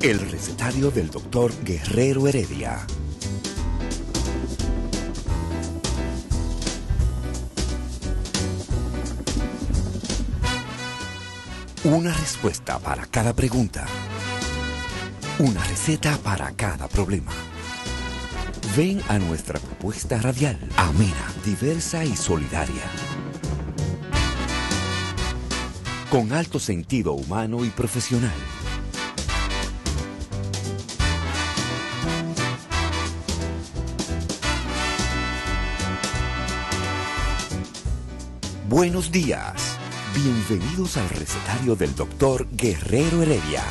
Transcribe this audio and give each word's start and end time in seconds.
El 0.00 0.20
recetario 0.30 0.90
del 0.90 1.10
doctor 1.10 1.52
Guerrero 1.64 2.28
Heredia. 2.28 2.86
Una 11.84 12.12
respuesta 12.12 12.78
para 12.78 13.06
cada 13.06 13.34
pregunta. 13.34 13.86
Una 15.38 15.62
receta 15.64 16.18
para 16.18 16.52
cada 16.52 16.86
problema. 16.86 17.32
Ven 18.76 19.00
a 19.08 19.18
nuestra 19.18 19.58
propuesta 19.58 20.18
radial, 20.18 20.58
amena, 20.76 21.32
diversa 21.44 22.04
y 22.04 22.14
solidaria. 22.14 22.82
Con 26.10 26.32
alto 26.32 26.58
sentido 26.58 27.12
humano 27.12 27.66
y 27.66 27.68
profesional. 27.68 28.32
Buenos 38.70 39.12
días. 39.12 39.76
Bienvenidos 40.14 40.96
al 40.96 41.10
recetario 41.10 41.76
del 41.76 41.94
doctor 41.94 42.48
Guerrero 42.52 43.22
Heredia. 43.22 43.62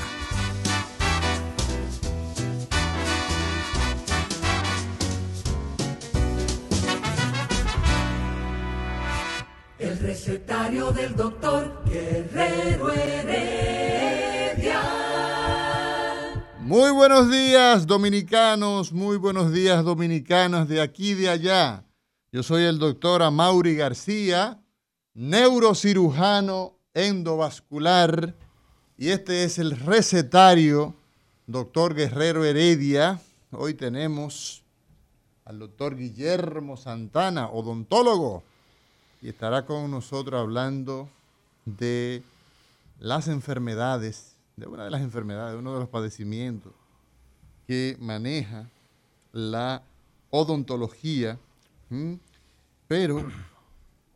Buenos 17.18 17.34
días, 17.34 17.88
dominicanos, 17.88 18.94
muy 18.94 19.18
buenos 19.18 19.52
días, 19.52 19.84
dominicanas 19.84 20.68
de 20.68 20.82
aquí 20.82 21.12
y 21.12 21.14
de 21.16 21.30
allá. 21.30 21.84
Yo 22.32 22.44
soy 22.44 22.64
el 22.64 22.78
doctor 22.78 23.24
Amaury 23.24 23.76
García, 23.76 24.62
neurocirujano 25.16 26.78
endovascular, 26.94 28.36
y 29.00 29.10
este 29.10 29.46
es 29.46 29.58
el 29.58 29.80
recetario, 29.80 30.94
doctor 31.48 31.96
Guerrero 31.96 32.46
Heredia. 32.46 33.20
Hoy 33.50 33.74
tenemos 33.74 34.62
al 35.44 35.58
doctor 35.58 35.98
Guillermo 35.98 36.78
Santana, 36.78 37.50
odontólogo, 37.50 38.44
y 39.24 39.30
estará 39.30 39.66
con 39.66 39.90
nosotros 39.90 40.40
hablando 40.40 41.10
de 41.66 42.22
las 43.00 43.28
enfermedades, 43.28 44.36
de 44.56 44.68
una 44.68 44.84
de 44.84 44.92
las 44.92 45.02
enfermedades, 45.02 45.58
uno 45.58 45.74
de 45.74 45.80
los 45.80 45.90
padecimientos 45.90 46.77
que 47.68 47.98
maneja 48.00 48.70
la 49.34 49.84
odontología, 50.30 51.38
pero 52.88 53.28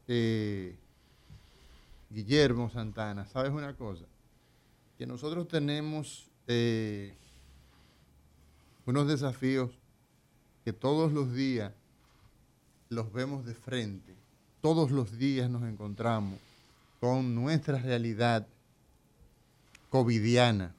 eh, 0.07 0.75
Guillermo 2.09 2.69
Santana, 2.69 3.25
¿sabes 3.27 3.51
una 3.51 3.75
cosa? 3.75 4.05
Que 4.97 5.05
nosotros 5.05 5.47
tenemos 5.47 6.29
eh, 6.47 7.13
unos 8.85 9.07
desafíos 9.07 9.71
que 10.63 10.73
todos 10.73 11.11
los 11.11 11.33
días 11.33 11.73
los 12.89 13.11
vemos 13.11 13.45
de 13.45 13.53
frente, 13.53 14.15
todos 14.61 14.91
los 14.91 15.17
días 15.17 15.49
nos 15.49 15.63
encontramos 15.63 16.39
con 16.99 17.35
nuestra 17.35 17.79
realidad 17.79 18.47
covidiana. 19.89 20.73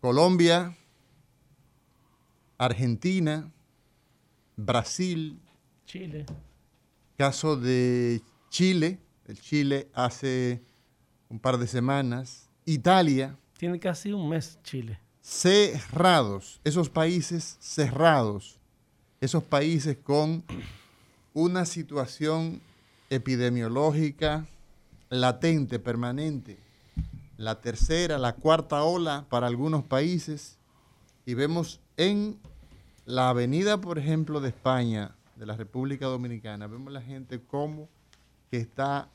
Colombia, 0.00 0.76
Argentina, 2.58 3.50
Brasil, 4.56 5.40
Chile. 5.86 6.26
caso 7.16 7.56
de 7.56 8.22
Chile, 8.50 8.98
el 9.26 9.40
Chile 9.40 9.88
hace 9.94 10.62
un 11.28 11.38
par 11.38 11.58
de 11.58 11.66
semanas, 11.66 12.48
Italia, 12.64 13.36
Tiene 13.58 13.78
casi 13.78 14.12
un 14.12 14.28
mes 14.28 14.58
Chile. 14.62 14.98
cerrados, 15.20 16.60
esos 16.64 16.88
países 16.88 17.56
cerrados, 17.60 18.58
esos 19.20 19.42
países 19.42 19.96
con 19.96 20.44
una 21.32 21.64
situación 21.64 22.60
epidemiológica 23.10 24.46
latente, 25.10 25.78
permanente, 25.78 26.58
la 27.36 27.60
tercera, 27.60 28.18
la 28.18 28.34
cuarta 28.34 28.82
ola 28.84 29.26
para 29.28 29.46
algunos 29.46 29.84
países, 29.84 30.58
y 31.26 31.34
vemos 31.34 31.80
en 31.96 32.38
la 33.06 33.30
avenida, 33.30 33.80
por 33.80 33.98
ejemplo, 33.98 34.40
de 34.40 34.48
España, 34.48 35.14
de 35.36 35.46
la 35.46 35.56
República 35.56 36.06
Dominicana, 36.06 36.66
vemos 36.66 36.92
la 36.92 37.02
gente 37.02 37.40
como 37.40 37.88
que 38.50 38.58
está 38.58 39.08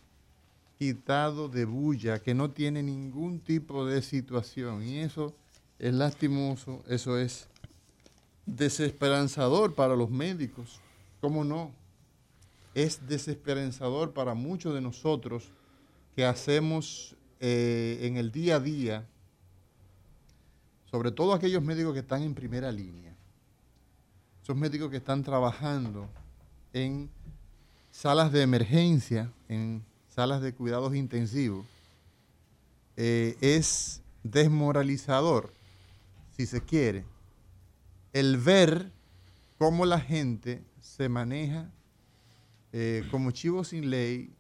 quitado 0.78 1.50
de 1.50 1.66
bulla, 1.66 2.20
que 2.20 2.34
no 2.34 2.52
tiene 2.52 2.82
ningún 2.82 3.40
tipo 3.40 3.86
de 3.86 4.02
situación. 4.02 4.84
Y 4.84 5.00
eso 5.00 5.34
es 5.78 5.94
lastimoso, 5.94 6.84
eso 6.88 7.18
es 7.18 7.48
desesperanzador 8.46 9.76
para 9.76 9.96
los 9.96 10.10
médicos. 10.10 10.80
¿Cómo 11.22 11.44
no? 11.44 11.72
Es 12.74 13.08
desesperanzador 13.08 14.14
para 14.14 14.34
muchos 14.36 14.74
de 14.74 14.82
nosotros 14.82 15.50
que 16.16 16.26
hacemos 16.26 17.16
eh, 17.40 18.00
en 18.04 18.18
el 18.18 18.32
día 18.32 18.56
a 18.56 18.60
día, 18.60 19.08
sobre 20.90 21.12
todo 21.12 21.34
aquellos 21.34 21.64
médicos 21.64 21.94
que 21.94 22.00
están 22.00 22.24
en 22.24 22.34
primera 22.34 22.72
línea. 22.72 23.14
Esos 24.42 24.56
médicos 24.56 24.90
que 24.90 24.98
están 24.98 25.24
trabajando 25.24 26.10
en 26.74 27.10
salas 27.92 28.32
de 28.32 28.42
emergencia, 28.42 29.32
en 29.48 29.84
salas 30.08 30.42
de 30.42 30.54
cuidados 30.54 30.96
intensivos, 30.96 31.66
eh, 32.98 33.38
es 33.42 34.02
desmoralizador, 34.24 35.54
si 36.36 36.46
se 36.46 36.62
quiere, 36.62 37.06
el 38.12 38.38
ver 38.38 38.92
cómo 39.58 39.86
la 39.86 40.00
gente 40.00 40.64
se 40.82 41.08
maneja 41.08 41.70
eh, 42.74 43.08
como 43.12 43.32
chivo 43.32 43.64
sin 43.64 43.90
ley, 43.90 44.32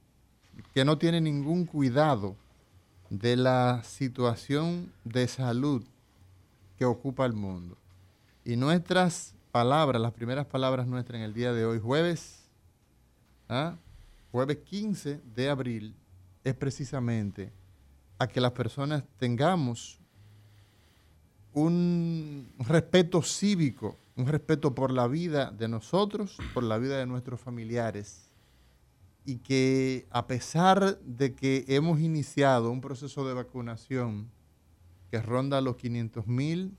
que 0.73 0.83
no 0.83 0.97
tiene 0.97 1.21
ningún 1.21 1.65
cuidado 1.65 2.35
de 3.09 3.35
la 3.35 3.81
situación 3.83 4.91
de 5.03 5.27
salud 5.27 5.83
que 6.79 6.85
ocupa 6.85 7.25
el 7.25 7.33
mundo. 7.33 7.77
Y 8.45 8.55
nuestras 8.55 9.35
palabras, 9.51 10.01
las 10.01 10.13
primeras 10.13 10.45
palabras 10.45 10.87
nuestras 10.87 11.17
en 11.19 11.25
el 11.25 11.33
día 11.33 11.51
de 11.51 11.65
hoy, 11.65 11.77
jueves, 11.77 12.45
¿ah? 13.49 13.75
jueves 14.31 14.59
15 14.59 15.19
de 15.35 15.49
abril, 15.49 15.93
es 16.45 16.55
precisamente 16.55 17.51
a 18.17 18.27
que 18.27 18.39
las 18.39 18.53
personas 18.53 19.03
tengamos 19.17 19.99
un 21.51 22.49
respeto 22.59 23.21
cívico, 23.23 23.97
un 24.15 24.27
respeto 24.27 24.73
por 24.73 24.91
la 24.91 25.09
vida 25.09 25.51
de 25.51 25.67
nosotros, 25.67 26.37
por 26.53 26.63
la 26.63 26.77
vida 26.77 26.97
de 26.97 27.05
nuestros 27.05 27.41
familiares, 27.41 28.29
y 29.25 29.35
que 29.39 30.07
a 30.11 30.27
pesar 30.27 30.97
de 30.99 31.35
que 31.35 31.65
hemos 31.67 31.99
iniciado 31.99 32.71
un 32.71 32.79
proceso 32.79 33.27
de 33.27 33.33
vacunación 33.33 34.29
que 35.09 35.21
ronda 35.21 35.61
los 35.61 35.75
500 35.77 36.27
mil 36.27 36.77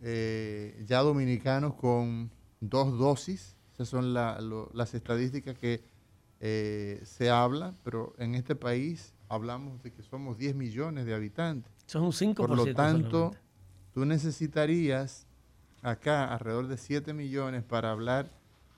eh, 0.00 0.82
ya 0.86 1.00
dominicanos 1.00 1.74
con 1.74 2.30
dos 2.60 2.98
dosis, 2.98 3.56
esas 3.74 3.88
son 3.88 4.12
la- 4.14 4.40
lo- 4.40 4.70
las 4.74 4.94
estadísticas 4.94 5.56
que 5.58 5.84
eh, 6.40 7.00
se 7.04 7.30
habla, 7.30 7.72
pero 7.84 8.14
en 8.18 8.34
este 8.34 8.56
país 8.56 9.14
hablamos 9.28 9.80
de 9.84 9.92
que 9.92 10.02
somos 10.02 10.36
10 10.38 10.56
millones 10.56 11.06
de 11.06 11.14
habitantes. 11.14 11.72
Son 11.86 12.02
un 12.02 12.12
5%. 12.12 12.34
Por 12.34 12.56
lo 12.56 12.64
tanto, 12.74 13.10
solamente. 13.10 13.38
tú 13.94 14.04
necesitarías 14.04 15.26
acá 15.82 16.32
alrededor 16.32 16.66
de 16.66 16.76
7 16.78 17.14
millones 17.14 17.62
para 17.62 17.92
hablar 17.92 18.30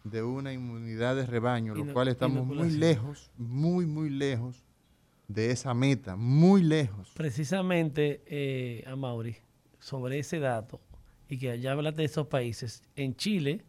de 0.04 0.22
una 0.22 0.52
inmunidad 0.52 1.16
de 1.16 1.24
rebaño, 1.24 1.74
lo 1.74 1.84
cual 1.94 2.08
estamos 2.08 2.46
muy 2.46 2.56
lejos, 2.80 3.30
muy, 3.38 3.86
muy 3.86 4.10
lejos 4.10 4.62
de 5.28 5.50
esa 5.50 5.74
meta, 5.74 6.16
muy 6.16 6.62
lejos. 6.62 7.10
Precisamente, 7.14 8.22
eh, 8.26 8.84
a 8.86 8.96
Mauri, 8.96 9.36
sobre 9.78 10.18
ese 10.18 10.38
dato, 10.38 10.80
y 11.28 11.38
que 11.38 11.58
ya 11.58 11.72
hablas 11.72 11.96
de 11.96 12.04
esos 12.04 12.26
países, 12.26 12.82
en 12.96 13.16
Chile, 13.16 13.64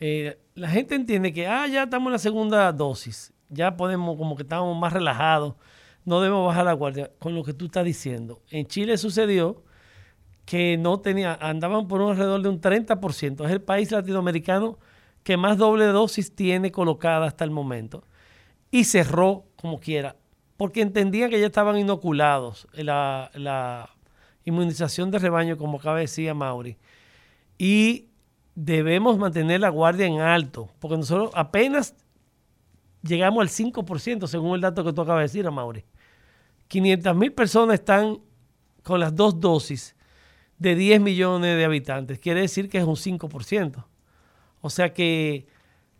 eh, 0.00 0.38
la 0.54 0.68
gente 0.68 0.94
entiende 0.94 1.32
que, 1.32 1.46
ah, 1.46 1.66
ya 1.66 1.84
estamos 1.84 2.08
en 2.08 2.12
la 2.12 2.18
segunda 2.18 2.72
dosis, 2.72 3.32
ya 3.48 3.76
podemos, 3.76 4.16
como 4.16 4.36
que 4.36 4.42
estamos 4.42 4.76
más 4.78 4.92
relajados, 4.92 5.54
no 6.04 6.20
debemos 6.20 6.46
bajar 6.46 6.64
la 6.64 6.72
guardia, 6.72 7.10
con 7.18 7.34
lo 7.34 7.44
que 7.44 7.54
tú 7.54 7.66
estás 7.66 7.84
diciendo. 7.84 8.42
En 8.50 8.66
Chile 8.66 8.98
sucedió 8.98 9.62
que 10.44 10.76
no 10.76 11.00
tenía, 11.00 11.34
andaban 11.40 11.88
por 11.88 12.00
un 12.00 12.10
alrededor 12.10 12.42
de 12.42 12.48
un 12.48 12.60
30%, 12.60 13.46
es 13.46 13.50
el 13.50 13.62
país 13.62 13.90
latinoamericano 13.90 14.78
que 15.22 15.38
más 15.38 15.56
doble 15.56 15.86
dosis 15.86 16.34
tiene 16.34 16.70
colocada 16.70 17.26
hasta 17.26 17.44
el 17.44 17.50
momento, 17.50 18.04
y 18.70 18.84
cerró 18.84 19.46
como 19.56 19.80
quiera 19.80 20.16
porque 20.56 20.82
entendían 20.82 21.30
que 21.30 21.40
ya 21.40 21.46
estaban 21.46 21.76
inoculados 21.78 22.68
la, 22.72 23.30
la 23.34 23.90
inmunización 24.44 25.10
de 25.10 25.18
rebaño, 25.18 25.56
como 25.56 25.78
acaba 25.78 25.96
de 25.96 26.02
decir 26.02 26.32
Mauri. 26.34 26.76
Y 27.58 28.08
debemos 28.54 29.18
mantener 29.18 29.60
la 29.60 29.68
guardia 29.68 30.06
en 30.06 30.20
alto, 30.20 30.70
porque 30.78 30.96
nosotros 30.96 31.30
apenas 31.34 31.94
llegamos 33.02 33.42
al 33.42 33.48
5%, 33.48 34.26
según 34.26 34.54
el 34.54 34.60
dato 34.60 34.84
que 34.84 34.92
tú 34.92 35.02
acabas 35.02 35.20
de 35.20 35.38
decir, 35.38 35.50
Mauri. 35.50 35.84
500 36.68 37.16
mil 37.16 37.32
personas 37.32 37.74
están 37.74 38.18
con 38.82 39.00
las 39.00 39.14
dos 39.14 39.38
dosis 39.38 39.94
de 40.58 40.74
10 40.74 41.00
millones 41.00 41.56
de 41.56 41.64
habitantes. 41.64 42.18
Quiere 42.18 42.40
decir 42.40 42.68
que 42.68 42.78
es 42.78 42.84
un 42.84 42.96
5%. 42.96 43.84
O 44.60 44.70
sea 44.70 44.92
que 44.92 45.46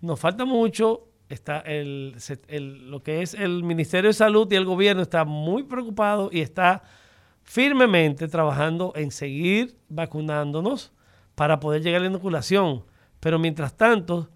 nos 0.01 0.19
falta 0.19 0.45
mucho. 0.45 1.09
Está 1.29 1.61
el, 1.61 2.17
lo 2.91 3.03
que 3.03 3.23
es 3.23 3.35
el 3.35 3.63
Ministerio 3.63 4.09
de 4.09 4.15
Salud 4.15 4.51
y 4.51 4.57
el 4.57 4.65
gobierno 4.65 5.03
está 5.03 5.25
muy 5.25 5.63
preocupado 5.63 6.29
y 6.33 6.41
está 6.41 6.83
firmemente 7.43 8.29
trabajando 8.29 8.93
en 8.97 9.11
seguir 9.11 9.77
vacunándonos 9.89 10.93
para 11.35 11.61
poder 11.61 11.83
llegar 11.83 12.01
a 12.01 12.05
la 12.05 12.11
inoculación. 12.11 12.85
Pero 13.21 13.39
mientras 13.39 13.75
tanto, 13.77 14.29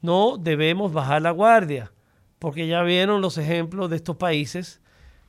no 0.00 0.38
debemos 0.38 0.92
bajar 0.92 1.22
la 1.22 1.30
guardia, 1.30 1.92
porque 2.38 2.66
ya 2.66 2.82
vieron 2.82 3.20
los 3.20 3.36
ejemplos 3.38 3.90
de 3.90 3.96
estos 3.96 4.16
países 4.16 4.80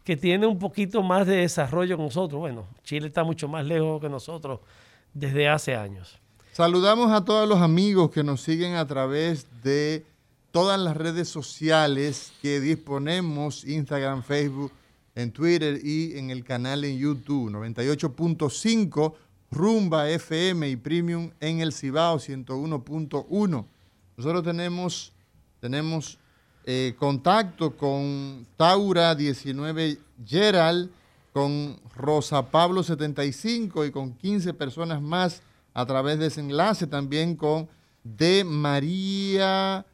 que 0.04 0.18
tienen 0.18 0.50
un 0.50 0.60
poquito 0.60 1.04
más 1.04 1.28
de 1.28 1.38
desarrollo 1.38 1.98
que 1.98 2.04
nosotros. 2.04 2.40
Bueno, 2.40 2.68
Chile 2.84 3.08
está 3.08 3.24
mucho 3.24 3.48
más 3.48 3.66
lejos 3.66 4.02
que 4.02 4.10
nosotros 4.10 4.60
desde 5.14 5.48
hace 5.48 5.76
años. 5.76 6.20
Saludamos 6.54 7.12
a 7.12 7.24
todos 7.24 7.48
los 7.48 7.62
amigos 7.62 8.12
que 8.12 8.24
nos 8.24 8.42
siguen 8.42 8.76
a 8.76 8.86
través 8.88 9.48
de 9.64 10.06
todas 10.52 10.80
las 10.80 10.96
redes 10.96 11.30
sociales 11.30 12.34
que 12.42 12.60
disponemos, 12.60 13.66
Instagram, 13.66 14.24
Facebook, 14.24 14.72
en 15.16 15.32
Twitter 15.32 15.80
y 15.84 16.18
en 16.18 16.30
el 16.30 16.44
canal 16.44 16.84
en 16.86 16.98
YouTube, 16.98 17.52
98.5 17.52 19.14
Rumba 19.52 20.10
FM 20.10 20.70
y 20.70 20.78
Premium 20.78 21.32
en 21.42 21.60
el 21.60 21.74
Cibao 21.74 22.18
101.1. 22.18 23.66
Nosotros 24.16 24.44
tenemos, 24.44 25.12
tenemos 25.60 26.18
eh, 26.66 26.96
contacto 26.98 27.76
con 27.76 28.48
Taura 28.56 29.14
19 29.14 29.98
Gerald, 30.26 30.90
con 31.34 31.78
Rosa 31.96 32.50
Pablo 32.50 32.84
75 32.84 33.86
y 33.86 33.92
con 33.92 34.14
15 34.14 34.54
personas 34.54 35.02
más 35.02 35.42
a 35.74 35.86
través 35.86 36.20
de 36.20 36.28
ese 36.28 36.42
enlace, 36.42 36.88
también 36.88 37.36
con 37.36 37.68
De 38.04 38.44
María 38.46 39.86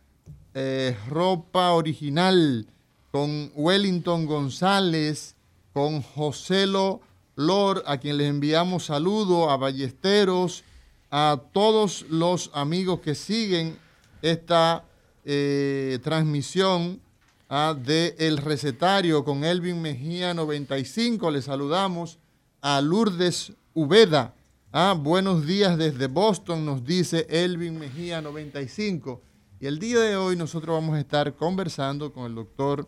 eh, 0.59 0.97
Ropa 1.07 1.73
Original, 1.73 2.65
con 3.11 3.51
Wellington 3.53 4.25
González, 4.25 5.35
con 5.71 6.01
Joselo 6.01 6.99
Lord, 7.35 7.83
a 7.85 7.99
quien 7.99 8.17
les 8.17 8.27
enviamos 8.27 8.85
saludos, 8.85 9.51
a 9.51 9.57
Ballesteros, 9.57 10.63
a 11.11 11.39
todos 11.51 12.07
los 12.09 12.49
amigos 12.55 13.01
que 13.01 13.13
siguen 13.13 13.77
esta 14.23 14.83
eh, 15.25 15.99
transmisión 16.01 17.01
ah, 17.49 17.75
de 17.79 18.15
El 18.17 18.37
Recetario 18.37 19.23
con 19.23 19.43
Elvin 19.43 19.79
Mejía 19.79 20.33
95. 20.33 21.29
Les 21.29 21.45
saludamos 21.45 22.17
a 22.61 22.81
Lourdes 22.81 23.53
Ubeda. 23.75 24.33
Ah, 24.71 24.95
buenos 24.99 25.45
días 25.45 25.77
desde 25.77 26.07
Boston, 26.07 26.65
nos 26.65 26.83
dice 26.83 27.27
Elvin 27.29 27.77
Mejía 27.77 28.21
95. 28.21 29.21
Y 29.59 29.65
el 29.65 29.79
día 29.79 29.99
de 30.01 30.15
hoy 30.15 30.35
nosotros 30.35 30.75
vamos 30.75 30.95
a 30.95 30.99
estar 30.99 31.33
conversando 31.33 32.13
con 32.13 32.25
el 32.25 32.35
doctor 32.35 32.87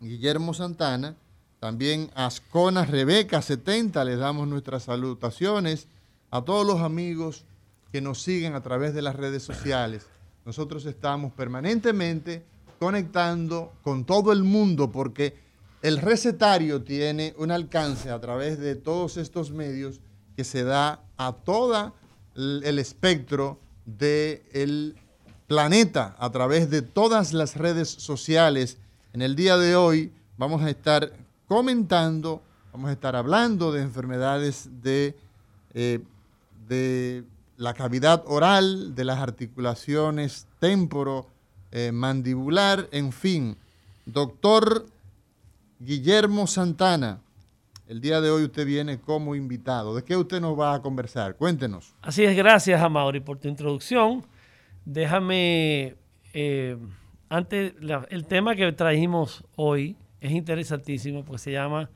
Guillermo 0.00 0.52
Santana, 0.52 1.14
también 1.60 2.10
Ascona 2.16 2.84
Rebeca 2.84 3.40
70, 3.40 4.04
les 4.04 4.18
damos 4.18 4.48
nuestras 4.48 4.82
salutaciones 4.82 5.86
a 6.32 6.42
todos 6.42 6.66
los 6.66 6.80
amigos 6.80 7.44
que 7.92 8.00
nos 8.00 8.20
siguen 8.20 8.56
a 8.56 8.62
través 8.62 8.94
de 8.94 9.02
las 9.02 9.14
redes 9.14 9.44
sociales. 9.44 10.08
Nosotros 10.44 10.86
estamos 10.86 11.32
permanentemente 11.32 12.44
conectando 12.80 13.72
con 13.82 14.04
todo 14.04 14.32
el 14.32 14.42
mundo 14.42 14.90
porque 14.90 15.36
el 15.82 15.98
recetario 15.98 16.82
tiene 16.82 17.32
un 17.38 17.52
alcance 17.52 18.10
a 18.10 18.20
través 18.20 18.58
de 18.58 18.74
todos 18.74 19.16
estos 19.16 19.52
medios 19.52 20.00
que 20.36 20.42
se 20.42 20.64
da 20.64 21.04
a 21.16 21.32
todo 21.32 21.94
el 22.34 22.78
espectro 22.80 23.60
del 23.86 24.96
planeta 25.46 26.16
a 26.18 26.30
través 26.30 26.70
de 26.70 26.82
todas 26.82 27.32
las 27.32 27.56
redes 27.56 27.88
sociales. 27.88 28.78
En 29.12 29.22
el 29.22 29.36
día 29.36 29.56
de 29.56 29.76
hoy 29.76 30.12
vamos 30.36 30.62
a 30.62 30.70
estar 30.70 31.12
comentando, 31.46 32.42
vamos 32.72 32.90
a 32.90 32.92
estar 32.92 33.14
hablando 33.16 33.72
de 33.72 33.82
enfermedades 33.82 34.68
de, 34.82 35.16
eh, 35.74 36.00
de 36.66 37.24
la 37.56 37.74
cavidad 37.74 38.24
oral, 38.26 38.94
de 38.94 39.04
las 39.04 39.18
articulaciones 39.18 40.46
temporo, 40.58 41.26
eh, 41.70 41.92
mandibular, 41.92 42.88
en 42.92 43.12
fin. 43.12 43.56
Doctor 44.06 44.86
Guillermo 45.78 46.46
Santana, 46.46 47.20
el 47.86 48.00
día 48.00 48.20
de 48.20 48.30
hoy 48.30 48.44
usted 48.44 48.66
viene 48.66 48.98
como 48.98 49.34
invitado. 49.34 49.94
¿De 49.94 50.02
qué 50.02 50.16
usted 50.16 50.40
nos 50.40 50.58
va 50.58 50.74
a 50.74 50.82
conversar? 50.82 51.36
Cuéntenos. 51.36 51.94
Así 52.00 52.24
es, 52.24 52.34
gracias 52.34 52.80
a 52.80 52.88
por 53.24 53.38
tu 53.38 53.48
introducción. 53.48 54.24
Déjame, 54.84 55.96
eh, 56.32 56.76
antes, 57.28 57.74
el 58.10 58.26
tema 58.26 58.54
que 58.54 58.70
trajimos 58.72 59.44
hoy 59.56 59.96
es 60.20 60.32
interesantísimo 60.32 61.24
porque 61.24 61.38
se 61.38 61.52
llama 61.52 61.90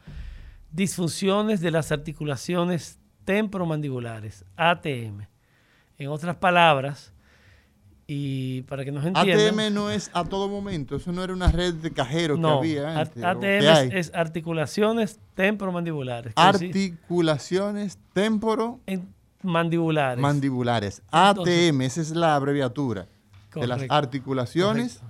disfunciones 0.70 1.60
de 1.60 1.70
las 1.70 1.92
articulaciones 1.92 2.98
temporomandibulares, 3.24 4.44
ATM. 4.56 5.26
En 5.98 6.08
otras 6.08 6.36
palabras, 6.36 7.12
y 8.10 8.62
para 8.62 8.86
que 8.86 8.90
nos 8.90 9.04
entiendan. 9.04 9.60
ATM 9.60 9.74
no 9.74 9.90
es 9.90 10.10
a 10.14 10.24
todo 10.24 10.48
momento, 10.48 10.96
eso 10.96 11.12
no 11.12 11.22
era 11.22 11.34
una 11.34 11.52
red 11.52 11.74
de 11.74 11.92
cajeros 11.92 12.40
que 12.40 12.46
había 12.46 13.00
antes. 13.00 13.22
ATM 13.22 13.92
es, 13.92 14.10
articulaciones 14.14 15.20
temporomandibulares. 15.34 16.32
Articulaciones 16.36 17.98
temporo 18.14 18.80
mandibulares. 19.42 20.20
Mandibulares. 20.20 21.02
ATM, 21.10 21.82
esa 21.82 22.00
es 22.00 22.10
la 22.10 22.34
abreviatura 22.34 23.06
de 23.54 23.66
las 23.66 23.82
articulaciones 23.88 25.02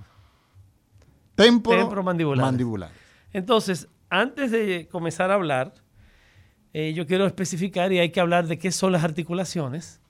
temporomandibulares. 1.34 2.90
Entonces, 3.32 3.88
antes 4.10 4.50
de 4.50 4.88
comenzar 4.90 5.30
a 5.30 5.34
hablar, 5.34 5.74
eh, 6.72 6.92
yo 6.94 7.06
quiero 7.06 7.26
especificar 7.26 7.92
y 7.92 7.98
hay 7.98 8.10
que 8.10 8.20
hablar 8.20 8.46
de 8.46 8.58
qué 8.58 8.72
son 8.72 8.92
las 8.92 9.04
articulaciones 9.04 10.00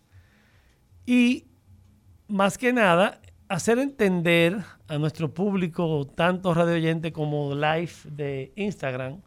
y 1.06 1.46
más 2.28 2.58
que 2.58 2.72
nada 2.72 3.20
hacer 3.48 3.78
entender 3.78 4.58
a 4.88 4.98
nuestro 4.98 5.32
público, 5.32 6.06
tanto 6.14 6.52
radio 6.52 6.74
oyente 6.74 7.12
como 7.12 7.54
live 7.54 7.92
de 8.04 8.52
Instagram, 8.56 9.22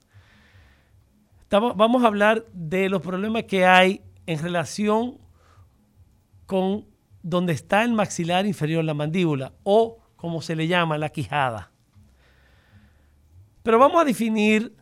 vamos 1.49 2.03
a 2.03 2.07
hablar 2.07 2.45
de 2.53 2.87
los 2.89 3.01
problemas 3.01 3.43
que 3.43 3.65
hay 3.65 4.01
en 4.31 4.39
relación 4.39 5.17
con 6.45 6.85
donde 7.23 7.53
está 7.53 7.83
el 7.83 7.93
maxilar 7.93 8.45
inferior, 8.45 8.83
la 8.83 8.93
mandíbula, 8.93 9.53
o 9.63 9.99
como 10.15 10.41
se 10.41 10.55
le 10.55 10.67
llama, 10.67 10.97
la 10.97 11.09
quijada. 11.09 11.71
Pero 13.63 13.77
vamos 13.77 14.01
a 14.01 14.05
definir 14.05 14.75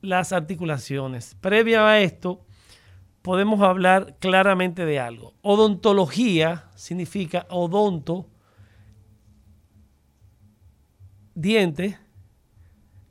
las 0.00 0.32
articulaciones. 0.32 1.36
Previa 1.40 1.86
a 1.86 2.00
esto, 2.00 2.44
podemos 3.22 3.60
hablar 3.62 4.16
claramente 4.18 4.84
de 4.84 5.00
algo. 5.00 5.34
Odontología 5.42 6.70
significa 6.74 7.46
odonto, 7.48 8.28
diente. 11.34 11.98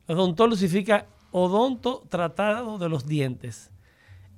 Odontología 0.06 0.68
significa 0.68 1.06
odonto 1.32 2.04
tratado 2.08 2.78
de 2.78 2.88
los 2.88 3.06
dientes. 3.06 3.70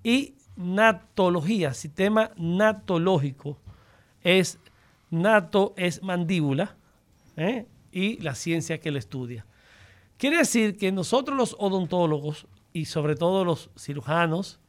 Y 0.03 0.36
natología, 0.57 1.75
sistema 1.75 2.31
natológico, 2.37 3.59
es 4.23 4.59
nato 5.11 5.75
es 5.77 6.03
mandíbula 6.03 6.77
¿eh? 7.37 7.67
y 7.93 8.19
la 8.19 8.35
ciencia 8.35 8.79
que 8.79 8.91
lo 8.91 8.99
estudia. 8.99 9.47
Quiere 10.19 10.39
decir 10.39 10.77
que 10.77 10.93
nosotros 10.93 11.37
los 11.37 11.57
odontólogos 11.59 12.47
y 12.73 12.87
sobre 12.87 13.15
todo 13.15 13.45
los 13.45 13.71
cirujanos, 13.79 14.61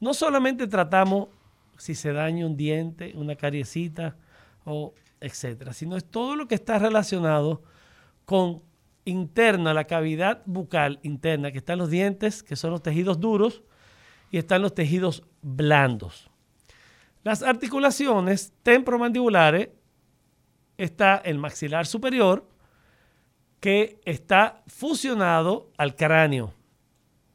no 0.00 0.14
solamente 0.14 0.66
tratamos 0.66 1.28
si 1.76 1.94
se 1.94 2.12
daña 2.12 2.46
un 2.46 2.56
diente, 2.56 3.12
una 3.16 3.36
cariecita 3.36 4.16
o 4.64 4.94
etcétera, 5.20 5.72
sino 5.72 5.96
es 5.96 6.04
todo 6.04 6.36
lo 6.36 6.46
que 6.48 6.54
está 6.54 6.78
relacionado 6.78 7.62
con 8.24 8.62
interna, 9.04 9.72
la 9.72 9.84
cavidad 9.84 10.42
bucal 10.46 10.98
interna, 11.02 11.52
que 11.52 11.58
están 11.58 11.78
los 11.78 11.90
dientes, 11.90 12.42
que 12.42 12.56
son 12.56 12.72
los 12.72 12.82
tejidos 12.82 13.20
duros, 13.20 13.62
y 14.30 14.38
están 14.38 14.62
los 14.62 14.74
tejidos 14.74 15.22
blandos. 15.42 16.30
Las 17.22 17.42
articulaciones 17.42 18.52
temporomandibulares 18.62 19.70
está 20.78 21.16
el 21.16 21.38
maxilar 21.38 21.86
superior, 21.86 22.46
que 23.60 24.00
está 24.04 24.62
fusionado 24.66 25.70
al 25.76 25.96
cráneo. 25.96 26.52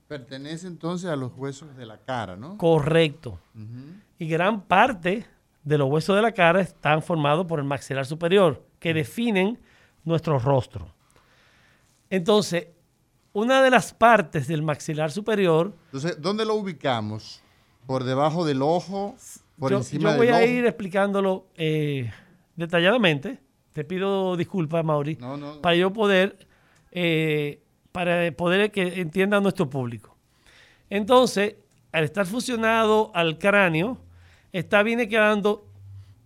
Pertenece 0.07 0.67
entonces 0.67 1.09
a 1.09 1.15
los 1.15 1.33
huesos 1.35 1.75
de 1.75 1.85
la 1.85 1.97
cara, 1.97 2.35
¿no? 2.35 2.57
Correcto. 2.57 3.39
Y 4.17 4.27
gran 4.27 4.61
parte 4.61 5.25
de 5.63 5.77
los 5.77 5.89
huesos 5.89 6.15
de 6.15 6.21
la 6.21 6.31
cara 6.31 6.61
están 6.61 7.01
formados 7.01 7.45
por 7.45 7.59
el 7.59 7.65
maxilar 7.65 8.05
superior, 8.05 8.63
que 8.79 8.93
definen 8.93 9.59
nuestro 10.03 10.39
rostro. 10.39 10.87
Entonces, 12.09 12.67
una 13.33 13.61
de 13.63 13.69
las 13.69 13.93
partes 13.93 14.47
del 14.47 14.61
maxilar 14.61 15.11
superior. 15.11 15.73
Entonces, 15.85 16.21
¿dónde 16.21 16.45
lo 16.45 16.55
ubicamos? 16.55 17.41
¿Por 17.87 18.03
debajo 18.03 18.45
del 18.45 18.61
ojo? 18.61 19.15
¿Por 19.59 19.71
yo, 19.71 19.77
encima 19.77 20.11
yo 20.11 20.17
voy 20.17 20.27
del 20.27 20.35
a 20.35 20.39
ojo? 20.39 20.45
ir 20.47 20.65
explicándolo 20.65 21.45
eh, 21.55 22.11
detalladamente. 22.55 23.39
Te 23.73 23.83
pido 23.85 24.35
disculpas, 24.35 24.83
Mauri, 24.83 25.15
No, 25.19 25.37
no. 25.37 25.61
para 25.61 25.75
yo 25.75 25.93
poder, 25.93 26.45
eh, 26.91 27.61
para 27.91 28.31
poder 28.33 28.71
que 28.71 28.99
entienda 29.01 29.39
nuestro 29.39 29.69
público. 29.69 30.17
Entonces, 30.89 31.55
al 31.93 32.03
estar 32.03 32.25
fusionado 32.25 33.11
al 33.13 33.37
cráneo, 33.37 33.97
está 34.51 34.83
viene 34.83 35.07
quedando 35.07 35.65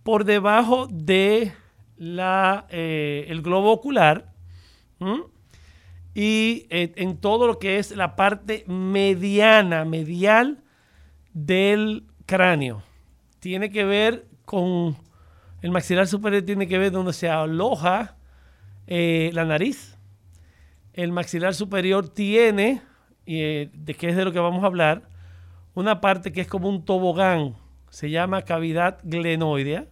por 0.02 0.24
debajo 0.24 0.88
de 0.90 1.52
la, 1.98 2.66
eh, 2.70 3.26
el 3.28 3.42
globo 3.42 3.70
ocular. 3.72 4.32
Y 6.16 6.66
eh, 6.70 6.94
en 6.96 7.18
todo 7.18 7.46
lo 7.46 7.58
que 7.58 7.78
es 7.78 7.94
la 7.94 8.16
parte 8.16 8.64
mediana, 8.66 9.84
medial 9.84 10.62
del 11.34 12.06
cráneo. 12.24 12.82
Tiene 13.38 13.68
que 13.68 13.84
ver 13.84 14.26
con 14.46 14.96
el 15.60 15.70
maxilar 15.72 16.06
superior, 16.06 16.42
tiene 16.42 16.66
que 16.66 16.78
ver 16.78 16.90
donde 16.90 17.12
se 17.12 17.28
aloja 17.28 18.16
eh, 18.86 19.30
la 19.34 19.44
nariz. 19.44 19.98
El 20.94 21.12
maxilar 21.12 21.52
superior 21.52 22.08
tiene, 22.08 22.80
eh, 23.26 23.68
de 23.74 23.92
qué 23.92 24.08
es 24.08 24.16
de 24.16 24.24
lo 24.24 24.32
que 24.32 24.40
vamos 24.40 24.64
a 24.64 24.68
hablar, 24.68 25.02
una 25.74 26.00
parte 26.00 26.32
que 26.32 26.40
es 26.40 26.48
como 26.48 26.70
un 26.70 26.82
tobogán, 26.86 27.56
se 27.90 28.08
llama 28.08 28.40
cavidad 28.40 29.00
glenoidea, 29.02 29.84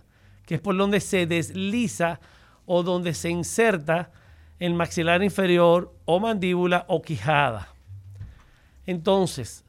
que 0.46 0.54
es 0.54 0.60
por 0.62 0.74
donde 0.74 1.00
se 1.00 1.26
desliza 1.26 2.18
o 2.64 2.82
donde 2.82 3.12
se 3.12 3.28
inserta 3.28 4.10
el 4.58 4.74
maxilar 4.74 5.22
inferior 5.22 5.94
o 6.04 6.20
mandíbula 6.20 6.84
o 6.88 7.02
quijada. 7.02 7.68
Entonces, 8.86 9.64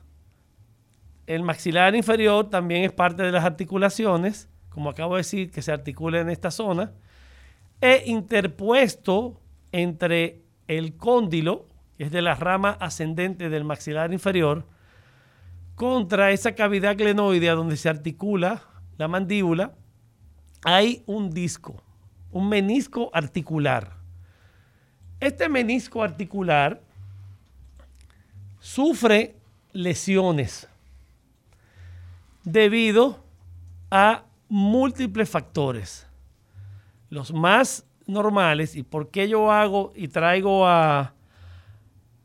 el 1.27 1.43
maxilar 1.43 1.95
inferior 1.95 2.49
también 2.49 2.83
es 2.83 2.91
parte 2.91 3.23
de 3.23 3.31
las 3.31 3.45
articulaciones, 3.45 4.49
como 4.69 4.89
acabo 4.89 5.15
de 5.15 5.19
decir, 5.19 5.51
que 5.51 5.61
se 5.61 5.71
articula 5.71 6.19
en 6.19 6.29
esta 6.29 6.51
zona, 6.51 6.93
e 7.81 8.03
interpuesto 8.05 9.41
entre 9.71 10.43
el 10.67 10.95
cóndilo, 10.97 11.65
que 11.97 12.05
es 12.05 12.11
de 12.11 12.21
la 12.21 12.35
rama 12.35 12.77
ascendente 12.79 13.49
del 13.49 13.63
maxilar 13.63 14.13
inferior, 14.13 14.67
contra 15.75 16.31
esa 16.31 16.55
cavidad 16.55 16.97
glenoidea 16.97 17.53
donde 17.53 17.77
se 17.77 17.89
articula 17.89 18.63
la 18.97 19.07
mandíbula, 19.07 19.73
hay 20.63 21.03
un 21.05 21.31
disco, 21.31 21.83
un 22.31 22.49
menisco 22.49 23.09
articular. 23.13 23.94
Este 25.19 25.49
menisco 25.49 26.03
articular 26.03 26.81
sufre 28.59 29.35
lesiones 29.73 30.67
debido 32.43 33.23
a 33.91 34.23
múltiples 34.49 35.29
factores. 35.29 36.07
Los 37.09 37.33
más 37.33 37.85
normales, 38.07 38.75
y 38.75 38.83
por 38.83 39.09
qué 39.09 39.27
yo 39.27 39.51
hago 39.51 39.91
y 39.95 40.07
traigo 40.07 40.67
a, 40.67 41.13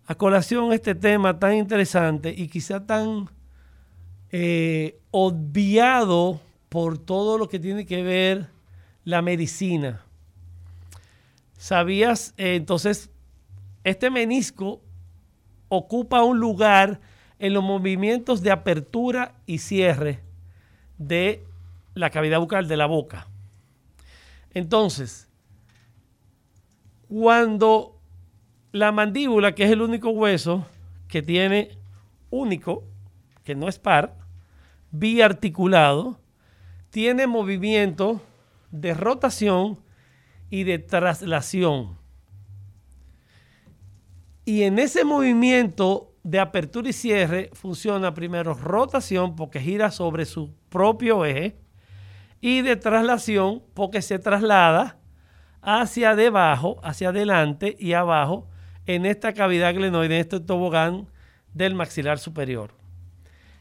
a 0.07 0.15
colación 0.15 0.73
este 0.73 0.95
tema 0.95 1.39
tan 1.39 1.55
interesante 1.55 2.35
y 2.37 2.49
quizá 2.49 2.85
tan 2.87 3.29
eh, 4.33 4.99
obviado 5.11 6.41
por 6.69 6.99
todo 6.99 7.39
lo 7.39 7.49
que 7.49 7.59
tiene 7.59 7.87
que 7.87 8.03
ver 8.03 8.49
la 9.05 9.23
medicina. 9.23 10.05
¿Sabías? 11.61 12.33
Eh, 12.39 12.55
entonces, 12.55 13.11
este 13.85 14.09
menisco 14.09 14.81
ocupa 15.69 16.25
un 16.25 16.41
lugar 16.41 17.03
en 17.39 17.53
los 17.53 17.63
movimientos 17.63 18.41
de 18.41 18.51
apertura 18.51 19.35
y 19.45 19.59
cierre 19.59 20.21
de 20.97 21.45
la 21.93 22.09
cavidad 22.09 22.41
bucal 22.41 22.67
de 22.67 22.79
la 22.79 22.87
boca. 22.87 23.29
Entonces, 24.55 25.29
cuando 27.11 28.01
la 28.73 28.91
mandíbula, 28.91 29.55
que 29.55 29.65
es 29.65 29.71
el 29.71 29.83
único 29.83 30.09
hueso 30.09 30.67
que 31.09 31.21
tiene 31.21 31.77
único, 32.31 32.85
que 33.45 33.55
no 33.55 33.69
es 33.69 33.79
par, 33.79 34.17
biarticulado, 34.93 36.19
tiene 36.89 37.27
movimiento 37.27 38.23
de 38.71 38.95
rotación 38.95 39.79
y 40.51 40.65
de 40.65 40.79
traslación. 40.79 41.99
Y 44.45 44.63
en 44.65 44.79
ese 44.79 45.05
movimiento 45.05 46.13
de 46.23 46.41
apertura 46.41 46.89
y 46.89 46.93
cierre 46.93 47.51
funciona 47.53 48.13
primero 48.13 48.53
rotación 48.55 49.37
porque 49.37 49.61
gira 49.61 49.91
sobre 49.91 50.27
su 50.27 50.55
propio 50.69 51.25
eje 51.25 51.57
y 52.41 52.63
de 52.63 52.77
traslación 52.77 53.63
porque 53.75 54.03
se 54.03 54.19
traslada 54.19 54.99
hacia 55.63 56.17
debajo, 56.17 56.81
hacia 56.83 57.11
adelante 57.11 57.77
y 57.79 57.93
abajo 57.93 58.49
en 58.87 59.07
esta 59.07 59.35
cavidad 59.35 59.75
glenoide, 59.75 60.17
en 60.17 60.21
este 60.21 60.41
tobogán 60.41 61.09
del 61.55 61.75
maxilar 61.75 62.19
superior. 62.19 62.73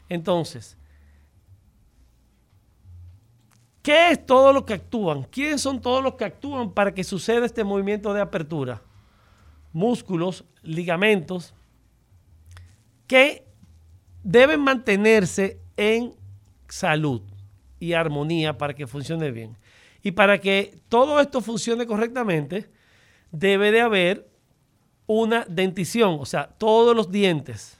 Entonces, 0.08 0.76
¿qué 3.82 4.10
es 4.10 4.26
todo 4.26 4.52
lo 4.52 4.64
que 4.64 4.74
actúan? 4.74 5.24
¿Quiénes 5.24 5.60
son 5.60 5.80
todos 5.80 6.02
los 6.02 6.14
que 6.14 6.24
actúan 6.24 6.72
para 6.72 6.92
que 6.94 7.04
suceda 7.04 7.46
este 7.46 7.64
movimiento 7.64 8.12
de 8.12 8.20
apertura? 8.20 8.82
Músculos, 9.72 10.44
ligamentos, 10.62 11.54
que 13.06 13.44
deben 14.22 14.60
mantenerse 14.60 15.60
en 15.76 16.14
salud 16.68 17.22
y 17.78 17.92
armonía 17.94 18.56
para 18.58 18.74
que 18.74 18.86
funcione 18.86 19.30
bien. 19.30 19.56
Y 20.02 20.12
para 20.12 20.40
que 20.40 20.78
todo 20.88 21.20
esto 21.20 21.40
funcione 21.40 21.86
correctamente, 21.86 22.70
debe 23.32 23.70
de 23.70 23.80
haber 23.80 24.28
una 25.06 25.44
dentición, 25.48 26.18
o 26.20 26.24
sea, 26.24 26.46
todos 26.46 26.94
los 26.94 27.10
dientes, 27.10 27.76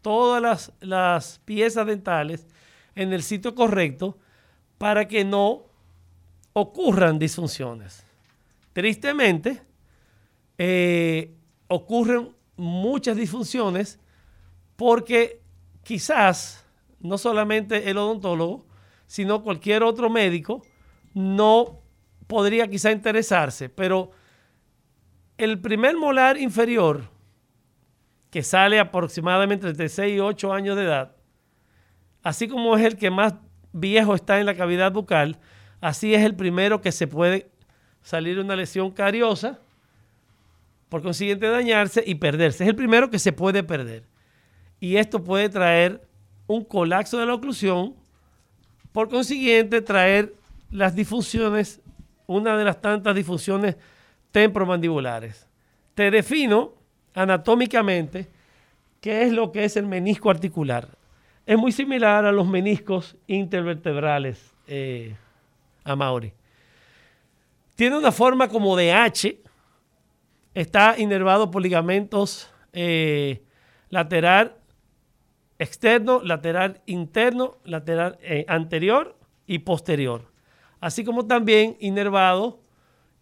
todas 0.00 0.40
las, 0.40 0.72
las 0.80 1.40
piezas 1.44 1.86
dentales 1.86 2.46
en 2.94 3.12
el 3.12 3.22
sitio 3.22 3.54
correcto 3.54 4.16
para 4.78 5.06
que 5.08 5.24
no 5.24 5.64
ocurran 6.52 7.18
disfunciones. 7.18 8.04
Tristemente, 8.72 9.62
eh, 10.58 11.34
ocurren 11.68 12.34
muchas 12.56 13.16
disfunciones 13.16 13.98
porque 14.76 15.42
quizás 15.82 16.64
no 17.00 17.18
solamente 17.18 17.90
el 17.90 17.98
odontólogo, 17.98 18.66
sino 19.06 19.42
cualquier 19.42 19.82
otro 19.82 20.10
médico 20.10 20.62
no 21.14 21.80
podría 22.26 22.68
quizá 22.68 22.90
interesarse, 22.90 23.68
pero 23.68 24.10
el 25.38 25.60
primer 25.60 25.96
molar 25.96 26.38
inferior, 26.38 27.08
que 28.30 28.42
sale 28.42 28.78
aproximadamente 28.78 29.68
entre 29.68 29.88
6 29.88 30.16
y 30.16 30.20
8 30.20 30.52
años 30.52 30.76
de 30.76 30.84
edad, 30.84 31.16
así 32.22 32.48
como 32.48 32.76
es 32.76 32.84
el 32.84 32.96
que 32.96 33.10
más 33.10 33.34
viejo 33.72 34.14
está 34.14 34.40
en 34.40 34.46
la 34.46 34.54
cavidad 34.54 34.92
bucal, 34.92 35.38
así 35.80 36.14
es 36.14 36.24
el 36.24 36.34
primero 36.34 36.80
que 36.80 36.92
se 36.92 37.06
puede 37.06 37.50
salir 38.02 38.38
una 38.38 38.56
lesión 38.56 38.90
cariosa, 38.90 39.58
por 40.88 41.02
consiguiente 41.02 41.48
dañarse 41.48 42.02
y 42.06 42.14
perderse. 42.14 42.64
Es 42.64 42.70
el 42.70 42.76
primero 42.76 43.10
que 43.10 43.18
se 43.18 43.32
puede 43.32 43.62
perder. 43.62 44.04
Y 44.78 44.96
esto 44.96 45.22
puede 45.24 45.48
traer 45.48 46.06
un 46.46 46.64
colapso 46.64 47.18
de 47.18 47.26
la 47.26 47.34
oclusión, 47.34 47.94
por 48.92 49.08
consiguiente 49.08 49.82
traer 49.82 50.34
las 50.70 50.94
disfunciones, 50.94 51.80
una 52.26 52.56
de 52.56 52.64
las 52.64 52.80
tantas 52.80 53.14
disfunciones 53.14 53.76
temporomandibulares. 54.30 55.48
Te 55.94 56.10
defino 56.10 56.72
anatómicamente 57.14 58.28
qué 59.00 59.22
es 59.22 59.32
lo 59.32 59.50
que 59.52 59.64
es 59.64 59.76
el 59.76 59.86
menisco 59.86 60.30
articular. 60.30 60.95
Es 61.46 61.56
muy 61.56 61.70
similar 61.70 62.26
a 62.26 62.32
los 62.32 62.48
meniscos 62.48 63.16
intervertebrales, 63.28 64.52
eh, 64.66 65.14
a 65.84 65.94
Mauri. 65.94 66.32
Tiene 67.76 67.96
una 67.96 68.10
forma 68.10 68.48
como 68.48 68.76
de 68.76 68.92
H, 68.92 69.38
está 70.54 70.98
inervado 70.98 71.50
por 71.50 71.62
ligamentos 71.62 72.50
eh, 72.72 73.42
lateral 73.90 74.56
externo, 75.58 76.20
lateral 76.24 76.82
interno, 76.86 77.58
lateral 77.64 78.18
eh, 78.22 78.44
anterior 78.48 79.16
y 79.46 79.60
posterior. 79.60 80.32
Así 80.80 81.04
como 81.04 81.26
también 81.26 81.76
inervado 81.78 82.60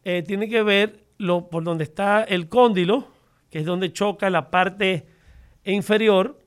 eh, 0.04 0.22
tiene 0.22 0.48
que 0.48 0.62
ver 0.62 1.04
lo, 1.18 1.48
por 1.50 1.62
donde 1.62 1.84
está 1.84 2.22
el 2.24 2.48
cóndilo, 2.48 3.06
que 3.50 3.58
es 3.58 3.66
donde 3.66 3.92
choca 3.92 4.30
la 4.30 4.50
parte 4.50 5.06
inferior, 5.64 6.38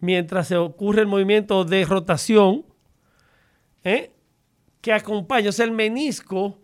mientras 0.00 0.48
se 0.48 0.56
ocurre 0.56 1.02
el 1.02 1.06
movimiento 1.06 1.64
de 1.64 1.84
rotación, 1.84 2.64
¿eh? 3.84 4.12
que 4.80 4.92
acompaña, 4.92 5.48
o 5.48 5.52
sea, 5.52 5.64
el 5.66 5.72
menisco 5.72 6.58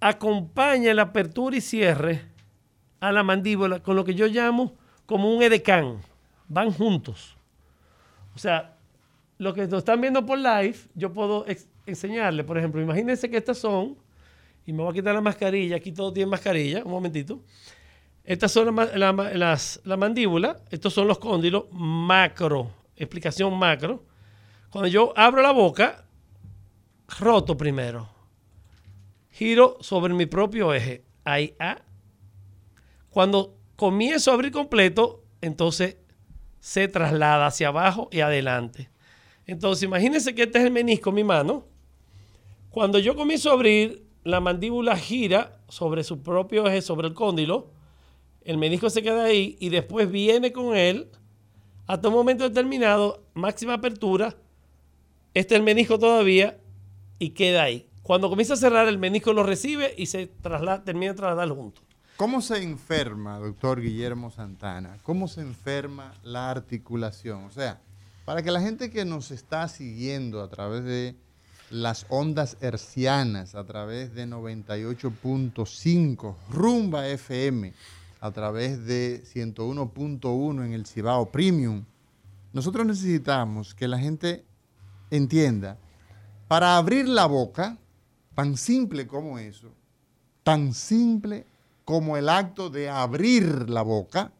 acompaña 0.00 0.94
la 0.94 1.02
apertura 1.02 1.56
y 1.56 1.60
cierre 1.60 2.22
a 3.00 3.12
la 3.12 3.22
mandíbula 3.22 3.80
con 3.80 3.96
lo 3.96 4.04
que 4.04 4.14
yo 4.14 4.26
llamo 4.26 4.74
como 5.06 5.34
un 5.34 5.42
edecán. 5.42 6.00
Van 6.48 6.70
juntos. 6.72 7.36
O 8.34 8.38
sea, 8.38 8.76
lo 9.38 9.54
que 9.54 9.66
nos 9.66 9.78
están 9.78 10.00
viendo 10.00 10.24
por 10.24 10.38
live, 10.38 10.76
yo 10.94 11.12
puedo 11.12 11.44
enseñarle, 11.86 12.44
por 12.44 12.58
ejemplo, 12.58 12.80
imagínense 12.80 13.28
que 13.28 13.36
estas 13.36 13.58
son, 13.58 13.96
y 14.64 14.72
me 14.72 14.82
voy 14.82 14.90
a 14.90 14.94
quitar 14.94 15.14
la 15.14 15.20
mascarilla, 15.20 15.76
aquí 15.76 15.92
todo 15.92 16.12
tiene 16.12 16.30
mascarilla, 16.30 16.84
un 16.84 16.90
momentito. 16.90 17.40
Estas 18.24 18.52
son 18.52 18.76
la, 18.76 19.96
mandíbula, 19.96 20.60
estos 20.70 20.94
son 20.94 21.08
los 21.08 21.18
cóndilos 21.18 21.64
macro, 21.72 22.70
explicación 22.96 23.58
macro. 23.58 24.04
Cuando 24.70 24.88
yo 24.88 25.12
abro 25.16 25.42
la 25.42 25.50
boca, 25.50 26.04
roto 27.18 27.56
primero 27.56 28.12
giro 29.32 29.78
sobre 29.80 30.14
mi 30.14 30.26
propio 30.26 30.72
eje. 30.72 31.04
Ahí, 31.24 31.54
A. 31.58 31.82
Cuando 33.10 33.56
comienzo 33.76 34.30
a 34.30 34.34
abrir 34.34 34.52
completo, 34.52 35.24
entonces 35.40 35.96
se 36.60 36.86
traslada 36.88 37.46
hacia 37.46 37.68
abajo 37.68 38.08
y 38.12 38.20
adelante. 38.20 38.90
Entonces, 39.46 39.82
imagínense 39.82 40.34
que 40.34 40.44
este 40.44 40.58
es 40.58 40.64
el 40.64 40.70
menisco, 40.70 41.10
mi 41.10 41.24
mano. 41.24 41.66
Cuando 42.70 42.98
yo 42.98 43.16
comienzo 43.16 43.50
a 43.50 43.54
abrir, 43.54 44.06
la 44.22 44.40
mandíbula 44.40 44.96
gira 44.96 45.58
sobre 45.68 46.04
su 46.04 46.22
propio 46.22 46.66
eje, 46.68 46.80
sobre 46.80 47.08
el 47.08 47.14
cóndilo. 47.14 47.70
El 48.44 48.58
menisco 48.58 48.90
se 48.90 49.02
queda 49.02 49.24
ahí 49.24 49.56
y 49.60 49.68
después 49.68 50.10
viene 50.10 50.52
con 50.52 50.76
él 50.76 51.08
hasta 51.86 52.08
un 52.08 52.14
momento 52.14 52.48
determinado, 52.48 53.22
máxima 53.34 53.74
apertura. 53.74 54.34
Este 55.34 55.54
es 55.54 55.58
el 55.58 55.64
menisco 55.64 55.98
todavía 55.98 56.58
y 57.18 57.30
queda 57.30 57.64
ahí. 57.64 57.88
Cuando 58.02 58.28
comienza 58.28 58.54
a 58.54 58.56
cerrar, 58.56 58.88
el 58.88 58.98
menisco 58.98 59.32
lo 59.32 59.42
recibe 59.42 59.94
y 59.96 60.06
se 60.06 60.26
traslada, 60.26 60.84
termina 60.84 61.12
de 61.12 61.18
trasladar 61.18 61.48
junto. 61.50 61.80
¿Cómo 62.16 62.40
se 62.40 62.62
enferma, 62.62 63.38
doctor 63.38 63.80
Guillermo 63.80 64.30
Santana? 64.30 64.98
¿Cómo 65.02 65.28
se 65.28 65.40
enferma 65.40 66.14
la 66.22 66.50
articulación? 66.50 67.44
O 67.44 67.50
sea, 67.50 67.80
para 68.24 68.42
que 68.42 68.50
la 68.50 68.60
gente 68.60 68.90
que 68.90 69.04
nos 69.04 69.30
está 69.30 69.68
siguiendo 69.68 70.42
a 70.42 70.48
través 70.48 70.84
de 70.84 71.14
las 71.70 72.06
ondas 72.10 72.56
hercianas, 72.60 73.54
a 73.54 73.64
través 73.64 74.14
de 74.14 74.26
98.5, 74.26 76.34
Rumba 76.50 77.08
FM, 77.08 77.72
a 78.22 78.30
través 78.30 78.86
de 78.86 79.24
101.1 79.24 80.64
en 80.64 80.72
el 80.72 80.86
Cibao 80.86 81.32
Premium, 81.32 81.84
nosotros 82.52 82.86
necesitamos 82.86 83.74
que 83.74 83.88
la 83.88 83.98
gente 83.98 84.44
entienda, 85.10 85.76
para 86.46 86.76
abrir 86.76 87.08
la 87.08 87.26
boca, 87.26 87.78
tan 88.36 88.56
simple 88.56 89.08
como 89.08 89.40
eso, 89.40 89.74
tan 90.44 90.72
simple 90.72 91.46
como 91.84 92.16
el 92.16 92.28
acto 92.28 92.70
de 92.70 92.88
abrir 92.88 93.68
la 93.68 93.82
boca, 93.82 94.30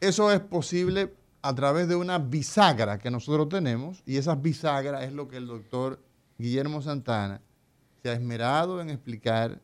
eso 0.00 0.30
es 0.30 0.40
posible 0.40 1.14
a 1.40 1.54
través 1.54 1.88
de 1.88 1.96
una 1.96 2.18
bisagra 2.18 2.98
que 2.98 3.10
nosotros 3.10 3.48
tenemos 3.48 4.02
y 4.04 4.18
esa 4.18 4.34
bisagra 4.34 5.04
es 5.04 5.14
lo 5.14 5.26
que 5.26 5.38
el 5.38 5.46
doctor 5.46 6.02
Guillermo 6.36 6.82
Santana 6.82 7.40
se 8.02 8.10
ha 8.10 8.12
esmerado 8.12 8.78
en 8.82 8.90
explicar 8.90 9.58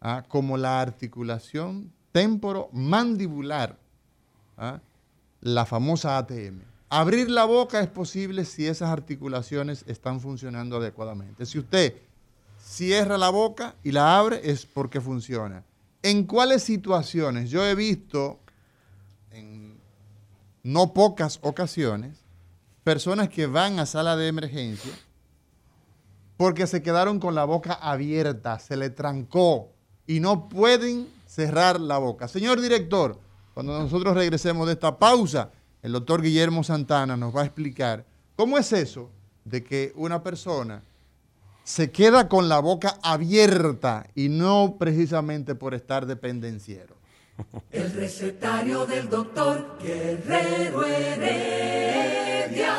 ¿ah? 0.00 0.24
como 0.26 0.56
la 0.56 0.80
articulación 0.80 1.92
temporomandibular, 2.14 3.76
¿ah? 4.56 4.78
la 5.40 5.66
famosa 5.66 6.16
ATM. 6.16 6.60
Abrir 6.88 7.28
la 7.28 7.44
boca 7.44 7.80
es 7.80 7.88
posible 7.88 8.44
si 8.44 8.68
esas 8.68 8.90
articulaciones 8.90 9.84
están 9.88 10.20
funcionando 10.20 10.76
adecuadamente. 10.76 11.44
Si 11.44 11.58
usted 11.58 11.96
cierra 12.62 13.18
la 13.18 13.30
boca 13.30 13.74
y 13.82 13.90
la 13.90 14.16
abre 14.16 14.40
es 14.48 14.64
porque 14.64 15.00
funciona. 15.00 15.64
¿En 16.04 16.22
cuáles 16.22 16.62
situaciones? 16.62 17.50
Yo 17.50 17.66
he 17.66 17.74
visto 17.74 18.38
en 19.32 19.76
no 20.62 20.94
pocas 20.94 21.40
ocasiones 21.42 22.16
personas 22.84 23.28
que 23.28 23.46
van 23.46 23.80
a 23.80 23.86
sala 23.86 24.16
de 24.16 24.28
emergencia 24.28 24.92
porque 26.36 26.68
se 26.68 26.80
quedaron 26.80 27.18
con 27.18 27.34
la 27.34 27.44
boca 27.44 27.72
abierta, 27.72 28.60
se 28.60 28.76
le 28.76 28.90
trancó 28.90 29.72
y 30.06 30.20
no 30.20 30.48
pueden 30.48 31.08
cerrar 31.34 31.80
la 31.80 31.98
boca. 31.98 32.28
Señor 32.28 32.60
director, 32.60 33.18
cuando 33.54 33.76
nosotros 33.76 34.14
regresemos 34.14 34.66
de 34.66 34.74
esta 34.74 34.96
pausa, 34.96 35.50
el 35.82 35.90
doctor 35.92 36.22
Guillermo 36.22 36.62
Santana 36.62 37.16
nos 37.16 37.34
va 37.34 37.42
a 37.42 37.44
explicar 37.44 38.04
cómo 38.36 38.56
es 38.56 38.72
eso 38.72 39.10
de 39.44 39.64
que 39.64 39.92
una 39.96 40.22
persona 40.22 40.82
se 41.64 41.90
queda 41.90 42.28
con 42.28 42.48
la 42.48 42.60
boca 42.60 42.98
abierta 43.02 44.06
y 44.14 44.28
no 44.28 44.76
precisamente 44.78 45.56
por 45.56 45.74
estar 45.74 46.06
dependenciero. 46.06 46.94
El 47.72 47.92
recetario 47.92 48.86
del 48.86 49.08
doctor 49.08 49.76
Guerrero 49.82 50.86
Heredia. 50.86 52.76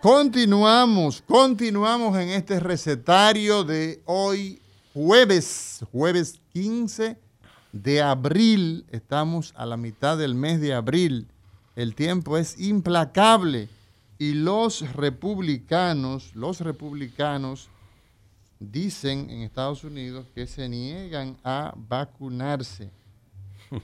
Continuamos, 0.00 1.22
continuamos 1.26 2.18
en 2.18 2.30
este 2.30 2.58
recetario 2.58 3.64
de 3.64 4.00
hoy, 4.06 4.62
jueves, 4.94 5.84
jueves 5.90 6.40
15 6.52 7.18
de 7.72 8.00
abril. 8.00 8.86
Estamos 8.90 9.52
a 9.56 9.66
la 9.66 9.76
mitad 9.76 10.16
del 10.16 10.34
mes 10.34 10.60
de 10.60 10.72
abril. 10.72 11.26
El 11.74 11.94
tiempo 11.94 12.38
es 12.38 12.58
implacable. 12.60 13.68
Y 14.16 14.34
los 14.34 14.92
republicanos, 14.92 16.34
los 16.36 16.60
republicanos 16.60 17.68
dicen 18.60 19.28
en 19.28 19.42
Estados 19.42 19.82
Unidos 19.82 20.26
que 20.34 20.46
se 20.46 20.68
niegan 20.68 21.36
a 21.42 21.74
vacunarse. 21.76 22.90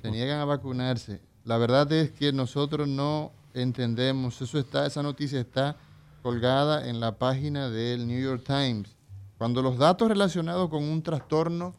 Se 0.00 0.10
niegan 0.10 0.38
a 0.38 0.44
vacunarse. 0.44 1.20
La 1.44 1.58
verdad 1.58 1.90
es 1.92 2.12
que 2.12 2.32
nosotros 2.32 2.86
no 2.86 3.32
entendemos. 3.52 4.40
Eso 4.40 4.58
está, 4.58 4.86
esa 4.86 5.02
noticia 5.02 5.40
está 5.40 5.76
colgada 6.22 6.88
en 6.88 7.00
la 7.00 7.18
página 7.18 7.68
del 7.68 8.06
New 8.06 8.22
York 8.22 8.44
Times. 8.46 8.99
Cuando 9.40 9.62
los 9.62 9.78
datos 9.78 10.08
relacionados 10.08 10.68
con 10.68 10.84
un 10.84 11.02
trastorno 11.02 11.74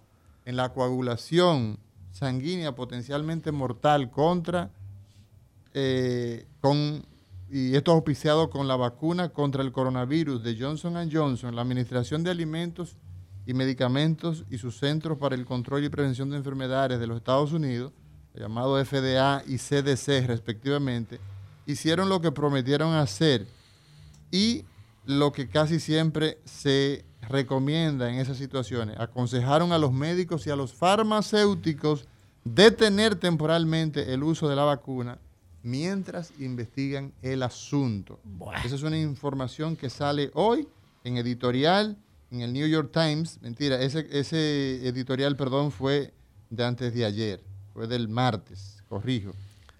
en 0.45 0.56
la 0.56 0.74
coagulación 0.74 1.78
sanguínea 2.10 2.74
potencialmente 2.74 3.52
mortal 3.52 4.10
contra 4.10 4.71
eh, 5.76 6.47
con 6.60 7.06
y 7.52 7.76
esto 7.76 7.91
es 7.91 7.95
auspiciado 7.95 8.50
con 8.50 8.67
la 8.67 8.78
vacuna 8.78 9.30
contra 9.30 9.62
el 9.62 9.71
coronavirus 9.71 10.41
de 10.41 10.58
Johnson 10.60 11.08
Johnson, 11.13 11.56
la 11.56 11.62
Administración 11.62 12.24
de 12.24 12.32
Alimentos 12.32 12.97
y 13.45 13.54
Medicamentos 13.54 14.43
y 14.50 14.58
sus 14.58 14.80
Centros 14.80 15.19
para 15.19 15.36
el 15.36 15.45
Control 15.45 15.84
y 15.84 15.89
Prevención 15.89 16.32
de 16.32 16.38
Enfermedades 16.38 17.00
de 17.00 17.06
los 17.06 17.17
Estados 17.17 17.54
Unidos, 17.54 17.93
llamado 18.34 18.84
FDA 18.84 19.43
y 19.45 19.60
CDC 19.60 20.26
respectivamente, 20.26 21.19
hicieron 21.67 22.10
lo 22.10 22.21
que 22.21 22.32
prometieron 22.32 22.95
hacer 22.95 23.45
y 24.32 24.65
lo 25.06 25.32
que 25.32 25.47
casi 25.47 25.80
siempre 25.80 26.39
se 26.43 27.06
recomienda 27.29 28.10
en 28.12 28.19
esas 28.19 28.38
situaciones. 28.38 28.99
Aconsejaron 28.99 29.71
a 29.71 29.77
los 29.77 29.91
médicos 29.91 30.45
y 30.47 30.49
a 30.49 30.55
los 30.55 30.73
farmacéuticos 30.73 32.07
detener 32.43 33.15
temporalmente 33.15 34.13
el 34.13 34.23
uso 34.23 34.49
de 34.49 34.55
la 34.55 34.63
vacuna 34.63 35.19
mientras 35.63 36.34
investigan 36.39 37.13
el 37.21 37.43
asunto. 37.43 38.19
Esa 38.65 38.75
es 38.75 38.84
una 38.84 38.97
información 38.97 39.75
que 39.75 39.89
sale 39.89 40.31
hoy 40.34 40.67
en 41.03 41.17
editorial, 41.17 41.97
en 42.31 42.41
el 42.41 42.53
New 42.53 42.67
York 42.67 42.91
Times. 42.91 43.39
Mentira, 43.41 43.79
ese, 43.81 44.07
ese 44.12 44.88
editorial, 44.88 45.36
perdón, 45.36 45.71
fue 45.71 46.13
de 46.49 46.63
antes 46.63 46.93
de 46.93 47.05
ayer, 47.05 47.43
fue 47.73 47.88
del 47.88 48.07
martes, 48.07 48.84
corrijo. 48.89 49.31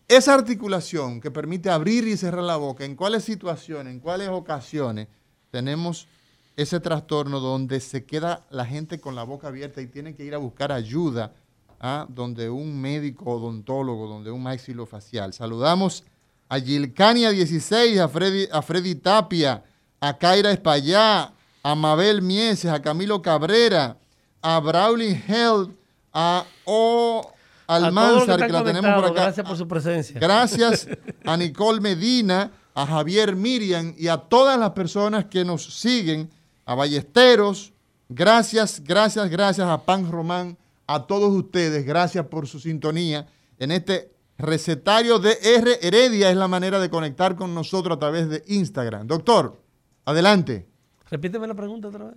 esa 0.07 0.35
articulación 0.35 1.19
que 1.21 1.31
permite 1.31 1.71
abrir 1.71 2.07
y 2.07 2.19
cerrar 2.19 2.45
la 2.45 2.57
boca, 2.57 2.85
¿en 2.85 2.95
cuáles 2.95 3.25
situaciones, 3.25 3.95
en 3.95 4.01
cuáles 4.01 4.29
ocasiones 4.29 5.09
tenemos 5.51 6.09
ese 6.57 6.79
trastorno 6.79 7.41
donde 7.41 7.81
se 7.81 8.05
queda 8.05 8.45
la 8.51 8.67
gente 8.67 9.01
con 9.01 9.15
la 9.15 9.23
boca 9.23 9.49
abierta 9.49 9.81
y 9.81 9.87
tiene 9.87 10.15
que 10.15 10.25
ir 10.25 10.35
a 10.35 10.39
buscar 10.39 10.73
ayuda 10.73 11.33
a 11.81 12.07
donde 12.09 12.51
un 12.51 12.81
médico 12.81 13.33
odontólogo, 13.33 14.07
donde 14.07 14.31
un 14.31 14.43
maxilofacial? 14.43 15.33
Saludamos 15.33 16.05
a 16.49 16.61
Gilcania 16.61 17.31
16, 17.31 17.99
a 17.99 18.09
Freddy, 18.09 18.49
a 18.53 18.63
Freddy 18.63 18.95
Tapia, 18.95 19.65
a 20.01 20.17
Kaira 20.17 20.53
Espallá, 20.53 21.33
a 21.63 21.75
Mabel 21.75 22.23
Mieses, 22.23 22.71
a 22.71 22.81
Camilo 22.81 23.23
Cabrera, 23.23 23.97
a 24.43 24.61
Brawley 24.61 25.23
Health, 25.27 25.71
a 26.13 26.45
O. 26.65 27.33
Almanzar, 27.67 28.47
que, 28.47 28.53
la 28.53 28.65
tenemos 28.65 28.93
por 28.95 29.05
acá. 29.05 29.23
Gracias 29.23 29.47
por 29.47 29.57
su 29.57 29.69
presencia. 29.69 30.19
Gracias 30.19 30.89
a 31.25 31.37
Nicole 31.37 31.81
Medina, 31.81 32.51
a 32.75 32.85
Javier 32.85 33.37
Miriam 33.37 33.95
y 33.97 34.09
a 34.09 34.17
todas 34.17 34.59
las 34.59 34.71
personas 34.71 35.27
que 35.27 35.45
nos 35.45 35.79
siguen, 35.79 36.29
a 36.67 36.75
Ballesteros. 36.75 37.73
Gracias, 38.09 38.83
gracias, 38.83 39.31
gracias 39.31 39.69
a 39.69 39.81
Pan 39.85 40.11
Román, 40.11 40.59
a 40.95 41.07
todos 41.07 41.33
ustedes. 41.33 41.87
Gracias 41.87 42.27
por 42.27 42.49
su 42.49 42.59
sintonía 42.59 43.27
en 43.59 43.71
este 43.71 44.11
recetario 44.39 45.21
de 45.21 45.37
R. 45.41 45.79
Heredia. 45.83 46.31
Es 46.31 46.37
la 46.37 46.49
manera 46.49 46.81
de 46.81 46.91
conectar 46.91 47.37
con 47.37 47.55
nosotros 47.55 47.97
a 47.97 48.01
través 48.01 48.29
de 48.29 48.43
Instagram. 48.49 49.07
Doctor, 49.07 49.63
adelante. 50.05 50.67
Repíteme 51.09 51.47
la 51.47 51.55
pregunta 51.55 51.89
otra 51.89 52.07
vez. 52.07 52.17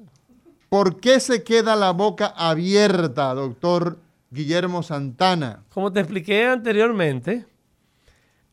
¿Por 0.70 1.00
qué 1.00 1.20
se 1.20 1.44
queda 1.44 1.76
la 1.76 1.92
boca 1.92 2.34
abierta, 2.36 3.36
doctor 3.36 4.00
Guillermo 4.32 4.82
Santana? 4.82 5.64
Como 5.70 5.94
te 5.94 6.00
expliqué 6.00 6.48
anteriormente, 6.48 7.46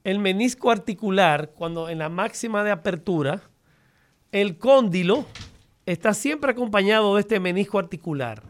el 0.04 0.18
menisco 0.18 0.70
articular, 0.70 1.52
cuando 1.54 1.88
en 1.88 1.98
la 1.98 2.10
máxima 2.10 2.62
de 2.62 2.72
apertura, 2.72 3.40
el 4.32 4.58
cóndilo 4.58 5.24
está 5.86 6.12
siempre 6.12 6.52
acompañado 6.52 7.14
de 7.14 7.22
este 7.22 7.40
menisco 7.40 7.78
articular. 7.78 8.49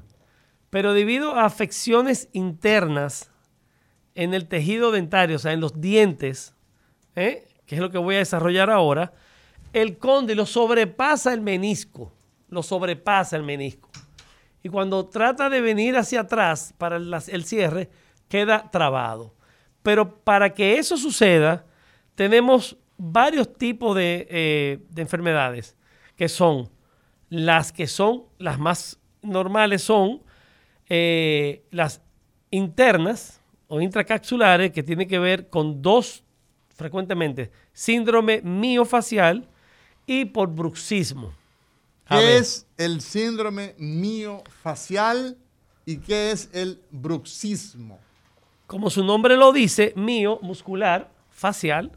Pero 0.70 0.94
debido 0.94 1.35
a 1.35 1.44
afecciones 1.44 2.28
internas 2.33 3.30
en 4.14 4.35
el 4.35 4.46
tejido 4.46 4.92
dentario, 4.92 5.37
o 5.37 5.38
sea, 5.38 5.52
en 5.52 5.61
los 5.61 5.80
dientes, 5.80 6.54
¿eh? 7.16 7.48
que 7.66 7.74
es 7.74 7.80
lo 7.80 7.90
que 7.90 7.98
voy 7.98 8.14
a 8.14 8.18
desarrollar 8.18 8.70
ahora, 8.70 9.12
el 9.72 9.98
cóndilo 9.98 10.46
sobrepasa 10.46 11.33
el 11.33 11.40
menisco, 11.40 12.12
lo 12.48 12.62
sobrepasa 12.62 13.37
el 13.37 13.42
menisco. 13.42 13.90
Y 14.62 14.68
cuando 14.68 15.06
trata 15.06 15.48
de 15.48 15.61
venir 15.61 15.96
hacia 15.96 16.20
atrás 16.20 16.74
para 16.76 16.96
el, 16.96 17.44
cierre, 17.44 17.90
queda 18.28 18.70
trabado. 18.70 19.35
Pero 19.83 20.22
para 20.22 20.52
que 20.52 20.78
eso 20.78 20.96
suceda, 20.96 21.64
tenemos 22.14 22.76
varios 22.98 23.54
tipos 23.54 23.96
de, 23.96 24.26
eh, 24.28 24.78
de 24.90 25.02
enfermedades, 25.02 25.76
que 26.16 26.28
son 26.28 26.68
las 27.30 27.72
que 27.72 27.87
son 27.87 28.24
las 28.38 28.59
más 28.59 29.00
normales, 29.22 29.83
son 29.83 30.22
eh, 30.90 31.62
las 31.70 32.03
internas 32.50 33.40
o 33.68 33.81
intracapsulares, 33.81 34.72
que 34.72 34.83
tienen 34.83 35.07
que 35.07 35.20
ver 35.20 35.48
con 35.48 35.81
dos, 35.81 36.24
frecuentemente, 36.74 37.53
síndrome 37.72 38.42
miofacial 38.42 39.48
y 40.05 40.24
por 40.24 40.48
bruxismo. 40.48 41.33
¿Qué 42.09 42.38
es 42.38 42.66
el 42.76 43.00
síndrome 43.00 43.76
miofacial 43.79 45.38
y 45.87 45.98
qué 45.98 46.33
es 46.33 46.50
el 46.53 46.81
bruxismo? 46.90 48.00
Como 48.66 48.90
su 48.90 49.05
nombre 49.05 49.37
lo 49.37 49.53
dice, 49.53 49.92
mio, 49.94 50.40
muscular, 50.42 51.09
facial, 51.31 51.92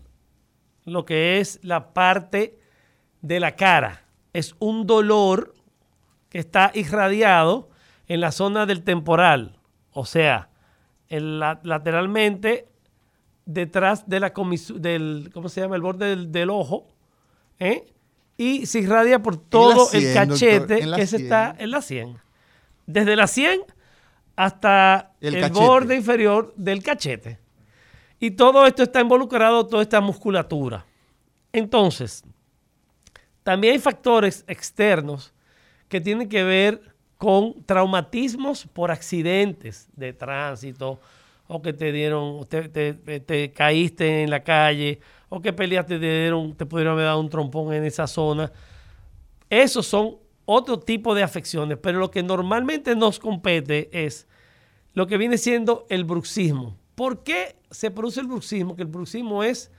lo 0.85 1.03
que 1.03 1.39
es 1.39 1.59
la 1.63 1.93
parte 1.93 2.59
de 3.23 3.39
la 3.39 3.55
cara. 3.55 4.03
Es 4.33 4.55
un 4.59 4.85
dolor 4.85 5.55
que 6.29 6.37
está 6.37 6.71
irradiado 6.75 7.72
en 8.07 8.21
la 8.21 8.31
zona 8.31 8.65
del 8.65 8.83
temporal, 8.83 9.57
o 9.91 10.05
sea, 10.05 10.49
lateralmente 11.09 12.67
detrás 13.45 14.07
de 14.07 14.19
la 14.19 14.33
del, 14.75 15.29
¿cómo 15.33 15.49
se 15.49 15.61
llama? 15.61 15.75
El 15.75 15.81
borde 15.81 16.15
del, 16.15 16.49
ojo, 16.49 16.87
¿eh? 17.59 17.93
y 18.37 18.65
se 18.65 18.79
irradia 18.79 19.21
por 19.21 19.37
todo 19.37 19.91
el 19.93 20.13
cachete 20.13 20.91
que 20.95 21.07
se 21.07 21.17
está 21.17 21.55
en 21.57 21.71
la 21.71 21.81
100. 21.81 22.17
Desde 22.85 23.15
la 23.15 23.27
100 23.27 23.61
hasta 24.35 25.13
el, 25.21 25.49
borde 25.51 25.95
inferior 25.95 26.53
del 26.55 26.81
cachete. 26.81 27.39
Y 28.19 28.31
todo 28.31 28.65
esto 28.65 28.83
está 28.83 29.01
involucrado, 29.01 29.67
toda 29.67 29.83
esta 29.83 30.01
musculatura. 30.01 30.85
Entonces, 31.51 32.23
también 33.43 33.73
hay 33.73 33.79
factores 33.79 34.43
externos 34.47 35.33
que 35.87 36.01
tienen 36.01 36.29
que 36.29 36.43
ver 36.43 36.92
con 37.23 37.63
traumatismos 37.63 38.67
por 38.73 38.91
accidentes 38.91 39.87
de 39.95 40.11
tránsito 40.11 40.99
o 41.47 41.61
que 41.61 41.71
te 41.71 41.93
dieron, 41.93 42.45
te, 42.47 42.67
te, 42.67 43.51
caíste 43.53 44.23
en 44.23 44.29
la 44.29 44.43
calle 44.43 44.99
o 45.29 45.41
que 45.41 45.53
peleaste, 45.53 45.99
te, 45.99 46.19
dieron, 46.19 46.53
te 46.53 46.65
pudieron 46.65 46.95
haber 46.95 47.05
dado 47.05 47.21
un 47.21 47.29
trompón 47.29 47.73
en 47.73 47.85
esa 47.85 48.07
zona. 48.07 48.51
Esos 49.49 49.87
son 49.87 50.17
otro 50.43 50.77
tipo 50.77 51.15
de 51.15 51.23
afecciones, 51.23 51.77
pero 51.77 51.97
lo 51.97 52.11
que 52.11 52.23
normalmente 52.23 52.93
nos 52.93 53.19
compete 53.19 53.89
es 53.93 54.27
lo 54.93 55.07
que 55.07 55.17
viene 55.17 55.37
siendo 55.37 55.85
el 55.89 56.03
bruxismo. 56.03 56.75
¿Por 56.93 57.23
qué 57.23 57.55
se 57.71 57.89
produce 57.89 58.19
el 58.19 58.27
bruxismo? 58.27 58.75
Que 58.75 58.81
el 58.81 58.89
bruxismo 58.89 59.45
es 59.45 59.71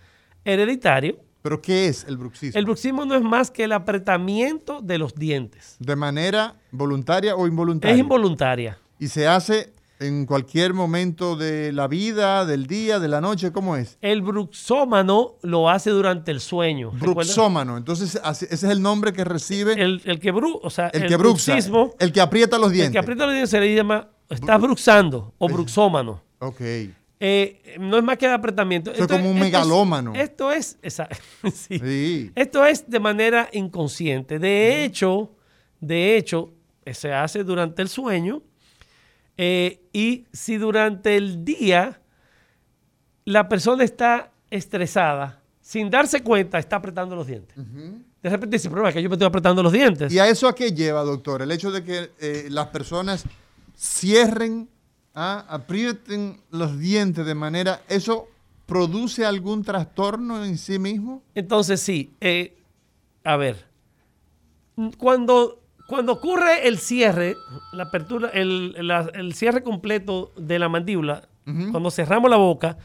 hereditario, 0.47 1.19
¿Pero 1.45 1.61
qué 1.61 1.89
es 1.89 2.05
el 2.09 2.17
bruxismo? 2.17 2.59
El 2.59 2.65
bruxismo 2.65 3.05
no 3.05 3.15
es 3.15 3.21
más 3.21 3.51
que 3.51 3.65
el 3.65 3.73
apretamiento 3.73 4.81
de 4.81 4.97
los 4.97 5.15
dientes. 5.15 5.77
¿De 5.79 5.95
manera 5.95 6.55
voluntaria 6.71 7.37
o 7.37 7.47
involuntaria? 7.47 7.93
Es 7.93 8.01
involuntaria. 8.01 8.79
¿Y 8.99 9.09
se 9.09 9.29
hace 9.29 9.75
en 10.01 10.25
cualquier 10.25 10.73
momento 10.73 11.37
de 11.37 11.71
la 11.73 11.87
vida, 11.87 12.47
del 12.47 12.67
día, 12.67 12.99
de 12.99 13.09
la 13.09 13.21
noche? 13.21 13.53
¿Cómo 13.53 13.77
es? 13.77 13.99
El 14.01 14.23
bruxómano 14.23 15.35
lo 15.43 15.69
hace 15.69 15.91
durante 15.91 16.31
el 16.31 16.41
sueño. 16.41 16.93
Bruxómano. 16.93 17.77
Entonces, 17.77 18.19
ese 18.25 18.47
es 18.47 18.65
el 18.65 18.81
nombre 18.81 19.13
que 19.13 19.25
recibe. 19.25 19.75
El, 19.75 20.01
que 20.21 20.31
bru, 20.31 20.59
o 20.63 20.71
sea, 20.71 20.89
el, 20.95 21.09
que 21.09 21.17
bruxismo, 21.17 21.93
El 21.99 22.11
que 22.11 22.23
aprieta 22.23 22.57
los 22.57 22.73
dientes. 22.73 22.87
El 22.87 22.93
que 22.93 22.99
aprieta 23.01 23.27
los 23.27 23.35
dientes 23.35 23.51
se 23.51 23.61
le 23.61 23.75
llama, 23.75 24.09
está 24.31 24.57
bruxando 24.57 25.35
o 25.37 25.47
bruxómano. 25.47 26.23
Ok. 26.39 26.63
Eh, 27.27 27.79
no 27.81 27.97
es 27.97 28.05
más 28.05 28.19
que 28.19 28.29
de 28.29 28.35
apretamiento. 28.35 28.93
es 28.93 29.07
como 29.07 29.31
un 29.31 29.41
megalómano. 29.41 30.13
esto 30.15 30.53
es, 30.53 30.77
esto 30.83 32.67
es 32.67 32.91
de 32.91 33.01
manera 33.01 33.49
inconsciente. 33.51 34.39
De 34.39 34.85
hecho, 34.85 35.31
de 35.81 36.19
hecho, 36.19 36.53
se 36.93 37.15
hace 37.15 37.43
durante 37.43 37.81
el 37.81 37.89
sueño. 37.89 38.43
Eh, 39.39 39.81
y 39.91 40.27
si 40.35 40.59
durante 40.59 41.17
el 41.17 41.47
día 41.47 41.99
la 43.25 43.49
persona 43.49 43.85
está 43.85 44.31
estresada, 44.51 45.41
sin 45.63 45.89
darse 45.89 46.23
cuenta, 46.23 46.59
está 46.59 46.77
apretando 46.77 47.17
los 47.17 47.27
dientes. 47.27 47.57
De 47.57 48.29
repente 48.29 48.57
dice, 48.57 48.69
problema 48.69 48.91
es 48.91 48.97
que 48.97 49.03
yo 49.03 49.09
me 49.09 49.15
estoy 49.15 49.29
apretando 49.29 49.63
los 49.63 49.73
dientes. 49.73 50.13
¿Y 50.13 50.19
a 50.19 50.29
eso 50.29 50.47
a 50.47 50.55
qué 50.55 50.73
lleva, 50.73 51.03
doctor? 51.03 51.41
El 51.41 51.51
hecho 51.53 51.73
de 51.73 51.83
que 51.83 52.11
eh, 52.21 52.49
las 52.51 52.67
personas 52.67 53.25
cierren 53.75 54.69
¿ah? 55.15 55.45
aprieten 55.49 56.41
los 56.51 56.79
dientes 56.79 57.25
de 57.25 57.35
manera, 57.35 57.83
¿eso 57.89 58.29
produce 58.67 59.25
algún 59.25 59.63
trastorno 59.63 60.45
en 60.45 60.59
sí 60.59 60.79
mismo? 60.79 61.23
Entonces 61.35 61.81
sí, 61.81 62.15
eh, 62.21 62.57
a 63.25 63.37
ver, 63.37 63.67
cuando, 64.99 65.61
cuando 65.87 66.13
ocurre 66.13 66.67
el 66.67 66.79
cierre, 66.79 67.37
la 67.73 67.85
apertura, 67.85 68.31
el, 68.31 69.33
cierre 69.35 69.63
completo 69.63 70.33
de 70.37 70.59
la 70.59 70.69
mandíbula, 70.69 71.29
cuando 71.45 71.91
cerramos 71.91 72.31
la 72.31 72.39
boca 72.39 72.79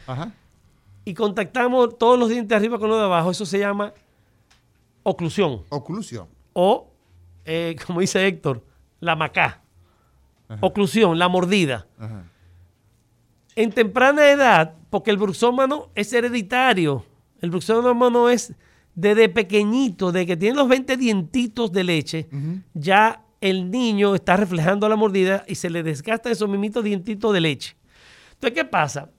y 1.04 1.14
contactamos 1.14 1.96
todos 1.96 2.18
los 2.18 2.28
dientes 2.28 2.50
de 2.50 2.56
arriba 2.56 2.78
con 2.78 2.90
los 2.90 2.98
de 2.98 3.04
abajo, 3.04 3.30
eso 3.30 3.46
se 3.46 3.58
llama 3.58 3.92
oclusión. 5.02 5.62
Oclusión. 5.70 6.28
O, 6.52 6.90
eh, 7.44 7.76
como 7.86 8.00
dice 8.00 8.26
Héctor, 8.26 8.62
la 9.00 9.16
macá. 9.16 9.62
Oclusión, 10.60 11.18
la 11.18 11.28
mordida. 11.28 11.86
En 13.54 13.72
temprana 13.72 14.30
edad, 14.30 14.74
porque 14.90 15.10
el 15.10 15.16
bruxómano 15.16 15.90
es 15.94 16.12
hereditario, 16.12 17.04
el 17.40 17.50
bruxómano 17.50 18.28
es 18.28 18.54
desde 18.94 19.28
pequeñito, 19.28 20.12
de 20.12 20.26
que 20.26 20.36
tiene 20.36 20.56
los 20.56 20.68
20 20.68 20.96
dientitos 20.96 21.72
de 21.72 21.84
leche, 21.84 22.28
ya 22.74 23.24
el 23.40 23.70
niño 23.70 24.14
está 24.14 24.36
reflejando 24.36 24.88
la 24.88 24.96
mordida 24.96 25.44
y 25.46 25.54
se 25.54 25.70
le 25.70 25.82
desgasta 25.82 26.30
esos 26.30 26.48
mimitos 26.48 26.84
dientitos 26.84 27.32
de 27.32 27.40
leche. 27.40 27.76
Entonces, 28.32 28.54
¿qué 28.54 28.64
pasa? 28.64 29.10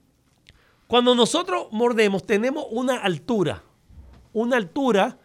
Cuando 0.87 1.15
nosotros 1.15 1.67
mordemos, 1.71 2.25
tenemos 2.25 2.65
una 2.69 2.97
altura. 2.97 3.63
una 4.33 4.57
altura 4.57 5.17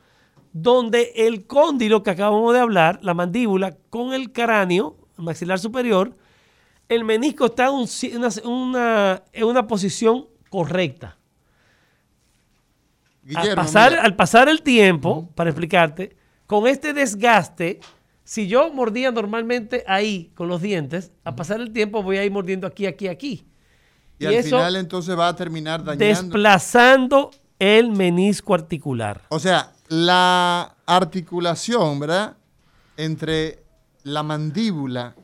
donde 0.52 1.12
el 1.16 1.46
cóndilo 1.46 2.02
que 2.02 2.10
acabamos 2.10 2.54
de 2.54 2.60
hablar, 2.60 3.00
la 3.02 3.14
mandíbula, 3.14 3.76
con 3.90 4.14
el 4.14 4.32
cráneo, 4.32 4.96
maxilar 5.16 5.58
superior, 5.58 6.16
el 6.88 7.04
menisco 7.04 7.46
está 7.46 7.66
en 7.66 8.22
una, 8.44 9.22
en 9.32 9.44
una 9.44 9.66
posición 9.66 10.26
correcta. 10.50 11.16
al, 13.34 13.54
pasar, 13.54 13.94
al 13.94 14.14
pasar 14.14 14.48
el 14.48 14.62
tiempo, 14.62 15.28
para 15.34 15.50
explicarte, 15.50 16.16
con 16.46 16.66
este 16.66 16.92
desgaste, 16.92 17.80
si 18.24 18.46
yo 18.46 18.72
mordía 18.72 19.10
normalmente 19.10 19.84
ahí 19.86 20.30
con 20.34 20.48
los 20.48 20.62
dientes, 20.62 21.12
a 21.24 21.34
pasar 21.34 21.60
el 21.60 21.72
tiempo 21.72 22.02
voy 22.02 22.18
a 22.18 22.24
ir 22.24 22.30
mordiendo 22.30 22.66
aquí, 22.66 22.86
aquí, 22.86 23.08
aquí. 23.08 23.46
Y, 24.18 24.26
al 24.26 24.42
final 24.42 24.76
entonces 24.76 25.16
va 25.18 25.28
a 25.28 25.36
terminar 25.36 25.84
dañando. 25.84 26.04
Desplazando 26.04 27.30
el 27.58 27.90
menisco 27.90 28.54
articular. 28.54 29.22
O 29.28 29.38
sea, 29.38 29.72
la 29.88 30.74
articulación, 30.86 32.00
¿verdad? 32.00 32.36
Entre 32.96 33.65
la 34.06 34.22
mandíbula 34.22 35.16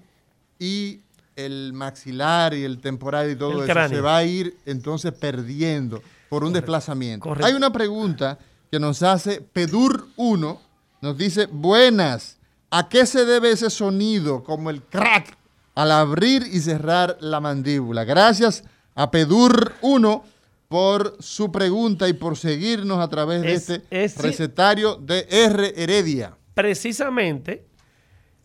y 0.58 1.00
el 1.36 1.72
maxilar 1.72 2.52
y 2.52 2.64
el 2.64 2.80
temporal 2.80 3.30
y 3.30 3.36
todo 3.36 3.64
eso 3.64 3.88
se 3.88 4.00
va 4.00 4.16
a 4.16 4.24
ir 4.24 4.56
entonces 4.66 5.12
perdiendo 5.12 6.02
por 6.28 6.42
un 6.42 6.52
desplazamiento. 6.52 7.32
Hay 7.42 7.54
una 7.54 7.70
pregunta 7.72 8.38
que 8.70 8.80
nos 8.80 9.02
hace 9.04 9.40
Pedur 9.40 10.08
1, 10.16 10.60
nos 11.00 11.16
dice, 11.16 11.46
buenas, 11.46 12.38
¿a 12.70 12.88
qué 12.88 13.06
se 13.06 13.24
debe 13.24 13.52
ese 13.52 13.70
sonido 13.70 14.42
como 14.42 14.68
el 14.68 14.82
crack 14.82 15.36
al 15.76 15.92
abrir 15.92 16.42
y 16.50 16.58
cerrar 16.58 17.18
la 17.20 17.38
mandíbula? 17.38 18.02
Gracias 18.02 18.64
a 18.96 19.12
Pedur 19.12 19.74
1 19.80 20.24
por 20.66 21.16
su 21.20 21.52
pregunta 21.52 22.08
y 22.08 22.14
por 22.14 22.36
seguirnos 22.36 22.98
a 22.98 23.08
través 23.08 23.42
de 23.42 23.80
este 23.90 24.20
recetario 24.20 24.96
de 24.96 25.28
R. 25.30 25.72
Heredia. 25.76 26.36
Precisamente 26.54 27.71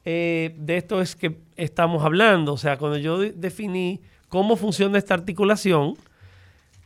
eh, 0.10 0.56
de 0.58 0.78
esto 0.78 1.02
es 1.02 1.18
que 1.18 1.38
estamos 1.58 2.02
hablando. 2.02 2.54
O 2.54 2.58
sea, 2.58 2.78
cuando 2.78 2.98
yo 2.98 3.20
definí 3.20 4.00
cómo 4.30 4.56
funciona 4.56 4.98
esta 4.98 5.14
articulación, 5.14 5.96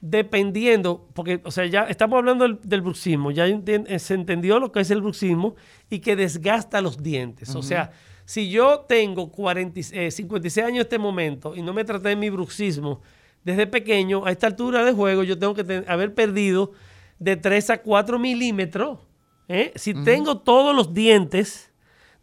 dependiendo, 0.01 1.07
porque, 1.13 1.39
o 1.43 1.51
sea, 1.51 1.67
ya 1.67 1.83
estamos 1.83 2.17
hablando 2.17 2.47
del, 2.47 2.81
bruxismo, 2.81 3.29
ya 3.29 3.45
se 3.99 4.15
entendió 4.15 4.59
lo 4.59 4.71
que 4.71 4.79
es 4.79 4.89
el 4.89 5.01
bruxismo 5.01 5.55
y 5.87 5.99
que 5.99 6.15
desgasta 6.15 6.81
los 6.81 7.03
dientes. 7.03 7.53
O 7.53 7.61
sea, 7.61 7.91
si 8.25 8.49
yo 8.49 8.79
tengo 8.89 9.31
56 9.31 10.57
eh, 10.57 10.61
años 10.63 10.77
en 10.77 10.81
este 10.81 10.97
momento 10.97 11.55
y 11.55 11.61
no 11.61 11.73
me 11.73 11.83
traté 11.83 12.09
de 12.09 12.15
mi 12.15 12.31
bruxismo 12.31 13.01
desde 13.43 13.67
pequeño, 13.67 14.25
a 14.25 14.31
esta 14.31 14.47
altura 14.47 14.83
de 14.83 14.93
juego 14.93 15.21
yo 15.21 15.37
tengo 15.37 15.53
que 15.53 15.83
haber 15.87 16.15
perdido 16.15 16.71
de 17.19 17.35
3 17.35 17.69
a 17.69 17.81
4 17.83 18.17
milímetros. 18.17 18.97
¿eh? 19.47 19.73
Si 19.75 19.93
tengo 19.93 20.39
todos 20.39 20.75
los 20.75 20.91
dientes 20.91 21.70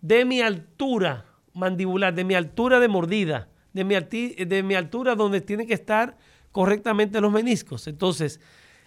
de 0.01 0.25
mi 0.25 0.41
altura 0.41 1.25
mandibular, 1.55 2.15
de 2.15 2.25
mi 2.25 2.35
altura 2.35 2.81
de 2.81 2.89
mordida, 2.89 3.49
de 3.73 3.85
mi, 3.85 3.95
de 3.95 4.63
mi 4.63 4.75
altura 4.75 5.15
donde 5.15 5.41
tienen 5.41 5.67
que 5.67 5.75
estar 5.75 6.17
correctamente 6.53 7.21
los 7.21 7.33
meniscos. 7.33 7.87
Entonces, 7.89 8.41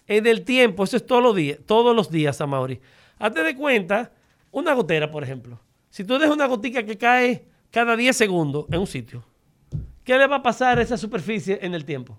en 0.08 0.26
el 0.26 0.44
tiempo, 0.44 0.84
eso 0.84 0.98
es 0.98 1.06
todos 1.06 1.24
los 1.24 1.36
días, 1.36 1.60
todos 1.66 1.96
los 1.96 2.10
días, 2.10 2.42
Amaury. 2.42 2.82
Hazte 3.20 3.44
de 3.44 3.56
cuenta, 3.56 4.12
una 4.52 4.74
gotera, 4.74 5.12
por 5.12 5.24
ejemplo. 5.24 5.60
Si 5.90 6.04
tú 6.04 6.18
dejas 6.18 6.36
una 6.36 6.48
gotica 6.48 6.84
que 6.84 6.98
cae 6.98 7.46
cada 7.70 7.96
10 7.96 8.16
segundos 8.16 8.66
en 8.72 8.80
un 8.80 8.88
sitio, 8.88 9.24
¿qué 10.04 10.18
le 10.18 10.28
va 10.28 10.38
a 10.38 10.44
pasar 10.44 10.80
a 10.80 10.82
esa 10.82 10.98
superficie 10.98 11.60
en 11.62 11.74
el 11.74 11.86
tiempo? 11.86 12.18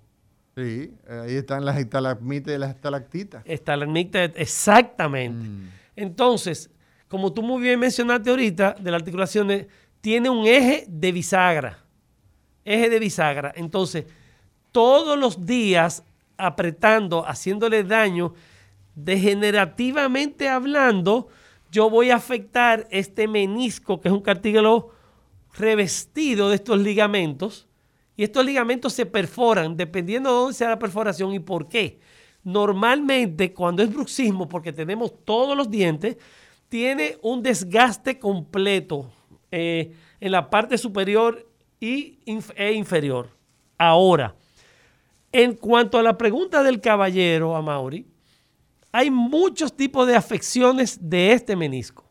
Sí, 0.54 0.94
ahí 1.08 1.34
están 1.34 1.64
las 1.64 1.78
estalagmitas 1.78 2.54
y 2.54 2.58
las 2.58 2.70
estalactitas. 2.70 3.42
Estalagmitas, 3.46 4.32
exactamente. 4.36 5.48
Mm. 5.48 5.68
Entonces, 5.96 6.70
como 7.12 7.34
tú 7.34 7.42
muy 7.42 7.60
bien 7.60 7.78
mencionaste 7.78 8.30
ahorita, 8.30 8.74
de 8.80 8.90
la 8.90 8.96
articulación, 8.96 9.66
tiene 10.00 10.30
un 10.30 10.46
eje 10.46 10.86
de 10.88 11.12
bisagra. 11.12 11.84
Eje 12.64 12.88
de 12.88 12.98
bisagra. 12.98 13.52
Entonces, 13.54 14.06
todos 14.70 15.18
los 15.18 15.44
días 15.44 16.04
apretando, 16.38 17.28
haciéndole 17.28 17.84
daño, 17.84 18.32
degenerativamente 18.94 20.48
hablando, 20.48 21.28
yo 21.70 21.90
voy 21.90 22.08
a 22.08 22.16
afectar 22.16 22.88
este 22.90 23.28
menisco, 23.28 24.00
que 24.00 24.08
es 24.08 24.14
un 24.14 24.22
cartílago 24.22 24.94
revestido 25.52 26.48
de 26.48 26.54
estos 26.54 26.80
ligamentos, 26.80 27.68
y 28.16 28.24
estos 28.24 28.42
ligamentos 28.42 28.94
se 28.94 29.04
perforan 29.04 29.76
dependiendo 29.76 30.30
de 30.30 30.36
dónde 30.36 30.54
sea 30.54 30.70
la 30.70 30.78
perforación 30.78 31.34
y 31.34 31.40
por 31.40 31.68
qué. 31.68 32.00
Normalmente, 32.42 33.52
cuando 33.52 33.82
es 33.82 33.92
bruxismo, 33.92 34.48
porque 34.48 34.72
tenemos 34.72 35.12
todos 35.26 35.54
los 35.54 35.70
dientes, 35.70 36.16
tiene 36.72 37.18
un 37.20 37.42
desgaste 37.42 38.18
completo 38.18 39.12
eh, 39.50 39.92
en 40.18 40.32
la 40.32 40.48
parte 40.48 40.78
superior 40.78 41.46
y 41.78 42.18
e 42.56 42.72
inferior. 42.72 43.28
Ahora, 43.76 44.34
en 45.32 45.52
cuanto 45.52 45.98
a 45.98 46.02
la 46.02 46.16
pregunta 46.16 46.62
del 46.62 46.80
caballero, 46.80 47.54
a 47.56 47.60
Mauri, 47.60 48.06
hay 48.90 49.10
muchos 49.10 49.76
tipos 49.76 50.06
de 50.06 50.16
afecciones 50.16 50.98
de 50.98 51.34
este 51.34 51.56
menisco. 51.56 52.10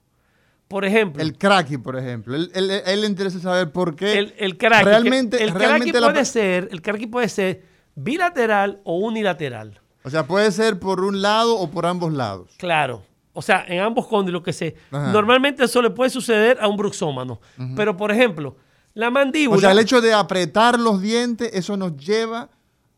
Por 0.67 0.86
ejemplo. 0.86 1.24
El 1.24 1.39
cracky, 1.39 1.80
por 1.80 1.97
ejemplo. 1.97 2.36
Él, 2.36 2.67
le 2.67 3.08
interesa 3.08 3.39
saber 3.39 3.71
por 3.71 3.95
qué. 3.95 4.19
El, 4.19 4.36
el 4.38 4.60
cracky. 4.60 4.86
Realmente, 4.86 5.43
el 5.43 5.54
puede 5.54 6.24
ser, 6.24 6.69
el 6.71 6.84
cracky 6.84 7.08
puede 7.08 7.30
ser 7.30 7.63
bilateral 7.95 8.80
o 8.84 9.00
unilateral. 9.00 9.82
O 10.04 10.12
sea, 10.12 10.28
puede 10.28 10.52
ser 10.52 10.80
por 10.80 11.04
un 11.04 11.24
lado 11.24 11.58
o 11.58 11.71
por 11.71 11.88
ambos 11.88 12.13
lados. 12.13 12.52
Claro 12.58 13.10
o 13.34 13.41
sea, 13.41 13.65
en 13.67 13.80
ambos 13.80 14.08
cóndilos 14.08 14.44
que 14.44 14.54
se... 14.54 14.76
Normalmente 14.91 15.63
eso 15.63 15.82
le 15.82 15.89
puede 15.89 16.10
suceder 16.10 16.58
a 16.60 16.67
un 16.67 16.78
bruxómano. 16.78 17.39
Pero, 17.76 17.96
por 17.96 18.12
ejemplo, 18.12 18.58
la 18.94 19.10
mandíbula... 19.10 19.58
O 19.58 19.62
sea, 19.62 19.72
el 19.72 19.80
hecho 19.80 20.02
de 20.02 20.13
apretar 20.13 20.80
los 20.80 21.02
dientes, 21.02 21.50
eso 21.54 21.78
nos 21.78 21.96
lleva 21.96 22.50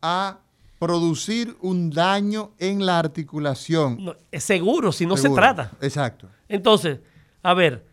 a 0.02 0.38
producir 0.78 1.56
un 1.60 1.90
daño 1.90 2.52
en 2.58 2.84
la 2.84 2.98
articulación. 2.98 4.14
es 4.30 4.44
seguro, 4.44 4.92
si 4.92 5.06
no 5.06 5.16
se 5.16 5.30
trata. 5.30 5.70
Exacto. 5.80 6.28
Entonces, 6.48 6.98
a 7.42 7.54
ver, 7.54 7.86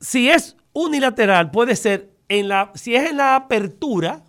si 0.00 0.28
es 0.28 0.56
unilateral, 0.72 1.50
puede 1.50 1.76
ser 1.76 2.10
en 2.28 2.48
la... 2.48 2.72
Si 2.74 2.94
es 2.94 3.10
en 3.10 3.16
la 3.16 3.36
apertura, 3.36 4.22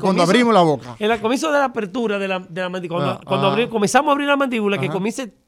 cuando 0.00 0.22
abrimos 0.22 0.54
la 0.54 0.62
boca. 0.62 0.96
En 0.98 1.10
el 1.10 1.20
comienzo 1.20 1.50
de 1.52 1.58
la 1.58 1.66
apertura 1.66 2.18
de 2.18 2.28
la, 2.28 2.38
mandíbula, 2.38 3.20
cuando, 3.24 3.48
ah, 3.48 3.56
ah. 3.58 3.68
comenzamos 3.68 4.10
a 4.10 4.12
abrir 4.12 4.28
la 4.28 4.36
mandíbula, 4.36 4.78
que 4.78 4.88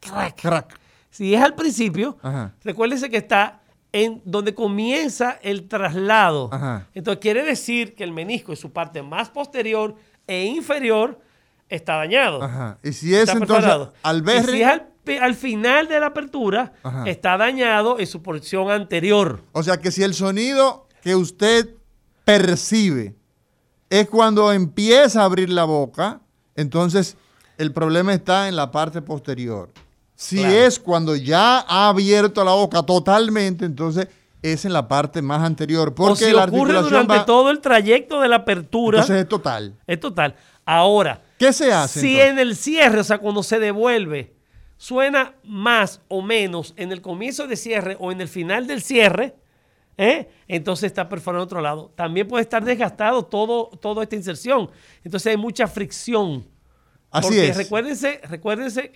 crack. 0.01 0.41
crack. 0.41 0.79
Si 1.11 1.35
es 1.35 1.43
al 1.43 1.55
principio, 1.55 2.17
recuérdese 2.65 3.11
que 3.11 3.19
está 3.19 3.61
en 3.93 4.23
donde 4.25 4.55
comienza 4.55 5.39
el 5.43 5.69
traslado. 5.69 6.51
Entonces 6.95 7.21
quiere 7.21 7.45
decir 7.45 7.95
que 7.95 8.05
el 8.05 8.13
menisco 8.13 8.53
en 8.53 8.57
su 8.57 8.73
parte 8.73 9.03
más 9.03 9.29
posterior 9.29 9.95
e 10.27 10.45
inferior 10.45 11.21
está 11.69 11.97
dañado. 11.97 12.41
Y 12.83 12.93
si 12.93 13.15
es 13.15 13.29
entonces 13.29 13.89
al 14.03 14.23
ver... 14.23 14.47
si 14.47 14.63
es 14.63 15.21
al, 15.21 15.35
final 15.35 15.89
de 15.89 16.01
la 16.01 16.07
apertura, 16.07 16.73
está 17.07 17.37
dañado 17.37 17.99
en 17.99 18.07
su 18.07 18.23
porción 18.23 18.71
anterior. 18.71 19.43
O 19.53 19.63
sea 19.63 19.79
que 19.79 19.91
si 19.91 20.03
el 20.03 20.15
sonido 20.15 20.89
que 21.03 21.15
usted 21.15 21.75
percibe 22.25 23.15
es 23.93 24.09
cuando 24.09 24.51
empieza 24.51 25.21
a 25.21 25.27
abrir 25.27 25.51
la 25.51 25.65
boca, 25.65 26.23
entonces 26.57 27.19
el 27.59 27.75
problema 27.75 28.15
está 28.15 28.49
en 28.49 28.57
la 28.57 28.71
parte 28.71 29.03
posterior. 29.03 29.71
Si 30.15 30.43
es 30.43 30.79
cuando 30.79 31.15
ya 31.15 31.59
ha 31.59 31.91
abierto 31.91 32.43
la 32.43 32.53
boca 32.53 32.83
totalmente, 32.85 33.67
entonces 33.67 34.09
es 34.41 34.65
en 34.65 34.73
la 34.73 34.89
parte 34.89 35.21
más 35.21 35.43
anterior. 35.43 35.95
Porque 35.95 36.25
o 36.25 36.29
si 36.29 36.33
la 36.33 36.45
ocurre 36.45 36.81
durante 36.81 37.21
todo 37.27 37.51
el 37.51 37.61
trayecto 37.61 38.23
de 38.23 38.29
la 38.29 38.37
apertura. 38.37 39.01
Entonces 39.01 39.25
es 39.25 39.29
total. 39.29 39.75
Es 39.87 40.01
total. 40.01 40.37
Ahora, 40.65 41.21
¿qué 41.39 41.53
se 41.53 41.71
hace? 41.71 42.01
Si 42.01 42.19
en 42.19 42.39
el 42.39 42.57
cierre, 42.57 43.01
o 43.01 43.05
sea, 43.05 43.19
cuando 43.19 43.43
se 43.43 43.59
devuelve, 43.59 44.33
suena 44.79 45.35
más 45.45 46.01
o 46.09 46.23
menos 46.23 46.73
en 46.79 46.93
el 46.93 47.03
comienzo 47.03 47.47
de 47.47 47.57
cierre 47.57 47.99
o 48.01 48.11
en 48.11 48.23
el 48.23 48.29
final 48.29 48.67
del 48.67 48.81
cierre, 48.81 49.37
¿eh? 50.03 50.29
entonces 50.49 50.85
está 50.85 51.09
perforado 51.09 51.43
en 51.43 51.47
otro 51.47 51.61
lado. 51.61 51.93
También 51.95 52.27
puede 52.27 52.43
estar 52.43 52.65
desgastado 52.65 53.25
todo, 53.25 53.67
toda 53.81 54.03
esta 54.03 54.17
inserción. 54.17 54.71
Entonces 55.05 55.31
hay 55.31 55.37
mucha 55.37 55.67
fricción. 55.67 56.47
Así 57.11 57.29
Porque 57.29 57.49
es. 57.49 57.57
Recuérdense, 57.57 58.21
recuérdense 58.29 58.93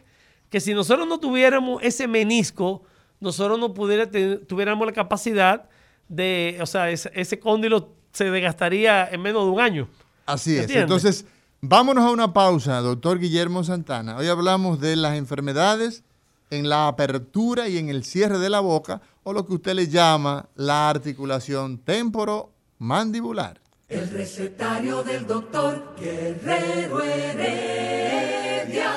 que 0.51 0.61
si 0.61 0.75
nosotros 0.75 1.07
no 1.07 1.19
tuviéramos 1.19 1.83
ese 1.83 2.09
menisco, 2.09 2.83
nosotros 3.21 3.59
no 3.59 3.75
pudiera, 3.75 4.09
tuviéramos 4.47 4.87
la 4.87 4.93
capacidad 4.93 5.69
de, 6.09 6.59
o 6.61 6.67
sea, 6.67 6.91
ese, 6.91 7.39
cóndilo 7.39 7.95
se 8.13 8.31
desgastaría 8.31 9.09
en 9.09 9.23
menos 9.23 9.45
de 9.45 9.51
un 9.51 9.61
año. 9.61 9.89
Así 10.25 10.57
es. 10.57 10.71
Entonces, 10.71 11.25
vámonos 11.61 12.05
a 12.05 12.11
una 12.11 12.33
pausa, 12.33 12.81
doctor 12.81 13.19
Guillermo 13.19 13.65
Santana. 13.65 14.17
Hoy 14.17 14.29
hablamos 14.29 14.81
de 14.81 14.97
las 14.97 15.17
enfermedades 15.17 16.05
en 16.51 16.69
la 16.69 16.89
apertura 16.89 17.69
y 17.69 17.79
en 17.79 17.89
el 17.89 18.05
cierre 18.05 18.39
de 18.39 18.51
la 18.51 18.61
boca 18.61 19.01
o 19.29 19.33
lo 19.33 19.45
que 19.45 19.55
usted 19.55 19.75
le 19.75 19.89
llama 19.89 20.49
la 20.55 20.89
articulación 20.89 21.79
temporomandibular. 21.79 23.61
El 23.89 24.09
recetario 24.09 25.03
del 25.03 25.27
doctor 25.27 25.97
Guerrero 25.99 27.03
Heredia. 27.03 28.93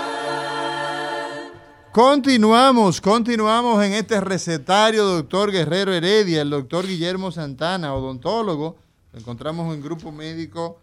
Continuamos, 1.92 3.02
continuamos 3.02 3.84
en 3.84 3.94
este 3.94 4.22
recetario, 4.22 5.04
doctor 5.04 5.52
Guerrero 5.52 5.92
Heredia, 5.92 6.44
el 6.44 6.52
doctor 6.52 6.86
Guillermo 6.86 7.32
Santana, 7.32 7.96
odontólogo. 7.96 8.78
Lo 9.12 9.20
encontramos 9.20 9.74
en 9.74 9.82
Grupo 9.82 10.12
Médico, 10.12 10.80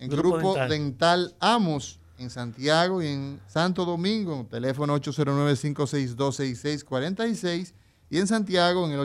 en 0.00 0.10
Grupo, 0.10 0.38
Grupo 0.38 0.54
Dental. 0.54 0.70
Dental. 0.70 1.36
Amos, 1.38 2.00
en 2.18 2.30
Santiago 2.30 3.00
y 3.00 3.06
en 3.06 3.40
Santo 3.46 3.84
Domingo, 3.84 4.44
teléfono 4.50 4.98
809-562-6646 4.98 7.74
y 8.10 8.18
en 8.18 8.26
Santiago 8.26 8.84
en 8.86 8.92
el 8.92 9.00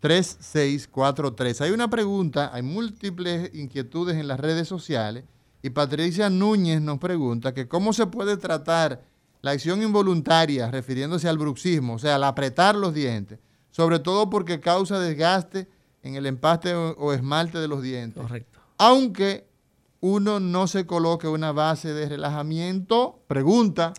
809-583-3643. 0.00 1.60
Hay 1.60 1.70
una 1.72 1.90
pregunta, 1.90 2.50
hay 2.52 2.62
múltiples 2.62 3.54
inquietudes 3.54 4.16
en 4.16 4.28
las 4.28 4.38
redes 4.40 4.68
sociales 4.68 5.24
y 5.62 5.70
Patricia 5.70 6.30
Núñez 6.30 6.80
nos 6.80 6.98
pregunta 6.98 7.52
que 7.52 7.66
cómo 7.66 7.92
se 7.92 8.06
puede 8.06 8.36
tratar 8.36 9.02
la 9.42 9.50
acción 9.52 9.82
involuntaria 9.82 10.70
refiriéndose 10.70 11.28
al 11.28 11.38
bruxismo, 11.38 11.94
o 11.94 11.98
sea, 11.98 12.14
al 12.16 12.24
apretar 12.24 12.74
los 12.76 12.94
dientes, 12.94 13.38
sobre 13.70 13.98
todo 13.98 14.30
porque 14.30 14.60
causa 14.60 15.00
desgaste 15.00 15.68
en 16.02 16.14
el 16.14 16.26
empaste 16.26 16.74
o, 16.74 16.90
o 16.92 17.12
esmalte 17.12 17.58
de 17.58 17.68
los 17.68 17.82
dientes. 17.82 18.22
Correcto. 18.22 18.60
Aunque 18.78 19.48
uno 20.00 20.38
no 20.38 20.68
se 20.68 20.86
coloque 20.86 21.26
una 21.26 21.50
base 21.52 21.92
de 21.92 22.08
relajamiento, 22.08 23.20
pregunta 23.26 23.92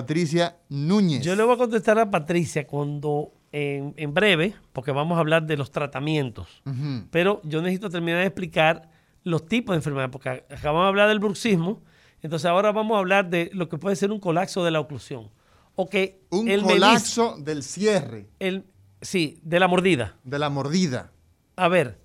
Patricia 0.00 0.56
Núñez. 0.68 1.22
Yo 1.24 1.34
le 1.34 1.42
voy 1.42 1.54
a 1.54 1.58
contestar 1.58 1.98
a 1.98 2.10
Patricia 2.10 2.66
cuando 2.66 3.32
en, 3.50 3.94
en 3.96 4.12
breve, 4.12 4.54
porque 4.74 4.92
vamos 4.92 5.16
a 5.16 5.20
hablar 5.20 5.46
de 5.46 5.56
los 5.56 5.70
tratamientos. 5.70 6.62
Pero 7.10 7.40
yo 7.44 7.62
necesito 7.62 7.88
terminar 7.88 8.20
de 8.20 8.26
explicar 8.26 8.90
los 9.24 9.46
tipos 9.46 9.72
de 9.72 9.78
enfermedad, 9.78 10.10
porque 10.10 10.28
acabamos 10.50 10.84
de 10.84 10.88
hablar 10.88 11.08
del 11.08 11.18
bruxismo, 11.18 11.82
entonces 12.20 12.44
ahora 12.46 12.72
vamos 12.72 12.96
a 12.96 12.98
hablar 12.98 13.30
de 13.30 13.50
lo 13.54 13.68
que 13.70 13.78
puede 13.78 13.96
ser 13.96 14.12
un 14.12 14.20
colapso 14.20 14.64
de 14.64 14.70
la 14.70 14.80
oclusión. 14.80 15.30
O 15.74 15.88
que 15.88 16.20
Un 16.30 16.48
el 16.48 16.62
colapso 16.62 17.36
del 17.38 17.62
cierre, 17.62 18.28
el, 18.38 18.64
sí, 19.00 19.40
de 19.42 19.58
la 19.60 19.68
mordida. 19.68 20.16
de 20.24 20.38
la 20.38 20.50
mordida. 20.50 21.10
A 21.56 21.68
ver, 21.68 21.98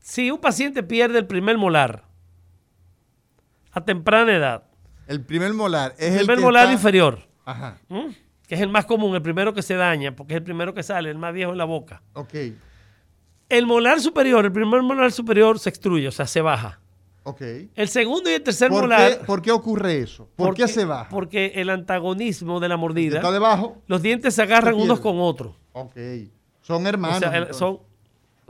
si 0.00 0.30
un 0.30 0.38
paciente 0.38 0.82
pierde 0.82 1.18
el 1.18 1.26
primer 1.26 1.58
molar 1.58 2.04
a 3.72 3.84
temprana 3.84 4.34
edad, 4.34 4.64
El 5.10 5.22
primer 5.22 5.52
molar 5.54 5.94
es 5.98 6.06
el 6.12 6.12
el 6.12 6.18
primer 6.20 6.38
que 6.38 6.44
molar 6.44 6.62
está- 6.64 6.72
inferior, 6.74 7.18
Ajá, 7.44 7.78
¿m? 7.88 8.14
que 8.46 8.54
es 8.54 8.60
el 8.60 8.68
más 8.68 8.84
común, 8.86 9.14
el 9.16 9.22
primero 9.22 9.52
que 9.52 9.60
se 9.62 9.74
daña, 9.74 10.14
porque 10.14 10.34
es 10.34 10.38
el 10.38 10.44
primero 10.44 10.72
que 10.72 10.84
sale, 10.84 11.10
el 11.10 11.18
más 11.18 11.34
viejo 11.34 11.50
en 11.50 11.58
la 11.58 11.64
boca. 11.64 12.00
ok, 12.14 12.34
El 13.48 13.66
molar 13.66 14.00
superior, 14.00 14.44
el 14.44 14.52
primer 14.52 14.82
molar 14.82 15.10
superior 15.10 15.58
se 15.58 15.68
extruye, 15.68 16.06
o 16.06 16.12
sea, 16.12 16.26
se 16.28 16.40
baja. 16.40 16.78
ok. 17.24 17.40
El 17.74 17.88
segundo 17.88 18.30
y 18.30 18.34
el 18.34 18.42
tercer 18.44 18.68
¿Por 18.70 18.82
molar. 18.82 19.18
qué, 19.18 19.24
por 19.24 19.42
qué 19.42 19.50
ocurre 19.50 19.98
eso? 19.98 20.28
¿Por 20.36 20.48
porque- 20.50 20.62
qué 20.62 20.68
se 20.68 20.84
baja? 20.84 21.08
Porque 21.10 21.52
el 21.56 21.68
antagonismo 21.70 22.60
de 22.60 22.68
la 22.68 22.74
¿Está 22.76 22.80
mordida, 22.80 23.32
debajo? 23.32 23.78
los 23.88 24.00
dientes 24.02 24.32
se 24.34 24.42
agarran 24.42 24.74
Se 24.76 24.80
unos 24.80 25.00
con 25.00 25.16
otros. 25.20 25.56
Ok. 25.72 25.96
Son 26.62 26.86
hermanos. 26.86 27.16
o 27.16 27.20
sea, 27.20 27.36
el- 27.36 27.52
son, 27.54 27.80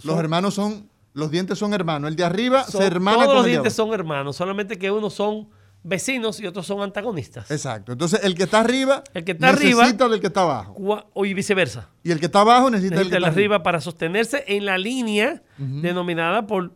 Los 0.04 0.18
hermanos 0.18 0.52
son, 0.54 0.88
los 1.14 1.30
dientes 1.30 1.58
son 1.58 1.72
hermanos. 1.72 2.08
El 2.10 2.16
de 2.16 2.24
arriba 2.24 2.64
son- 2.64 2.82
se 2.82 2.86
hermana 2.86 3.16
todos 3.16 3.26
con 3.28 3.36
los 3.36 3.44
el 3.46 3.50
de 3.50 3.56
dientes 3.56 3.72
son 3.72 3.92
hermanos, 3.94 4.36
solamente 4.36 4.78
que 4.78 4.90
unos 4.90 5.14
son 5.14 5.48
vecinos 5.82 6.38
y 6.40 6.46
otros 6.46 6.66
son 6.66 6.82
antagonistas. 6.82 7.50
Exacto. 7.50 7.92
Entonces, 7.92 8.20
el 8.22 8.34
que 8.34 8.42
está 8.42 8.60
arriba 8.60 9.02
El 9.14 9.24
que 9.24 9.32
está 9.32 9.48
arriba- 9.48 9.82
necesita 9.82 10.08
del 10.08 10.20
que 10.20 10.26
está 10.26 10.42
abajo. 10.42 10.74
O 11.14 11.24
y 11.24 11.32
viceversa. 11.34 11.88
Y 12.02 12.10
el 12.10 12.20
que 12.20 12.26
está 12.26 12.40
abajo 12.42 12.70
necesita, 12.70 12.96
Necesita 12.96 12.98
del 12.98 13.06
el 13.06 13.10
que 13.10 13.14
de 13.14 13.28
está 13.28 13.38
arriba 13.40 13.62
para 13.62 13.80
sostenerse 13.80 14.44
en 14.46 14.66
la 14.66 14.76
línea 14.78 15.42
denominada 15.56 16.46
por, 16.46 16.74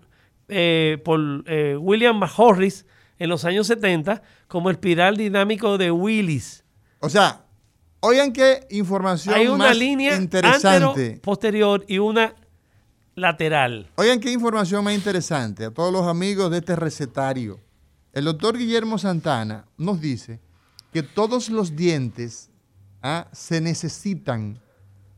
eh, 0.49 1.01
por 1.05 1.21
eh, 1.47 1.77
William 1.79 2.19
Morris 2.39 2.87
en 3.19 3.29
los 3.29 3.45
años 3.45 3.67
70 3.67 4.23
como 4.49 4.71
espiral 4.71 5.17
dinámico 5.17 5.77
de 5.79 5.91
Willis. 5.91 6.65
O 7.01 7.09
sea, 7.11 7.45
oigan 8.01 8.33
qué 8.33 8.67
información 8.71 9.35
Hay 9.35 9.47
una 9.49 9.67
más 9.69 9.77
línea 9.79 10.17
interesante. 10.17 10.69
antero, 10.87 11.21
posterior 11.23 11.85
y 11.89 11.99
una 11.99 12.35
lateral. 13.15 13.87
Oigan 13.97 14.19
qué 14.21 14.33
información 14.33 14.83
más 14.85 14.95
interesante 14.95 15.65
a 15.67 15.71
todos 15.71 15.93
los 15.93 16.07
amigos 16.07 16.51
de 16.51 16.59
este 16.59 16.75
recetario. 16.77 17.61
El 18.15 18.27
doctor 18.27 18.57
Guillermo 18.57 18.97
Santana 18.97 19.67
nos 19.77 20.01
dice 20.01 20.41
que 20.93 21.03
todos 21.03 21.51
los 21.51 21.75
dientes 21.75 22.49
ah, 23.03 23.27
se 23.33 23.61
necesitan. 23.61 24.61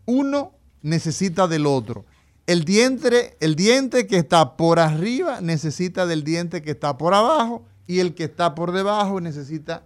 Uno 0.06 0.54
necesita 0.80 1.46
del 1.46 1.66
otro. 1.66 2.06
El 2.46 2.64
diente, 2.64 3.36
el 3.40 3.54
diente 3.54 4.06
que 4.06 4.16
está 4.16 4.56
por 4.56 4.78
arriba 4.78 5.42
necesita 5.42 6.06
del 6.06 6.24
diente 6.24 6.62
que 6.62 6.70
está 6.70 6.96
por 6.96 7.12
abajo 7.12 7.66
y 7.86 8.00
el 8.00 8.14
que 8.14 8.24
está 8.24 8.54
por 8.54 8.72
debajo 8.72 9.20
necesita 9.20 9.84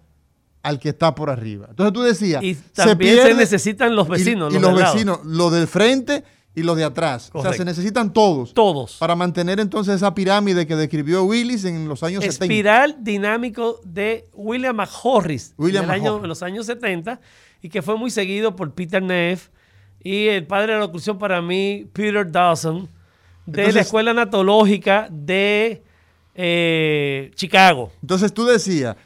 al 0.62 0.78
que 0.78 0.90
está 0.90 1.14
por 1.14 1.30
arriba. 1.30 1.66
Entonces 1.70 1.92
tú 1.92 2.02
decías, 2.02 2.44
Y 2.44 2.54
también 2.54 3.26
se 3.26 3.34
necesitan 3.34 3.96
los 3.96 4.08
vecinos, 4.08 4.54
Y, 4.54 4.60
los 4.60 4.74
vecinos, 4.74 5.20
los 5.24 5.50
del 5.52 5.66
frente 5.66 6.22
y 6.54 6.62
los 6.62 6.76
de 6.76 6.84
atrás. 6.84 7.30
O 7.32 7.42
sea, 7.42 7.52
se 7.52 7.64
necesitan 7.64 8.12
todos 8.12 8.52
Todos. 8.54 8.96
para 8.98 9.14
mantener 9.14 9.60
entonces 9.60 9.94
esa 9.96 10.14
pirámide 10.14 10.66
que 10.66 10.74
describió 10.74 11.22
Willis 11.24 11.64
en 11.64 11.88
los 11.88 12.02
años 12.02 12.24
70. 12.24 12.44
Espiral 12.44 12.96
dinámico 13.00 13.80
de 13.84 14.26
William 14.34 14.74
McHorris 14.76 15.54
William 15.56 15.84
en, 15.84 15.90
el 15.90 15.94
año- 16.00 16.16
en 16.22 16.28
los 16.28 16.42
años 16.42 16.66
70 16.66 17.20
y 17.62 17.68
que 17.68 17.82
fue 17.82 17.96
muy 17.96 18.10
seguido 18.10 18.56
por 18.56 18.72
Peter 18.74 19.02
Neff 19.02 19.48
y 20.02 20.26
el 20.28 20.46
padre 20.46 20.72
de 20.72 20.78
la 20.80 20.86
oclusión 20.86 21.18
para 21.18 21.40
mí, 21.42 21.86
Peter 21.92 22.30
Dawson, 22.30 22.88
de 23.46 23.72
la 23.72 23.80
Escuela 23.82 24.10
Anatológica 24.12 25.08
de 25.10 25.82
eh, 26.34 27.30
Chicago. 27.34 27.92
Entonces 28.00 28.32
tú 28.32 28.44
decías, 28.44 28.96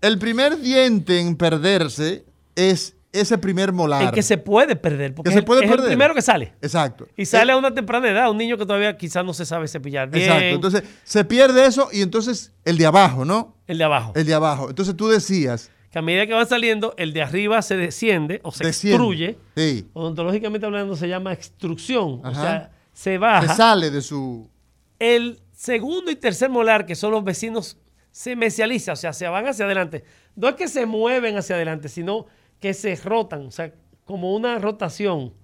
el 0.00 0.18
primer 0.18 0.58
diente 0.60 1.18
en 1.18 1.34
perderse 1.36 2.24
es 2.56 2.93
ese 3.14 3.38
primer 3.38 3.72
molar. 3.72 4.02
El 4.02 4.10
que 4.10 4.22
se 4.22 4.36
puede 4.38 4.76
perder, 4.76 5.14
porque 5.14 5.30
Que 5.30 5.32
se 5.34 5.38
es, 5.38 5.42
el- 5.42 5.44
puede 5.46 5.60
es 5.64 5.70
el 5.70 5.76
perder. 5.76 5.88
primero 5.90 6.14
que 6.14 6.22
sale. 6.22 6.52
Exacto. 6.60 7.08
Y 7.16 7.24
sale 7.24 7.52
Eh, 7.52 7.54
a 7.54 7.56
una 7.56 7.72
temprana 7.72 8.10
edad, 8.10 8.30
un 8.30 8.36
niño 8.36 8.56
que 8.58 8.66
todavía 8.66 8.96
quizás 8.96 9.24
no 9.24 9.32
se 9.32 9.46
sabe 9.46 9.68
cepillar 9.68 10.10
bien. 10.10 10.24
Exacto. 10.24 10.44
Entonces 10.54 10.82
se 11.04 11.24
pierde 11.24 11.64
eso 11.66 11.88
y 11.92 12.02
entonces 12.02 12.52
el 12.64 12.76
de 12.78 12.86
abajo, 12.86 13.24
¿no? 13.24 13.56
el 13.66 13.78
de 13.78 13.84
abajo. 13.84 14.12
El 14.14 14.26
de 14.26 14.34
abajo. 14.34 14.68
Entonces 14.68 14.94
tú 14.96 15.08
decías, 15.08 15.70
que 15.90 15.98
a 15.98 16.02
medida 16.02 16.26
que 16.26 16.34
va 16.34 16.44
saliendo, 16.44 16.92
el 16.98 17.12
de 17.12 17.22
arriba 17.22 17.62
se 17.62 17.76
desciende 17.76 18.40
o 18.42 18.50
se 18.52 18.64
desciende. 18.64 18.96
extruye. 18.96 19.38
Sí. 19.56 19.88
Odontológicamente 19.92 20.66
hablando 20.66 20.96
se 20.96 21.08
llama 21.08 21.32
extrusión. 21.32 22.20
O 22.24 22.34
sea, 22.34 22.70
se 22.92 23.02
Se 23.12 23.18
baja. 23.18 23.54
sale 23.54 23.90
de 23.90 24.02
su... 24.02 24.50
El 24.98 25.40
segundo 25.52 26.10
y 26.10 26.16
tercer 26.16 26.50
molar, 26.50 26.84
que 26.86 26.94
son 26.94 27.12
los 27.12 27.22
vecinos, 27.24 27.78
se 28.10 28.36
mesializa, 28.36 28.92
o 28.92 28.96
sea, 28.96 29.12
se 29.12 29.26
van 29.28 29.46
hacia 29.46 29.64
adelante. 29.64 30.04
No 30.36 30.48
es 30.48 30.54
que 30.56 30.68
se 30.68 30.84
mueven 30.86 31.36
hacia 31.36 31.56
adelante, 31.56 31.88
sino 31.88 32.26
que 32.64 32.72
se 32.72 32.96
rotan, 32.96 33.48
o 33.48 33.50
sea, 33.50 33.74
como 34.06 34.34
una 34.34 34.58
rotación. 34.58 35.34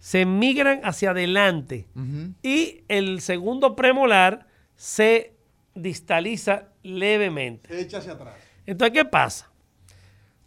Se 0.00 0.26
migran 0.26 0.80
hacia 0.82 1.10
adelante. 1.10 1.86
Y 2.42 2.82
el 2.88 3.20
segundo 3.20 3.76
premolar 3.76 4.48
se 4.74 5.36
distaliza 5.76 6.64
levemente. 6.82 7.68
Se 7.68 7.80
echa 7.80 7.98
hacia 7.98 8.14
atrás. 8.14 8.34
Entonces, 8.66 8.92
¿qué 8.92 9.04
pasa? 9.04 9.52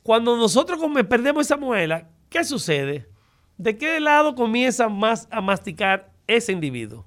Cuando 0.04 0.36
nosotros 0.36 0.82
perdemos 1.08 1.46
esa 1.46 1.56
muela, 1.56 2.10
¿qué 2.28 2.44
sucede? 2.44 3.08
¿De 3.56 3.78
qué 3.78 4.02
lado 4.02 4.36
comienza 4.36 4.90
más 4.90 5.30
a 5.32 5.40
masticar 5.40 6.12
ese 6.28 6.52
individuo? 6.52 7.06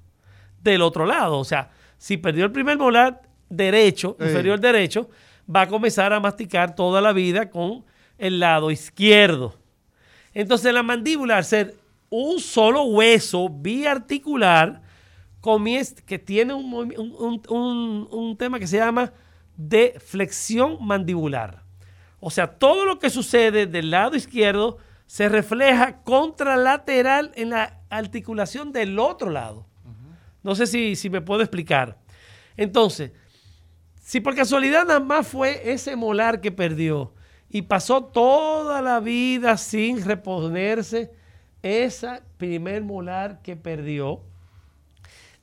Del 0.63 0.81
otro 0.81 1.05
lado. 1.05 1.37
O 1.37 1.45
sea, 1.45 1.69
si 1.99 2.17
perdió 2.17 2.45
el 2.45 2.51
primer 2.51 2.79
molar 2.79 3.21
derecho, 3.49 4.17
inferior 4.19 4.59
derecho, 4.59 5.11
va 5.47 5.61
a 5.61 5.67
comenzar 5.67 6.11
a 6.11 6.19
masticar 6.19 6.73
toda 6.73 7.01
la 7.01 7.13
vida 7.13 7.51
con 7.51 7.85
el 8.17 8.39
lado 8.39 8.71
izquierdo. 8.71 9.55
Entonces, 10.33 10.73
la 10.73 10.83
mandíbula, 10.83 11.37
al 11.37 11.45
ser 11.45 11.75
un 12.09 12.39
solo 12.39 12.83
hueso 12.83 13.49
biarticular, 13.49 14.81
que 16.05 16.19
tiene 16.19 16.53
un- 16.53 16.73
un- 16.73 17.41
un- 17.49 18.07
un 18.11 18.37
tema 18.37 18.59
que 18.59 18.67
se 18.67 18.77
llama 18.77 19.11
de 19.57 19.99
flexión 20.03 20.77
mandibular. 20.85 21.63
O 22.19 22.31
sea, 22.31 22.47
todo 22.47 22.85
lo 22.85 22.97
que 22.99 23.09
sucede 23.09 23.65
del 23.67 23.91
lado 23.91 24.15
izquierdo 24.15 24.77
se 25.05 25.27
refleja 25.27 26.01
contralateral 26.03 27.31
en 27.35 27.49
la 27.49 27.81
articulación 27.89 28.71
del 28.71 28.97
otro 28.97 29.29
lado. 29.29 29.67
No 30.43 30.55
sé 30.55 30.65
si, 30.65 30.95
si 30.95 31.09
me 31.09 31.21
puedo 31.21 31.41
explicar. 31.41 31.97
Entonces, 32.55 33.11
si 34.01 34.21
por 34.21 34.35
casualidad 34.35 34.85
nada 34.85 34.99
más 35.01 35.27
fue 35.27 35.71
ese 35.73 35.95
molar 35.95 36.39
que 36.41 36.51
perdió 36.51 37.13
y 37.53 37.61
pasó 37.61 38.03
toda 38.03 38.81
la 38.81 38.99
vida 38.99 39.57
sin 39.57 40.03
reponerse 40.03 41.11
esa 41.61 42.23
primer 42.37 42.83
molar 42.83 43.43
que 43.43 43.55
perdió, 43.55 44.23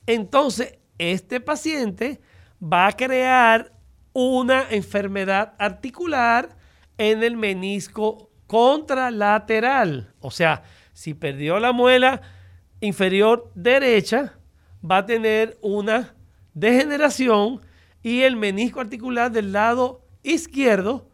entonces 0.05 0.77
este 0.97 1.39
paciente 1.39 2.19
va 2.61 2.87
a 2.87 2.91
crear 2.91 3.71
una 4.11 4.69
enfermedad 4.71 5.53
articular 5.57 6.49
en 6.97 7.23
el 7.23 7.37
menisco 7.37 8.29
contralateral. 8.45 10.13
O 10.19 10.31
sea, 10.31 10.63
si 10.91 11.13
perdió 11.13 11.61
la 11.61 11.71
muela 11.71 12.21
inferior 12.81 13.49
derecha, 13.55 14.37
va 14.83 14.97
a 14.97 15.05
tener 15.05 15.57
una 15.61 16.13
degeneración 16.53 17.61
y 18.03 18.23
el 18.23 18.35
menisco 18.35 18.81
articular 18.81 19.31
del 19.31 19.53
lado 19.53 20.05
izquierdo 20.23 21.10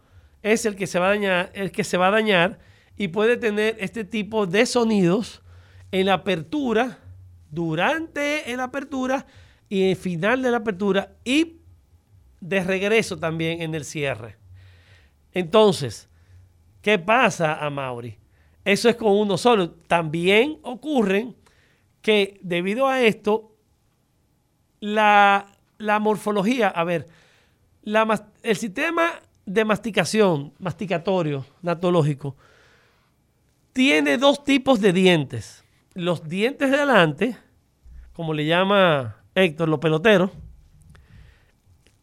es 0.54 0.66
el 0.66 0.76
que 0.76 0.88
se 0.88 1.00
va 1.00 1.08
a 1.08 1.10
dañar, 1.10 1.52
el 1.54 1.72
que 1.72 1.84
se 1.84 1.98
va 1.98 2.08
a 2.08 2.12
dañar 2.12 2.60
y 2.96 3.10
puede 3.10 3.38
tener 3.38 3.78
este 3.80 4.04
tipo 4.04 4.46
de 4.46 4.66
sonidos 4.66 5.42
en 5.92 6.08
la 6.08 6.14
apertura, 6.14 7.00
durante 7.50 8.44
la 8.56 8.66
apertura 8.66 9.26
y 9.70 9.90
el 9.90 9.96
final 9.96 10.42
de 10.42 10.52
la 10.52 10.58
apertura 10.58 11.16
y 11.24 11.58
de 12.40 12.64
regreso 12.64 13.18
también 13.18 13.62
en 13.62 13.74
el 13.74 13.86
cierre. 13.86 14.38
Entonces, 15.34 16.10
¿qué 16.82 17.00
pasa 17.00 17.56
a 17.56 17.70
Mauri? 17.70 18.18
Eso 18.66 18.90
es 18.90 18.96
con 18.96 19.14
uno 19.14 19.38
solo. 19.38 19.72
También 19.72 20.60
ocurren 20.64 21.36
que 22.02 22.40
debido 22.42 22.88
a 22.88 23.02
esto, 23.02 23.56
la, 24.80 25.48
morfología, 26.02 26.68
a 26.70 26.84
ver, 26.84 27.08
el 28.44 28.56
sistema 28.58 29.22
de 29.48 29.64
masticación, 29.64 30.54
masticatorio, 30.60 31.46
natológico, 31.62 32.36
tiene 33.72 34.18
dos 34.18 34.44
tipos 34.44 34.82
de 34.82 34.92
dientes. 34.92 35.64
Los 35.94 36.28
dientes 36.28 36.70
de 36.70 36.78
adelante, 36.78 37.38
como 38.14 38.34
le 38.34 38.46
llama 38.46 39.16
Héctor, 39.34 39.70
los 39.70 39.80
peloteros, 39.80 40.32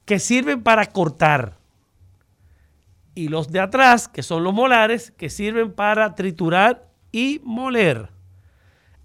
que 0.07 0.19
sirven 0.19 0.63
para 0.63 0.87
cortar. 0.87 1.59
Y 3.15 3.29
los 3.29 3.53
de 3.53 3.61
atrás, 3.61 4.09
que 4.09 4.23
son 4.23 4.43
los 4.43 4.55
molares, 4.55 5.11
que 5.11 5.29
sirven 5.29 5.71
para 5.71 6.15
triturar 6.15 6.89
y 7.13 7.41
moler. 7.45 8.09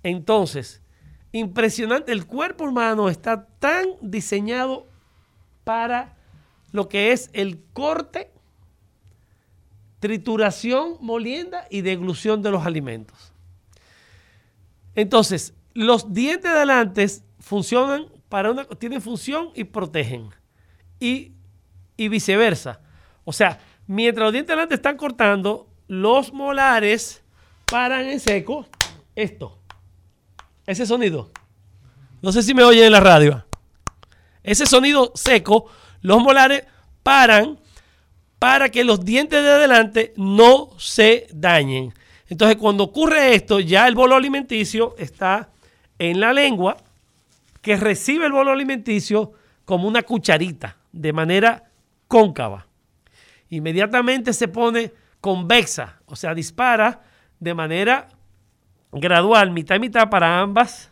Entonces, 0.02 0.82
impresionante, 1.34 2.14
el 2.14 2.26
cuerpo 2.26 2.64
humano 2.64 3.10
está 3.10 3.48
tan 3.60 3.86
diseñado 4.02 4.88
para 5.66 6.16
lo 6.72 6.90
que 6.90 7.12
es 7.12 7.30
el 7.34 7.64
corte, 7.74 8.32
trituración, 10.00 10.98
molienda 11.02 11.66
y 11.70 11.82
deglución 11.82 12.42
de 12.42 12.52
los 12.52 12.66
alimentos. 12.66 13.34
Entonces, 14.96 15.54
los 15.74 16.14
dientes 16.14 16.52
de 16.52 16.58
adelante 16.58 17.08
funcionan 17.40 18.08
para 18.28 18.52
una, 18.52 18.66
tienen 18.66 19.02
función 19.02 19.50
y 19.56 19.64
protegen. 19.64 20.30
Y, 21.00 21.34
y 21.98 22.10
viceversa. 22.10 22.82
O 23.24 23.34
sea, 23.34 23.60
mientras 23.88 24.26
los 24.26 24.34
dientes 24.34 24.48
de 24.48 24.54
adelante 24.54 24.76
están 24.76 24.98
cortando, 24.98 25.68
los 25.88 26.34
molares 26.34 27.24
paran 27.66 28.06
en 28.06 28.20
seco 28.20 28.68
esto. 29.16 29.60
Ese 30.66 30.86
sonido. 30.86 31.32
No 32.22 32.32
sé 32.32 32.44
si 32.44 32.54
me 32.54 32.64
oyen 32.64 32.86
en 32.86 32.92
la 32.92 33.00
radio. 33.00 33.46
Ese 34.44 34.66
sonido 34.66 35.12
seco, 35.16 35.66
los 36.02 36.22
molares 36.22 36.66
paran 37.04 37.60
para 38.40 38.70
que 38.70 38.84
los 38.84 39.04
dientes 39.04 39.44
de 39.44 39.52
adelante 39.52 40.14
no 40.16 40.70
se 40.78 41.28
dañen. 41.34 41.94
Entonces, 42.30 42.58
cuando 42.58 42.86
ocurre 42.86 43.36
esto, 43.36 43.60
ya 43.60 43.88
el 43.88 43.96
bolo 43.96 44.16
alimenticio 44.16 44.96
está 44.98 45.50
en 45.98 46.20
la 46.20 46.32
lengua 46.32 46.78
que 47.62 47.76
recibe 47.76 48.26
el 48.26 48.32
bolo 48.32 48.52
alimenticio 48.52 49.34
como 49.66 49.88
una 49.88 50.04
cucharita, 50.04 50.78
de 50.92 51.12
manera 51.12 51.64
cóncava. 52.08 52.66
Inmediatamente 53.50 54.32
se 54.34 54.48
pone 54.48 54.94
convexa, 55.20 56.00
o 56.06 56.16
sea, 56.16 56.34
dispara 56.34 57.02
de 57.40 57.54
manera 57.54 58.08
gradual, 58.92 59.52
mitad 59.52 59.76
y 59.76 59.80
mitad 59.80 60.10
para 60.10 60.40
ambas 60.40 60.90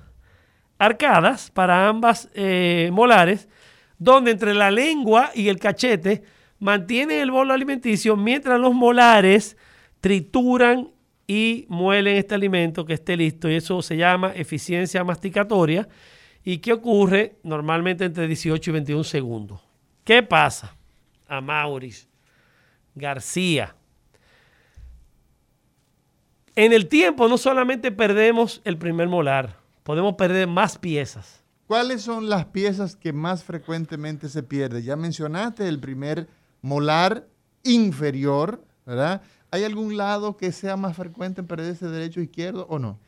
arcadas, 0.77 1.49
para 1.51 1.87
ambas 1.87 2.29
eh, 2.33 2.89
molares, 2.91 3.47
donde 3.97 4.31
entre 4.31 4.53
la 4.53 4.71
lengua 4.71 5.31
y 5.33 5.47
el 5.49 5.59
cachete 5.59 6.23
mantienen 6.59 7.19
el 7.19 7.31
bolo 7.31 7.53
alimenticio 7.53 8.15
mientras 8.15 8.59
los 8.59 8.73
molares 8.73 9.57
trituran 10.01 10.91
y 11.27 11.65
muelen 11.67 12.15
este 12.15 12.35
alimento 12.35 12.85
que 12.85 12.93
esté 12.93 13.17
listo. 13.17 13.49
Y 13.49 13.55
eso 13.55 13.81
se 13.81 13.97
llama 13.97 14.31
eficiencia 14.35 15.03
masticatoria. 15.03 15.87
¿Y 16.43 16.59
qué 16.59 16.73
ocurre 16.73 17.35
normalmente 17.43 18.05
entre 18.05 18.27
18 18.27 18.69
y 18.69 18.73
21 18.73 19.03
segundos? 19.03 19.59
¿Qué 20.03 20.23
pasa 20.23 20.75
a 21.27 21.41
Maurice 21.41 22.07
García? 22.95 23.75
En 26.55 26.73
el 26.73 26.87
tiempo 26.87 27.27
no 27.27 27.37
solamente 27.37 27.91
perdemos 27.91 28.61
el 28.63 28.77
primer 28.77 29.07
molar, 29.07 29.57
podemos 29.83 30.15
perder 30.15 30.47
más 30.47 30.77
piezas. 30.77 31.43
¿Cuáles 31.67 32.01
son 32.01 32.29
las 32.29 32.45
piezas 32.45 32.95
que 32.95 33.11
más 33.11 33.43
frecuentemente 33.43 34.29
se 34.29 34.41
pierden? 34.41 34.83
Ya 34.83 34.95
mencionaste 34.95 35.67
el 35.67 35.79
primer 35.79 36.27
molar 36.61 37.27
inferior, 37.63 38.63
¿verdad? 38.85 39.21
¿Hay 39.51 39.65
algún 39.65 39.97
lado 39.97 40.37
que 40.37 40.53
sea 40.53 40.77
más 40.77 40.95
frecuente 40.95 41.41
en 41.41 41.47
perderse 41.47 41.87
derecho 41.87 42.21
o 42.21 42.23
izquierdo 42.23 42.65
o 42.69 42.79
no? 42.79 42.99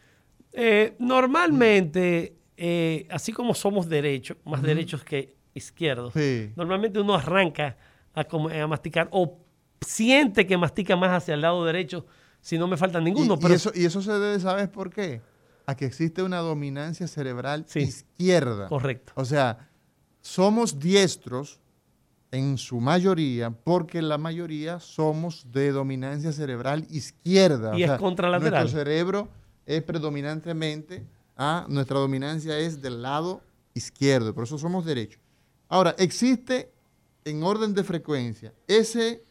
Eh, 0.51 0.95
normalmente, 0.99 2.36
eh, 2.57 3.07
así 3.10 3.32
como 3.32 3.53
somos 3.53 3.88
derechos, 3.88 4.36
más 4.43 4.62
derechos 4.62 5.05
que 5.05 5.36
izquierdos, 5.53 6.14
normalmente 6.55 6.99
uno 6.99 7.16
arranca 7.16 7.78
a, 8.14 8.28
a, 8.62 8.68
masticar 8.68 9.07
o 9.12 9.38
siente 9.80 10.45
que 10.45 10.57
mastica 10.57 10.97
más 10.97 11.12
hacia 11.12 11.34
el 11.34 11.41
lado 11.41 11.64
derecho 11.64 12.05
si 12.41 12.57
no 12.57 12.68
me 12.68 12.76
falta 12.76 12.99
ninguno. 12.99 13.38
Y, 13.41 13.53
eso, 13.53 13.72
y 13.74 13.86
eso 13.86 14.01
se 14.01 14.12
debe, 14.12 14.39
¿sabes 14.39 14.68
por 14.68 14.89
qué? 14.89 15.22
A 15.70 15.76
que 15.76 15.86
existe 15.86 16.24
una 16.24 16.39
dominancia 16.39 17.07
cerebral 17.07 17.63
izquierda. 17.76 18.67
Correcto. 18.67 19.13
O 19.15 19.24
sea, 19.24 19.70
somos 20.20 20.80
diestros 20.80 21.59
en 22.32 22.57
su 22.57 22.80
mayoría, 22.80 23.51
porque 23.51 24.01
la 24.01 24.17
mayoría 24.17 24.80
somos 24.80 25.45
de 25.51 25.72
dominancia 25.72 26.32
cerebral 26.32 26.88
izquierda. 26.89 27.78
Y 27.78 27.84
es 27.84 27.91
contralateral. 27.99 28.63
Nuestro 28.63 28.80
cerebro 28.80 29.28
es 29.67 29.84
predominantemente, 29.84 31.05
ah, 31.38 31.67
nuestra 31.70 31.99
dominancia 31.99 32.57
es 32.57 32.82
del 32.82 33.03
lado 33.03 33.43
izquierdo, 33.76 34.34
por 34.34 34.45
eso 34.45 34.57
somos 34.57 34.86
derechos. 34.86 35.22
Ahora, 35.67 35.93
existe 35.99 36.72
en 37.26 37.43
orden 37.43 37.76
de 37.76 37.84
frecuencia 37.84 38.53
ese 38.67 39.24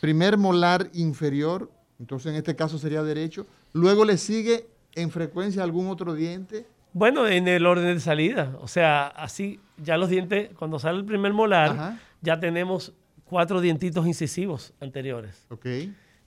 primer 0.00 0.38
molar 0.38 0.88
inferior, 0.94 1.70
entonces 2.00 2.32
en 2.32 2.36
este 2.36 2.56
caso 2.56 2.78
sería 2.78 3.02
derecho, 3.02 3.46
luego 3.74 4.06
le 4.06 4.16
sigue 4.16 4.72
en 4.94 5.10
frecuencia 5.10 5.62
algún 5.62 5.88
otro 5.88 6.14
diente. 6.14 6.66
Bueno, 6.92 7.26
en 7.26 7.48
el 7.48 7.66
orden 7.66 7.94
de 7.94 8.00
salida, 8.00 8.56
o 8.60 8.68
sea, 8.68 9.08
así 9.08 9.58
ya 9.76 9.96
los 9.96 10.08
dientes, 10.08 10.50
cuando 10.56 10.78
sale 10.78 10.98
el 10.98 11.04
primer 11.04 11.32
molar, 11.32 11.98
ya 12.20 12.38
tenemos 12.38 12.92
cuatro 13.24 13.60
dientitos 13.60 14.06
incisivos 14.06 14.72
anteriores. 14.80 15.46
Ok. 15.50 15.66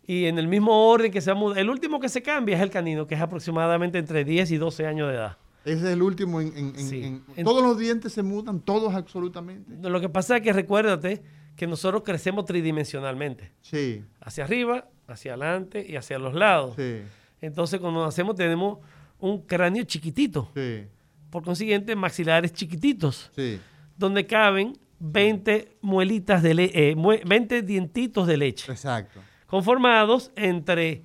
Y 0.05 0.25
en 0.25 0.37
el 0.37 0.47
mismo 0.47 0.89
orden 0.89 1.11
que 1.11 1.21
se 1.21 1.33
muda, 1.33 1.59
el 1.59 1.69
último 1.69 1.99
que 1.99 2.09
se 2.09 2.21
cambia 2.21 2.57
es 2.57 2.61
el 2.61 2.69
canino, 2.69 3.07
que 3.07 3.15
es 3.15 3.21
aproximadamente 3.21 3.97
entre 3.97 4.23
10 4.23 4.51
y 4.51 4.57
12 4.57 4.87
años 4.87 5.09
de 5.09 5.15
edad. 5.15 5.37
Ese 5.65 5.79
es 5.79 5.93
el 5.93 6.01
último 6.01 6.39
en, 6.39 7.23
todos 7.43 7.61
los 7.61 7.77
dientes 7.77 8.13
se 8.13 8.23
mudan, 8.23 8.61
todos 8.61 8.93
absolutamente. 8.93 9.89
Lo 9.89 9.99
que 9.99 10.07
pasa 10.07 10.37
es 10.37 10.43
que 10.43 10.53
recuérdate 10.53 11.21
que 11.57 11.67
nosotros 11.67 12.03
crecemos 12.05 12.45
tridimensionalmente. 12.45 13.51
Sí. 13.61 14.03
Hacia 14.21 14.45
arriba, 14.45 14.87
hacia 15.07 15.33
adelante 15.33 15.85
y 15.85 15.97
hacia 15.97 16.19
los 16.19 16.33
lados. 16.33 16.75
Sí. 16.77 17.01
Entonces 17.41 17.79
cuando 17.79 18.03
nacemos 18.03 18.35
tenemos 18.35 18.79
un 19.19 19.41
cráneo 19.41 19.83
chiquitito. 19.83 20.51
Sí. 20.55 20.85
Por 21.29 21.43
consiguiente, 21.43 21.95
maxilares 21.95 22.53
chiquititos. 22.53 23.31
Sí. 23.35 23.59
Donde 23.97 24.25
caben 24.25 24.77
20 24.99 25.77
muelitas 25.81 26.41
de 26.41 26.53
leche, 26.53 26.95
20 26.95 27.61
dientitos 27.61 28.27
de 28.27 28.37
leche. 28.37 28.71
Exacto. 28.71 29.19
Conformados 29.45 30.31
entre, 30.35 31.03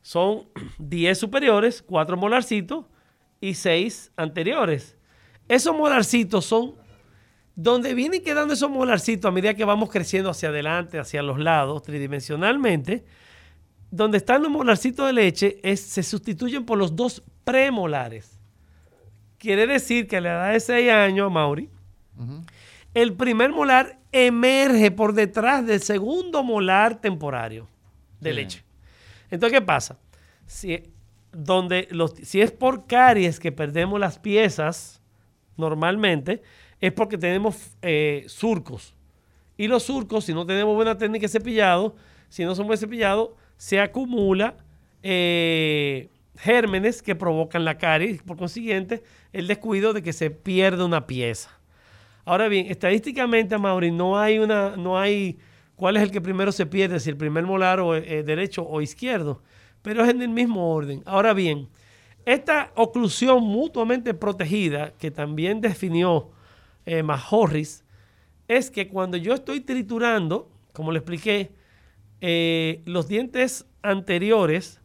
son 0.00 0.48
10 0.78 1.18
superiores, 1.18 1.82
4 1.82 2.16
molarcitos 2.16 2.86
y 3.40 3.54
6 3.54 4.12
anteriores. 4.16 4.96
Esos 5.48 5.76
molarcitos 5.76 6.44
son 6.44 6.74
donde 7.54 7.94
vienen 7.94 8.22
quedando 8.22 8.54
esos 8.54 8.70
molarcitos 8.70 9.28
a 9.28 9.32
medida 9.32 9.54
que 9.54 9.64
vamos 9.64 9.90
creciendo 9.90 10.30
hacia 10.30 10.48
adelante, 10.48 10.98
hacia 10.98 11.22
los 11.22 11.38
lados, 11.38 11.82
tridimensionalmente. 11.82 13.04
Donde 13.92 14.16
están 14.16 14.42
los 14.42 14.50
molarcitos 14.50 15.06
de 15.06 15.12
leche 15.12 15.60
es, 15.62 15.80
se 15.80 16.02
sustituyen 16.02 16.64
por 16.64 16.78
los 16.78 16.96
dos 16.96 17.22
premolares. 17.44 18.40
Quiere 19.36 19.66
decir 19.66 20.08
que 20.08 20.16
a 20.16 20.22
la 20.22 20.30
edad 20.30 20.52
de 20.54 20.60
6 20.60 20.90
años, 20.90 21.30
Mauri, 21.30 21.68
el 22.94 23.12
primer 23.12 23.50
molar 23.50 23.98
emerge 24.10 24.90
por 24.92 25.12
detrás 25.12 25.66
del 25.66 25.82
segundo 25.82 26.42
molar 26.42 27.02
temporario 27.02 27.68
de 28.18 28.32
leche. 28.32 28.64
Entonces, 29.30 29.58
¿qué 29.58 29.62
pasa? 29.62 29.98
Si, 30.46 30.82
donde 31.30 31.86
los, 31.90 32.14
si 32.22 32.40
es 32.40 32.50
por 32.50 32.86
caries 32.86 33.38
que 33.38 33.52
perdemos 33.52 34.00
las 34.00 34.18
piezas, 34.18 35.02
normalmente, 35.58 36.42
es 36.80 36.92
porque 36.92 37.18
tenemos 37.18 37.76
eh, 37.82 38.24
surcos. 38.26 38.94
Y 39.58 39.68
los 39.68 39.82
surcos, 39.82 40.24
si 40.24 40.32
no 40.32 40.46
tenemos 40.46 40.74
buena 40.74 40.96
técnica 40.96 41.24
de 41.24 41.28
cepillado, 41.28 41.94
si 42.30 42.42
no 42.46 42.54
son 42.54 42.66
buen 42.66 42.78
cepillados, 42.78 43.32
se 43.56 43.80
acumula 43.80 44.56
eh, 45.02 46.08
gérmenes 46.36 47.02
que 47.02 47.14
provocan 47.14 47.64
la 47.64 47.78
caries, 47.78 48.22
por 48.22 48.36
consiguiente, 48.36 49.02
el 49.32 49.46
descuido 49.46 49.92
de 49.92 50.02
que 50.02 50.12
se 50.12 50.30
pierde 50.30 50.84
una 50.84 51.06
pieza. 51.06 51.50
Ahora 52.24 52.48
bien, 52.48 52.66
estadísticamente, 52.68 53.58
Mauri, 53.58 53.90
no 53.90 54.18
hay, 54.18 54.38
una, 54.38 54.76
no 54.76 54.98
hay 54.98 55.38
cuál 55.76 55.96
es 55.96 56.02
el 56.04 56.10
que 56.10 56.20
primero 56.20 56.52
se 56.52 56.66
pierde, 56.66 57.00
si 57.00 57.10
el 57.10 57.16
primer 57.16 57.44
molar 57.44 57.80
o 57.80 57.96
eh, 57.96 58.22
derecho 58.22 58.66
o 58.66 58.80
izquierdo, 58.80 59.42
pero 59.82 60.04
es 60.04 60.10
en 60.10 60.22
el 60.22 60.28
mismo 60.28 60.72
orden. 60.72 61.02
Ahora 61.04 61.32
bien, 61.34 61.68
esta 62.24 62.70
oclusión 62.76 63.42
mutuamente 63.42 64.14
protegida 64.14 64.92
que 64.92 65.10
también 65.10 65.60
definió 65.60 66.30
eh, 66.86 67.02
es 68.48 68.70
que 68.70 68.88
cuando 68.88 69.16
yo 69.16 69.34
estoy 69.34 69.60
triturando, 69.60 70.48
como 70.72 70.92
le 70.92 70.98
expliqué, 70.98 71.50
eh, 72.24 72.82
los 72.84 73.08
dientes 73.08 73.66
anteriores 73.82 74.80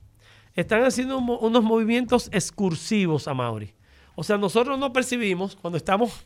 están 0.56 0.84
haciendo 0.84 1.20
unos 1.20 1.64
movimientos 1.64 2.30
excursivos 2.34 3.28
a 3.28 3.36
Mauri. 3.36 3.76
O 4.16 4.24
sea, 4.24 4.40
nosotros 4.40 4.80
no 4.80 4.92
percibimos 4.92 5.56
cuando 5.56 5.78
estamos 5.78 6.26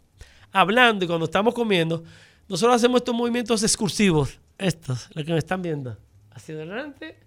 hablando 0.54 1.04
y 1.04 1.10
cuando 1.10 1.26
estamos 1.26 1.54
comiendo, 1.54 2.06
nosotros 2.48 2.78
hacemos 2.78 3.02
estos 3.02 3.14
movimientos 3.14 3.62
excursivos, 3.62 4.40
estos, 4.58 5.10
los 5.14 5.26
que 5.26 5.34
me 5.34 5.38
están 5.38 5.62
viendo, 5.62 5.98
hacia 6.32 6.56
adelante 6.56 7.20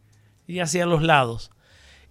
y 0.47 0.61
hacia 0.61 0.87
los 0.87 1.03
lados. 1.03 1.51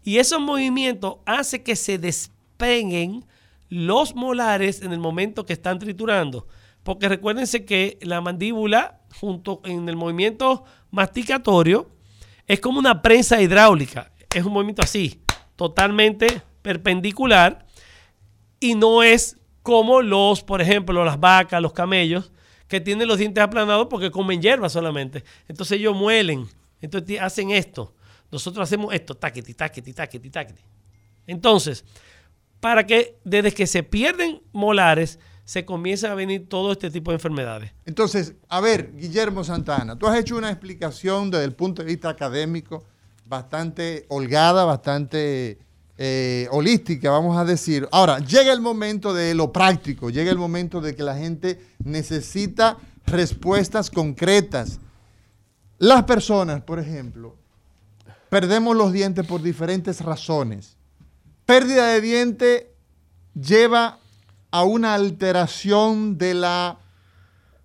Y 0.04 0.20
esos 0.20 0.40
movimientos 0.40 1.16
hacen 1.26 1.64
que 1.64 1.76
se 1.76 1.98
despeguen 1.98 3.26
los 3.68 4.14
molares 4.14 4.84
en 4.84 4.94
el 4.94 5.00
momento 5.00 5.44
que 5.44 5.54
están 5.54 5.80
triturando. 5.80 6.48
Porque 6.84 7.10
recuérdense 7.10 7.66
que 7.66 7.98
la 8.02 8.22
mandíbula, 8.22 9.00
junto 9.20 9.62
en 9.66 9.88
el 9.90 9.96
movimiento 9.96 10.64
masticatorio, 10.92 11.90
es 12.48 12.60
como 12.60 12.80
una 12.80 13.02
prensa 13.02 13.42
hidráulica. 13.42 14.12
Es 14.34 14.44
un 14.46 14.54
movimiento 14.54 14.82
así, 14.82 15.22
totalmente 15.56 16.42
perpendicular. 16.62 17.66
Y 18.60 18.76
no 18.76 19.04
es 19.04 19.38
como 19.62 20.02
los, 20.02 20.44
por 20.44 20.62
ejemplo, 20.62 21.04
las 21.04 21.20
vacas, 21.20 21.62
los 21.62 21.74
camellos, 21.74 22.32
que 22.68 22.82
tienen 22.82 23.08
los 23.08 23.18
dientes 23.18 23.44
aplanados 23.44 23.88
porque 23.90 24.12
comen 24.12 24.42
hierba 24.42 24.70
solamente. 24.70 25.24
Entonces 25.48 25.80
ellos 25.80 25.96
muelen. 25.96 26.48
Entonces 26.82 27.22
hacen 27.22 27.52
esto. 27.52 27.94
Nosotros 28.32 28.64
hacemos 28.64 28.94
esto, 28.94 29.16
taqueti, 29.16 29.54
taqueti, 29.54 29.94
taqueti, 29.94 30.30
taqueti. 30.30 30.62
Entonces, 31.28 31.86
para 32.60 32.86
que 32.86 33.20
desde 33.24 33.54
que 33.54 33.68
se 33.68 33.84
pierden 33.84 34.42
molares, 34.52 35.20
se 35.46 35.66
comienza 35.66 36.12
a 36.12 36.16
venir 36.16 36.48
todo 36.48 36.72
este 36.72 36.90
tipo 36.90 37.12
de 37.12 37.16
enfermedades. 37.16 37.72
Entonces, 37.86 38.34
a 38.48 38.62
ver, 38.62 38.96
Guillermo 38.96 39.44
Santana, 39.44 39.98
tú 39.98 40.08
has 40.08 40.18
hecho 40.18 40.38
una 40.38 40.50
explicación 40.50 41.32
desde 41.32 41.46
el 41.46 41.54
punto 41.54 41.82
de 41.82 41.90
vista 41.90 42.10
académico 42.10 42.84
bastante 43.26 44.06
holgada, 44.10 44.64
bastante 44.64 45.58
eh, 45.98 46.48
holística, 46.52 47.10
vamos 47.12 47.38
a 47.38 47.46
decir. 47.46 47.88
Ahora, 47.92 48.20
llega 48.20 48.54
el 48.54 48.62
momento 48.62 49.14
de 49.14 49.34
lo 49.36 49.52
práctico, 49.52 50.10
llega 50.10 50.32
el 50.32 50.38
momento 50.38 50.82
de 50.82 50.96
que 50.96 51.04
la 51.04 51.18
gente 51.18 51.60
necesita 51.84 52.78
respuestas 53.06 53.90
concretas. 53.90 54.80
Las 55.78 56.04
personas, 56.04 56.62
por 56.62 56.80
ejemplo, 56.80 57.36
perdemos 58.30 58.76
los 58.76 58.94
dientes 58.94 59.26
por 59.26 59.42
diferentes 59.42 60.02
razones. 60.02 60.78
Pérdida 61.46 61.88
de 61.88 62.02
diente 62.02 62.76
lleva 63.34 64.00
a 64.54 64.62
una 64.62 64.94
alteración 64.94 66.20
de 66.20 66.36
la 66.36 66.78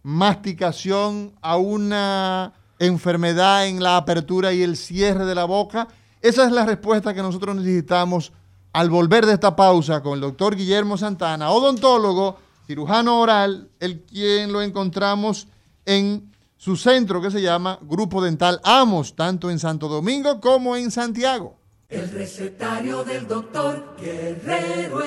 masticación, 0.03 1.35
a 1.43 1.59
una 1.59 2.55
enfermedad 2.79 3.67
en 3.67 3.83
la 3.83 3.99
apertura 3.99 4.55
y 4.55 4.63
el 4.63 4.75
cierre 4.75 5.27
de 5.27 5.35
la 5.35 5.45
boca. 5.45 5.87
Esa 6.23 6.47
es 6.47 6.51
la 6.51 6.65
respuesta 6.65 7.13
que 7.13 7.21
nosotros 7.21 7.57
necesitamos 7.57 8.33
al 8.73 8.89
volver 8.89 9.27
de 9.27 9.35
esta 9.35 9.55
pausa 9.55 10.03
con 10.03 10.15
el 10.15 10.23
doctor 10.23 10.57
Guillermo 10.57 10.97
Santana, 10.97 11.51
odontólogo, 11.51 12.39
cirujano 12.67 13.21
oral, 13.21 13.69
el 13.81 14.01
quien 14.01 14.51
lo 14.51 14.63
encontramos 14.63 15.47
en 15.85 16.33
su 16.57 16.75
centro 16.75 17.21
que 17.21 17.31
se 17.31 17.43
llama 17.43 17.79
Grupo 17.83 18.23
Dental 18.23 18.63
Amos, 18.65 19.15
tanto 19.15 19.51
en 19.51 19.59
Santo 19.59 19.89
Domingo 19.89 20.41
como 20.41 20.75
en 20.75 20.91
Santiago. 20.91 21.59
El 21.91 22.11
recetario 22.11 23.05
del 23.05 23.29
doctor 23.29 23.95
Guerrero 24.01 25.05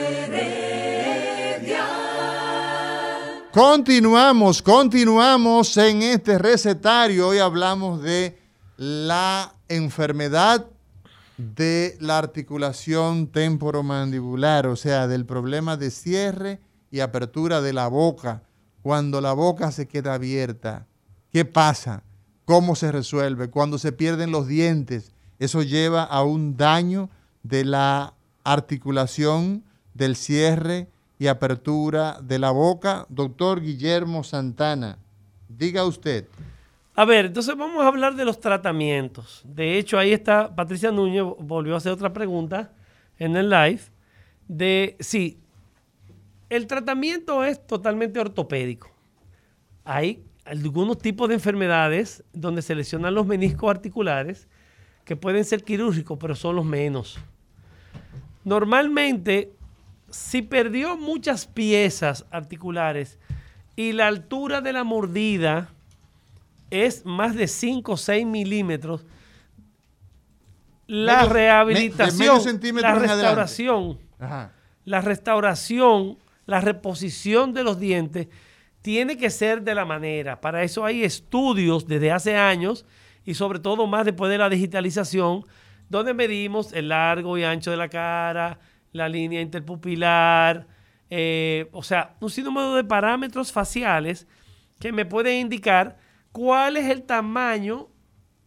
Continuamos, 3.51 4.62
continuamos 4.62 5.76
en 5.78 6.01
este 6.03 6.38
recetario. 6.38 7.28
Hoy 7.28 7.39
hablamos 7.39 8.01
de 8.01 8.38
la 8.78 9.53
enfermedad 9.68 10.68
de 11.38 11.97
la 11.99 12.18
articulación 12.18 13.28
temporomandibular, 13.28 14.68
o 14.68 14.76
sea, 14.76 15.07
del 15.07 15.26
problema 15.26 15.76
de 15.76 15.91
cierre 15.91 16.59
y 16.91 16.99
apertura 16.99 17.62
de 17.62 17.74
la 17.74 17.88
boca 17.88 18.43
cuando 18.82 19.22
la 19.22 19.34
boca 19.34 19.72
se 19.72 19.88
queda 19.88 20.14
abierta 20.14 20.88
¿Qué 21.32 21.45
pasa? 21.45 22.03
¿Cómo 22.43 22.76
se 22.76 22.91
resuelve? 22.91 23.49
Cuando 23.49 23.78
se 23.78 23.93
pierden 23.93 24.32
los 24.32 24.47
dientes, 24.47 25.14
eso 25.39 25.64
lleva 25.64 26.03
a 26.03 26.24
un 26.24 26.57
daño 26.57 27.09
de 27.43 27.64
la 27.64 28.14
articulación, 28.43 29.64
del 29.93 30.18
cierre 30.18 30.91
y 31.22 31.28
apertura 31.28 32.18
de 32.20 32.40
la 32.40 32.50
boca. 32.50 33.06
Doctor 33.08 33.62
Guillermo 33.62 34.24
Santana, 34.24 34.98
diga 35.48 35.86
usted. 35.86 36.28
A 36.96 37.06
ver, 37.06 37.28
entonces 37.28 37.56
vamos 37.56 37.84
a 37.84 37.90
hablar 37.90 38.16
de 38.16 38.26
los 38.26 38.40
tratamientos. 38.40 39.44
De 39.46 39.78
hecho, 39.78 40.00
ahí 40.00 40.14
está 40.14 40.56
Patricia 40.56 40.92
Núñez, 40.92 41.24
volvió 41.38 41.76
a 41.76 41.78
hacer 41.78 41.92
otra 41.92 42.12
pregunta 42.12 42.74
en 43.20 43.36
el 43.36 43.52
live, 43.52 43.82
de 44.48 44.98
sí, 45.00 45.38
el 46.50 46.66
tratamiento 46.66 47.46
es 47.46 47.68
totalmente 47.68 48.20
ortopédico. 48.20 48.90
Hay 49.84 50.26
algunos 50.44 50.98
tipos 50.98 51.30
de 51.30 51.36
enfermedades 51.36 52.24
donde 52.34 52.64
se 52.64 52.74
lesionan 52.74 53.14
los 53.14 53.28
meniscos 53.28 53.70
articulares 53.70 54.48
que 55.06 55.16
pueden 55.16 55.46
ser 55.46 55.64
quirúrgicos, 55.64 56.18
pero 56.20 56.34
son 56.34 56.56
los 56.56 56.66
menos. 56.66 57.20
Normalmente, 58.44 59.54
si 60.12 60.41
perdió 60.41 60.97
muchas 60.97 61.47
piezas 61.47 62.26
articulares 62.32 63.18
y 63.76 63.93
la 63.93 64.07
altura 64.07 64.62
de 64.62 64.74
la 64.74 64.84
mordida 64.84 65.70
es 66.70 67.05
más 67.05 67.36
de 67.36 67.47
5 67.47 67.91
o 67.91 67.97
6 67.97 68.26
milímetros, 68.26 69.05
la 70.88 71.26
rehabilitación, 71.26 72.41
la 72.82 72.95
restauración, 72.95 73.99
la 74.86 75.01
restauración, 75.01 76.18
la 76.45 76.59
reposición 76.59 77.53
de 77.53 77.64
los 77.64 77.80
dientes 77.80 78.28
tiene 78.82 79.18
que 79.18 79.30
ser 79.30 79.62
de 79.62 79.76
la 79.76 79.86
manera. 79.86 80.41
Para 80.41 80.64
eso 80.64 80.86
hay 80.86 81.03
estudios 81.03 81.88
desde 81.88 82.12
hace 82.12 82.36
años 82.36 82.86
y 83.26 83.36
sobre 83.36 83.59
todo 83.59 83.88
más 83.88 84.05
después 84.05 84.32
de 84.32 84.38
la 84.38 84.49
digitalización, 84.49 85.45
donde 85.89 86.14
medimos 86.14 86.74
el 86.74 86.89
largo 86.89 87.38
y 87.38 87.43
ancho 87.43 87.72
de 87.72 87.78
la 87.78 87.89
cara, 87.89 88.59
la 88.92 89.10
línea 89.10 89.42
interpupilar, 89.42 90.68
eh, 91.10 91.68
o 91.72 91.84
sea, 91.84 92.16
un 92.20 92.30
sinnúmero 92.30 92.76
de 92.76 92.84
parámetros 92.84 93.52
faciales 93.52 94.28
que 94.80 94.92
me 94.92 95.06
pueden 95.06 95.39
indicar 95.39 95.98
cuál 96.32 96.78
es 96.78 96.89
el 96.89 97.04
tamaño 97.04 97.89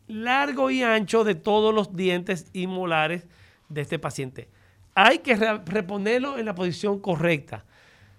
largo 0.07 0.71
y 0.71 0.83
ancho 0.83 1.25
de 1.25 1.35
todos 1.35 1.75
los 1.75 1.95
dientes 1.95 2.49
y 2.53 2.67
molares 2.67 3.27
de 3.69 3.81
este 3.81 3.99
paciente. 3.99 4.49
Hay 4.95 5.19
que 5.19 5.35
reponerlo 5.37 6.39
en 6.39 6.47
la 6.47 6.55
posición 6.55 7.01
correcta. 7.01 7.65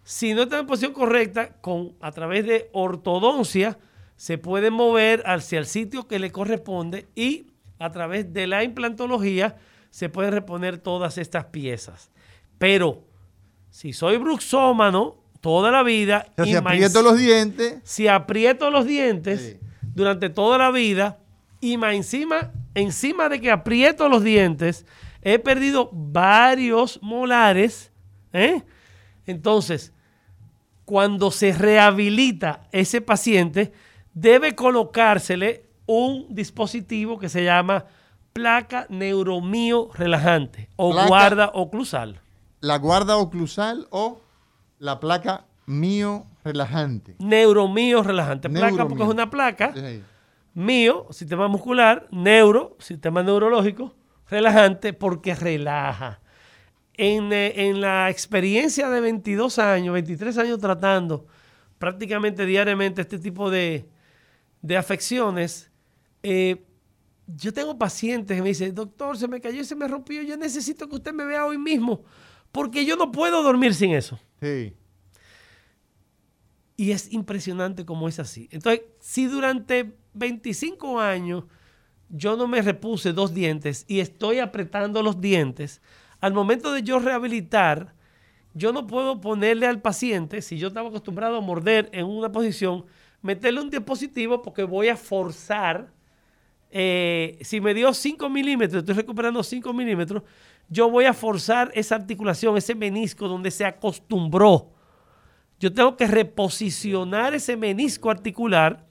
Si 0.04 0.34
no 0.34 0.44
está 0.44 0.60
en 0.60 0.68
posición 0.68 0.94
correcta, 0.94 1.54
con, 1.62 1.96
a 2.02 2.12
través 2.12 2.46
de 2.46 2.70
ortodoncia, 2.74 3.78
se 4.16 4.38
puede 4.38 4.72
mover 4.72 5.24
hacia 5.26 5.60
el 5.60 5.66
sitio 5.66 6.08
que 6.08 6.20
le 6.20 6.32
corresponde 6.32 7.08
y 7.16 7.48
a 7.80 7.92
través 7.92 8.32
de 8.34 8.48
la 8.48 8.64
implantología 8.64 9.58
se 9.90 10.10
pueden 10.10 10.32
reponer 10.32 10.78
todas 10.78 11.18
estas 11.18 11.46
piezas. 11.46 12.12
Pero 12.58 13.04
si 13.70 13.94
soy 13.94 14.18
bruxómano 14.18 15.16
toda 15.42 15.72
la 15.72 15.84
vida... 15.84 16.28
si 16.44 16.56
aprieto 16.56 17.02
los 17.02 17.18
dientes... 17.18 17.78
Si 17.84 18.08
aprieto 18.08 18.72
los 18.72 18.86
dientes 18.86 19.58
durante 19.82 20.30
toda 20.30 20.58
la 20.58 20.72
vida 20.72 21.20
y 21.62 21.78
más 21.78 21.94
encima, 21.96 22.52
encima 22.74 23.30
de 23.30 23.42
que 23.42 23.52
aprieto 23.52 24.10
los 24.10 24.24
dientes, 24.24 24.86
he 25.22 25.40
perdido 25.40 25.90
varios 25.92 27.00
molares. 27.02 27.92
¿eh? 28.34 28.64
Entonces, 29.26 29.94
cuando 30.86 31.32
se 31.32 31.52
rehabilita 31.54 32.68
ese 32.72 33.02
paciente, 33.02 33.74
debe 34.14 34.56
colocársele 34.56 35.66
un 35.88 36.28
dispositivo 36.30 37.20
que 37.20 37.30
se 37.30 37.44
llama 37.44 37.86
placa 38.34 38.86
neuromío 38.90 39.90
relajante 39.94 40.70
o 40.76 40.92
guarda 41.08 41.52
oclusal. 41.54 42.22
La 42.62 42.78
guarda 42.78 43.18
oclusal 43.18 43.88
o 43.92 44.22
la 44.80 45.00
placa 45.00 45.46
mío 45.66 46.26
relajante. 46.44 47.16
Neuromío 47.20 48.04
relajante. 48.04 48.50
Placa 48.50 48.88
porque 48.88 49.04
es 49.04 49.10
una 49.10 49.30
placa. 49.30 49.74
Mío, 50.54 51.08
sistema 51.12 51.48
muscular. 51.48 52.08
Neuro, 52.12 52.76
sistema 52.80 53.24
neurológico. 53.24 53.94
Relajante 54.30 54.94
porque 54.94 55.36
relaja. 55.36 56.20
Eh, 56.98 57.54
en, 57.58 57.82
la 57.82 58.10
experiencia 58.10 58.90
de 58.90 59.02
22 59.02 59.60
años, 59.60 59.94
23 59.94 60.38
años 60.38 60.60
tratando 60.60 61.26
prácticamente 61.78 62.46
diariamente 62.46 63.02
este 63.02 63.20
tipo 63.20 63.52
de, 63.52 63.90
afecciones, 64.78 65.70
eh, 66.24 66.64
yo 67.28 67.54
tengo 67.54 67.78
pacientes 67.78 68.38
que 68.38 68.42
me 68.42 68.50
dicen, 68.50 68.74
doctor, 68.74 69.18
se 69.18 69.28
me 69.28 69.42
cayó 69.42 69.62
y 69.62 69.66
se 69.66 69.76
me 69.76 69.88
rompió, 69.88 70.22
yo 70.22 70.38
necesito 70.38 70.88
que 70.88 70.96
usted 70.96 71.14
me 71.14 71.26
vea 71.26 71.46
hoy 71.46 71.58
mismo, 71.58 72.04
porque 72.56 72.86
yo 72.86 72.96
no 72.96 73.12
puedo 73.12 73.44
dormir 73.44 73.74
sin 73.74 73.92
eso. 73.92 74.18
Sí. 74.40 74.74
Y 76.78 76.92
es 76.92 77.12
impresionante 77.12 77.86
cómo 77.86 78.08
es 78.08 78.18
así. 78.18 78.48
Entonces, 78.50 78.84
si 79.02 79.26
durante 79.26 79.94
25 80.14 81.02
años 81.02 81.44
yo 82.08 82.38
no 82.38 82.48
me 82.48 82.62
repuse 82.62 83.12
dos 83.12 83.34
dientes 83.34 83.84
y 83.90 84.00
estoy 84.00 84.40
apretando 84.40 85.04
los 85.04 85.20
dientes, 85.20 85.82
al 86.22 86.34
momento 86.34 86.72
de 86.72 86.82
yo 86.82 87.00
rehabilitar, 87.00 87.94
yo 88.54 88.72
no 88.72 88.88
puedo 88.88 89.20
ponerle 89.20 89.68
al 89.68 89.82
paciente, 89.82 90.42
si 90.42 90.58
yo 90.58 90.70
estaba 90.70 90.88
acostumbrado 90.88 91.36
a 91.36 91.42
morder 91.42 91.90
en 91.92 92.06
una 92.06 92.32
posición, 92.32 92.86
meterle 93.22 93.60
un 93.60 93.70
dispositivo 93.70 94.42
porque 94.42 94.64
voy 94.64 94.88
a 94.88 94.96
forzar. 94.96 95.94
eh, 96.72 97.38
si 97.42 97.60
me 97.60 97.74
dio 97.74 97.94
5 97.94 98.30
milímetros, 98.30 98.80
estoy 98.80 98.96
recuperando 98.96 99.44
5 99.44 99.74
milímetros, 99.74 100.24
yo 100.70 100.90
voy 100.90 101.06
a 101.06 101.14
forzar 101.14 101.72
esa 101.74 101.96
articulación, 101.96 102.58
ese 102.58 102.76
menisco 102.76 103.28
donde 103.28 103.52
se 103.52 103.66
acostumbró. 103.66 104.72
Yo 105.60 105.74
tengo 105.74 105.96
que 105.96 106.08
reposicionar 106.08 107.34
ese 107.34 107.56
menisco 107.56 108.10
articular 108.10 108.86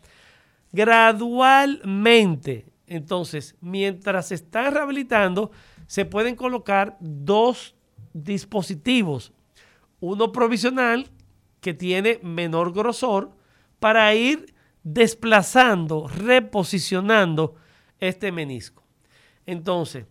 gradualmente. 0.73 2.67
Entonces, 2.87 3.57
mientras 3.61 4.29
se 4.29 4.35
está 4.37 4.71
rehabilitando, 4.71 5.51
se 5.87 6.05
pueden 6.05 6.37
colocar 6.37 6.97
dos 7.01 7.75
dispositivos. 8.13 9.33
Uno 10.01 10.33
provisional 10.33 11.11
que 11.61 11.75
tiene 11.75 12.21
menor 12.23 12.73
grosor 12.73 13.31
para 13.79 14.15
ir 14.15 14.55
desplazando, 14.83 16.09
reposicionando 16.09 17.55
este 17.99 18.33
menisco. 18.33 18.83
Entonces, 19.47 20.07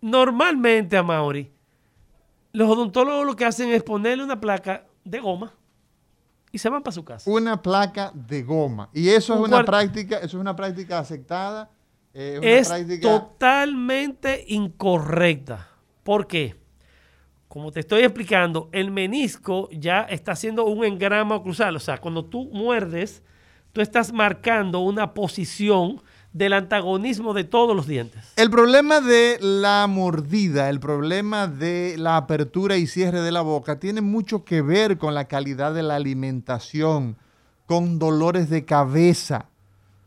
normalmente 0.00 0.96
a 0.96 1.02
Mauri, 1.02 1.50
los 2.52 2.68
odontólogos 2.70 3.26
lo 3.26 3.36
que 3.36 3.44
hacen 3.44 3.70
es 3.70 3.82
ponerle 3.82 4.24
una 4.24 4.40
placa 4.40 4.84
de 5.04 5.20
goma 5.20 5.54
y 6.50 6.58
se 6.58 6.68
van 6.68 6.82
para 6.82 6.94
su 6.94 7.04
casa. 7.04 7.30
Una 7.30 7.60
placa 7.60 8.10
de 8.14 8.42
goma. 8.42 8.88
Y 8.92 9.08
eso 9.10 9.34
es 9.34 9.40
Un 9.40 9.46
una 9.52 9.64
práctica, 9.64 10.16
eso 10.16 10.26
es 10.26 10.34
una 10.34 10.56
práctica 10.56 10.98
aceptada. 10.98 11.70
eh, 12.14 12.36
una 12.38 12.48
es 12.48 12.68
práctica. 12.68 13.08
totalmente 13.08 14.44
incorrecta. 14.48 15.68
¿Por 16.02 16.26
qué? 16.26 16.56
Como 17.48 17.70
te 17.72 17.80
estoy 17.80 18.02
explicando, 18.02 18.68
el 18.72 18.90
menisco 18.90 19.68
ya 19.72 20.02
está 20.02 20.32
haciendo 20.32 20.64
un 20.64 20.84
engrama 20.84 21.34
oclusal. 21.36 21.76
O 21.76 21.80
sea, 21.80 21.98
cuando 21.98 22.24
tú 22.24 22.48
muerdes, 22.52 23.22
tú 23.72 23.80
estás 23.80 24.12
marcando 24.12 24.80
una 24.80 25.12
posición 25.14 26.02
del 26.38 26.52
antagonismo 26.52 27.34
de 27.34 27.42
todos 27.44 27.74
los 27.74 27.88
dientes. 27.88 28.32
El 28.36 28.48
problema 28.48 29.00
de 29.00 29.38
la 29.40 29.86
mordida, 29.88 30.70
el 30.70 30.78
problema 30.78 31.48
de 31.48 31.96
la 31.98 32.16
apertura 32.16 32.76
y 32.76 32.86
cierre 32.86 33.20
de 33.20 33.32
la 33.32 33.40
boca 33.40 33.80
tiene 33.80 34.00
mucho 34.00 34.44
que 34.44 34.62
ver 34.62 34.98
con 34.98 35.14
la 35.14 35.26
calidad 35.26 35.74
de 35.74 35.82
la 35.82 35.96
alimentación, 35.96 37.16
con 37.66 37.98
dolores 37.98 38.48
de 38.48 38.64
cabeza, 38.64 39.46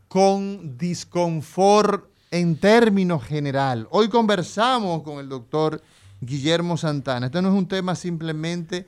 con 0.08 0.78
disconfort 0.78 2.06
en 2.30 2.56
términos 2.56 3.22
general. 3.22 3.86
Hoy 3.90 4.08
conversamos 4.08 5.02
con 5.02 5.18
el 5.18 5.28
doctor 5.28 5.82
Guillermo 6.22 6.78
Santana. 6.78 7.26
Este 7.26 7.42
no 7.42 7.50
es 7.50 7.54
un 7.54 7.68
tema 7.68 7.94
simplemente 7.94 8.86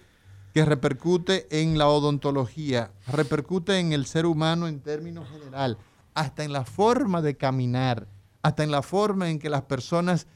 que 0.54 0.64
repercute 0.64 1.46
en 1.50 1.76
la 1.76 1.88
odontología, 1.88 2.90
repercute 3.08 3.78
en 3.80 3.92
el 3.92 4.06
ser 4.06 4.24
humano 4.24 4.66
en 4.66 4.80
términos 4.80 5.28
general, 5.28 5.76
hasta 6.14 6.44
en 6.44 6.52
la 6.52 6.64
forma 6.64 7.20
de 7.22 7.36
caminar, 7.36 8.08
hasta 8.42 8.62
en 8.62 8.70
la 8.70 8.82
forma 8.82 9.30
en 9.30 9.38
que 9.38 9.50
las 9.50 9.62
personas 9.62 10.26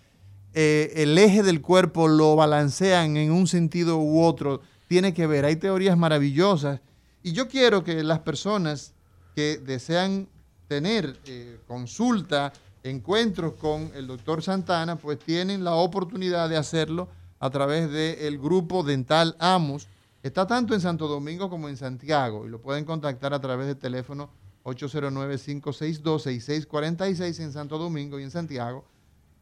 eh, 0.54 0.92
el 1.02 1.16
eje 1.18 1.42
del 1.42 1.60
cuerpo 1.60 2.08
lo 2.08 2.34
balancean 2.34 3.16
en 3.16 3.30
un 3.30 3.46
sentido 3.46 3.98
u 3.98 4.22
otro, 4.22 4.60
tiene 4.88 5.14
que 5.14 5.26
ver. 5.26 5.44
Hay 5.44 5.56
teorías 5.56 5.96
maravillosas 5.96 6.80
y 7.22 7.32
yo 7.32 7.48
quiero 7.48 7.84
que 7.84 8.02
las 8.02 8.20
personas 8.20 8.94
que 9.34 9.58
desean 9.58 10.28
tener 10.66 11.18
eh, 11.26 11.58
consulta, 11.66 12.52
encuentros 12.82 13.54
con 13.54 13.90
el 13.94 14.06
doctor 14.06 14.42
Santana, 14.42 14.96
pues 14.96 15.18
tienen 15.18 15.64
la 15.64 15.74
oportunidad 15.74 16.48
de 16.48 16.56
hacerlo 16.56 17.08
a 17.38 17.50
través 17.50 17.90
del 17.90 18.38
grupo 18.38 18.82
dental 18.82 19.36
Amos. 19.38 19.86
Está 20.22 20.46
tanto 20.46 20.74
en 20.74 20.80
Santo 20.80 21.06
Domingo 21.06 21.48
como 21.48 21.68
en 21.68 21.76
Santiago 21.76 22.46
y 22.46 22.48
lo 22.48 22.60
pueden 22.60 22.84
contactar 22.84 23.32
a 23.34 23.40
través 23.40 23.66
del 23.66 23.76
teléfono 23.76 24.30
809-562-6646 24.68 27.40
en 27.40 27.52
Santo 27.52 27.78
Domingo 27.78 28.20
y 28.20 28.24
en 28.24 28.30
Santiago 28.30 28.84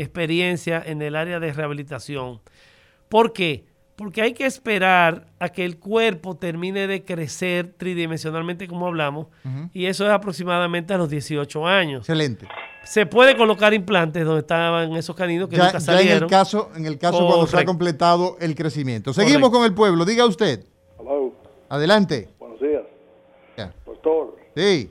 experiencia 0.00 0.82
en 0.84 1.02
el 1.02 1.14
área 1.14 1.38
de 1.38 1.52
rehabilitación. 1.52 2.40
¿Por 3.08 3.32
qué? 3.32 3.66
Porque 3.96 4.22
hay 4.22 4.32
que 4.32 4.46
esperar 4.46 5.26
a 5.38 5.50
que 5.50 5.62
el 5.62 5.78
cuerpo 5.78 6.34
termine 6.36 6.86
de 6.86 7.04
crecer 7.04 7.74
tridimensionalmente, 7.76 8.66
como 8.66 8.86
hablamos, 8.86 9.26
y 9.74 9.84
eso 9.86 10.06
es 10.06 10.10
aproximadamente 10.10 10.94
a 10.94 10.96
los 10.96 11.10
18 11.10 11.66
años. 11.66 12.00
Excelente. 12.00 12.48
Se 12.82 13.04
puede 13.04 13.36
colocar 13.36 13.74
implantes 13.74 14.24
donde 14.24 14.40
estaban 14.40 14.92
esos 14.94 15.14
caninos 15.14 15.50
que 15.50 15.56
Ya, 15.56 15.64
nunca 15.64 15.78
ya 15.78 15.92
en 15.92 15.98
salieron. 15.98 16.22
el 16.24 16.30
caso, 16.30 16.70
en 16.74 16.86
el 16.86 16.96
caso 16.98 17.26
cuando 17.26 17.46
se 17.46 17.58
ha 17.58 17.64
completado 17.66 18.38
el 18.40 18.54
crecimiento. 18.54 19.12
Seguimos 19.12 19.50
Correcto. 19.50 19.58
con 19.58 19.64
el 19.66 19.74
pueblo. 19.74 20.04
Diga 20.06 20.24
usted. 20.24 20.64
Hello, 20.98 21.34
Adelante. 21.68 22.30
buenos 22.38 22.58
días. 22.58 22.82
Doctor, 23.84 24.34
Sí. 24.56 24.90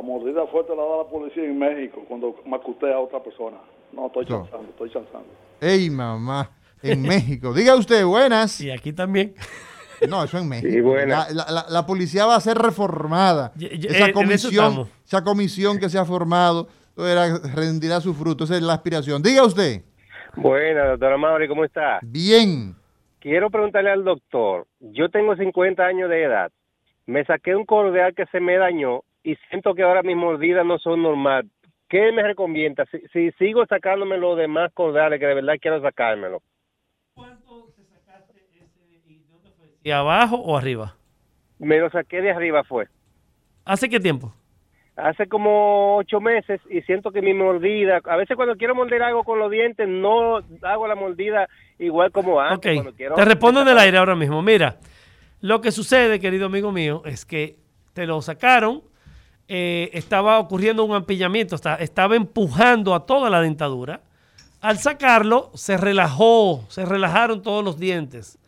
La 0.00 0.06
mordida 0.06 0.46
fuerte 0.46 0.74
la 0.74 0.82
da 0.82 0.96
la 0.98 1.04
policía 1.04 1.44
en 1.44 1.58
México 1.58 2.02
cuando 2.08 2.36
macutea 2.46 2.94
a 2.94 3.00
otra 3.00 3.22
persona. 3.22 3.58
No, 3.92 4.06
estoy 4.06 4.24
No. 4.28 4.42
chanzando, 4.42 4.68
estoy 4.70 4.90
chanzando. 4.90 5.28
Ey, 5.60 5.90
mamá. 5.90 6.50
En 6.82 7.02
México. 7.02 7.52
Diga 7.52 7.74
usted, 7.76 8.04
buenas. 8.06 8.60
Y 8.60 8.70
aquí 8.70 8.92
también. 8.92 9.34
No, 10.08 10.24
eso 10.24 10.38
en 10.38 10.48
México. 10.48 10.70
Sí, 10.72 10.80
buena. 10.80 11.26
La, 11.28 11.44
la- 11.44 11.50
la- 11.52 11.66
la 11.68 11.86
policía 11.86 12.24
va 12.24 12.36
a 12.36 12.40
ser 12.40 12.56
reformada. 12.56 13.52
Y- 13.58 13.66
y- 13.66 13.86
esa, 13.86 14.04
eso 14.06 14.12
comisión, 14.14 14.88
esa 15.04 15.22
comisión 15.22 15.78
que 15.78 15.90
se 15.90 15.98
ha 15.98 16.06
formado 16.06 16.68
era- 16.96 17.36
rendirá 17.54 18.00
su 18.00 18.14
fruto. 18.14 18.44
Esa 18.44 18.56
es 18.56 18.62
la 18.62 18.72
aspiración. 18.72 19.22
Diga 19.22 19.44
usted. 19.44 19.82
Buena, 20.36 20.86
doctora 20.86 21.18
Mauri, 21.18 21.48
¿cómo 21.48 21.64
está? 21.64 21.98
Bien. 22.02 22.74
Quiero 23.18 23.50
preguntarle 23.50 23.90
al 23.90 24.02
doctor, 24.04 24.66
yo 24.80 25.10
tengo 25.10 25.36
50 25.36 25.84
años 25.84 26.08
de 26.08 26.22
edad, 26.24 26.50
me 27.04 27.22
saqué 27.26 27.54
un 27.54 27.66
cordial 27.66 28.14
que 28.14 28.24
se 28.32 28.40
me 28.40 28.56
dañó 28.56 29.02
y 29.22 29.36
siento 29.48 29.74
que 29.74 29.82
ahora 29.82 30.02
mis 30.02 30.16
mordidas 30.16 30.64
no 30.64 30.78
son 30.78 31.02
normal. 31.02 31.48
¿Qué 31.88 32.12
me 32.12 32.22
recomienda? 32.22 32.84
Si, 32.90 32.98
si 33.12 33.30
sigo 33.32 33.66
sacándome 33.66 34.16
los 34.16 34.36
demás 34.36 34.70
cordiales, 34.72 35.18
que 35.18 35.26
de 35.26 35.34
verdad 35.34 35.54
quiero 35.60 35.80
sacármelo. 35.82 36.40
¿Y 39.82 39.90
abajo 39.90 40.36
o 40.36 40.56
arriba? 40.56 40.94
Me 41.58 41.78
lo 41.78 41.90
saqué 41.90 42.20
de 42.20 42.30
arriba 42.30 42.64
fue. 42.64 42.86
¿Hace 43.64 43.88
qué 43.88 43.98
tiempo? 44.00 44.32
Hace 44.96 45.26
como 45.28 45.96
ocho 45.96 46.20
meses 46.20 46.60
y 46.68 46.82
siento 46.82 47.10
que 47.10 47.22
mi 47.22 47.32
mordida, 47.32 48.00
a 48.04 48.16
veces 48.16 48.36
cuando 48.36 48.56
quiero 48.56 48.74
morder 48.74 49.02
algo 49.02 49.24
con 49.24 49.38
los 49.38 49.50
dientes, 49.50 49.88
no 49.88 50.38
hago 50.62 50.86
la 50.86 50.94
mordida 50.94 51.48
igual 51.78 52.12
como 52.12 52.40
antes. 52.40 52.72
Ok, 52.72 52.74
cuando 52.84 52.94
quiero- 52.94 53.14
te 53.14 53.24
respondo 53.24 53.62
en 53.62 53.68
el 53.68 53.78
aire 53.78 53.96
ahora 53.96 54.14
mismo. 54.14 54.42
Mira, 54.42 54.76
lo 55.40 55.60
que 55.62 55.70
sucede, 55.70 56.20
querido 56.20 56.46
amigo 56.46 56.70
mío, 56.72 57.02
es 57.06 57.24
que 57.24 57.56
te 57.94 58.06
lo 58.06 58.20
sacaron, 58.20 58.82
eh, 59.52 59.90
estaba 59.94 60.38
ocurriendo 60.38 60.84
un 60.84 60.94
ampillamiento, 60.94 61.56
esta- 61.56 61.74
estaba 61.74 62.14
empujando 62.14 62.94
a 62.94 63.04
toda 63.04 63.28
la 63.28 63.40
dentadura. 63.40 64.00
Al 64.60 64.78
sacarlo, 64.78 65.50
se 65.54 65.76
relajó, 65.76 66.64
se 66.68 66.84
relajaron 66.84 67.42
todos 67.42 67.64
los 67.64 67.76
dientes. 67.78 68.38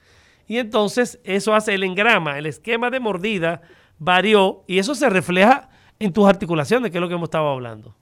Y 0.46 0.58
entonces 0.58 1.18
eso 1.24 1.54
hace 1.56 1.74
el 1.74 1.82
engrama, 1.82 2.38
el 2.38 2.46
esquema 2.46 2.88
de 2.90 3.00
mordida 3.00 3.62
varió 3.98 4.62
y 4.68 4.78
eso 4.78 4.94
se 4.94 5.08
refleja 5.10 5.70
en 5.98 6.12
tus 6.12 6.28
articulaciones, 6.28 6.90
que 6.92 6.98
es 6.98 7.02
lo 7.02 7.08
que 7.08 7.14
hemos 7.14 7.26
estado 7.26 7.48
hablando. 7.48 7.94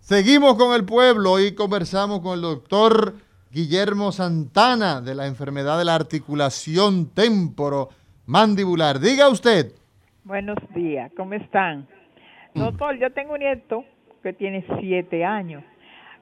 Seguimos 0.00 0.56
con 0.56 0.74
el 0.74 0.84
pueblo 0.84 1.38
y 1.38 1.54
conversamos 1.54 2.20
con 2.20 2.34
el 2.34 2.40
doctor 2.42 3.14
Guillermo 3.52 4.10
Santana 4.10 5.00
de 5.00 5.14
la 5.14 5.26
enfermedad 5.28 5.78
de 5.78 5.84
la 5.84 5.94
articulación 5.94 7.06
temporomandibular. 7.06 8.98
Diga 8.98 9.28
usted. 9.28 9.72
Buenos 10.24 10.56
días, 10.74 11.10
¿cómo 11.16 11.34
están? 11.34 11.86
Doctor, 12.54 12.96
yo 12.98 13.10
tengo 13.12 13.34
un 13.34 13.40
nieto 13.40 13.84
que 14.22 14.32
tiene 14.32 14.64
siete 14.80 15.24
años. 15.24 15.62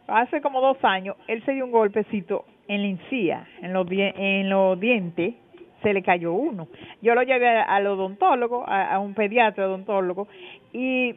Hace 0.09 0.41
como 0.41 0.61
dos 0.61 0.79
años, 0.85 1.17
él 1.29 1.43
se 1.45 1.53
dio 1.53 1.65
un 1.65 1.71
golpecito 1.71 2.45
en 2.69 2.83
la 2.83 2.89
encía, 2.89 3.47
en 3.61 3.73
los, 3.73 3.87
die- 3.89 4.13
en 4.17 4.51
los 4.51 4.79
dientes, 4.81 5.35
se 5.83 5.93
le 5.93 6.03
cayó 6.03 6.33
uno. 6.33 6.69
Yo 7.01 7.15
lo 7.15 7.23
llevé 7.23 7.49
al 7.49 7.87
odontólogo, 7.87 8.65
a, 8.69 8.93
a 8.95 8.99
un 8.99 9.15
pediatra 9.15 9.67
odontólogo, 9.67 10.27
y 10.73 11.15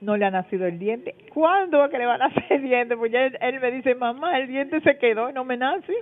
no 0.00 0.16
le 0.16 0.24
ha 0.26 0.30
nacido 0.30 0.66
el 0.66 0.78
diente. 0.78 1.14
¿Cuándo 1.34 1.84
es 1.84 1.90
que 1.90 1.98
le 1.98 2.06
va 2.06 2.14
a 2.14 2.18
nacer 2.28 2.44
el 2.50 2.62
diente? 2.62 2.96
Pues 2.96 3.10
ya 3.10 3.22
él, 3.24 3.36
él 3.40 3.60
me 3.60 3.70
dice, 3.72 3.94
mamá, 3.96 4.38
el 4.38 4.46
diente 4.48 4.80
se 4.80 4.96
quedó 4.98 5.28
y 5.30 5.32
no 5.32 5.44
me 5.44 5.56
nace. 5.56 5.92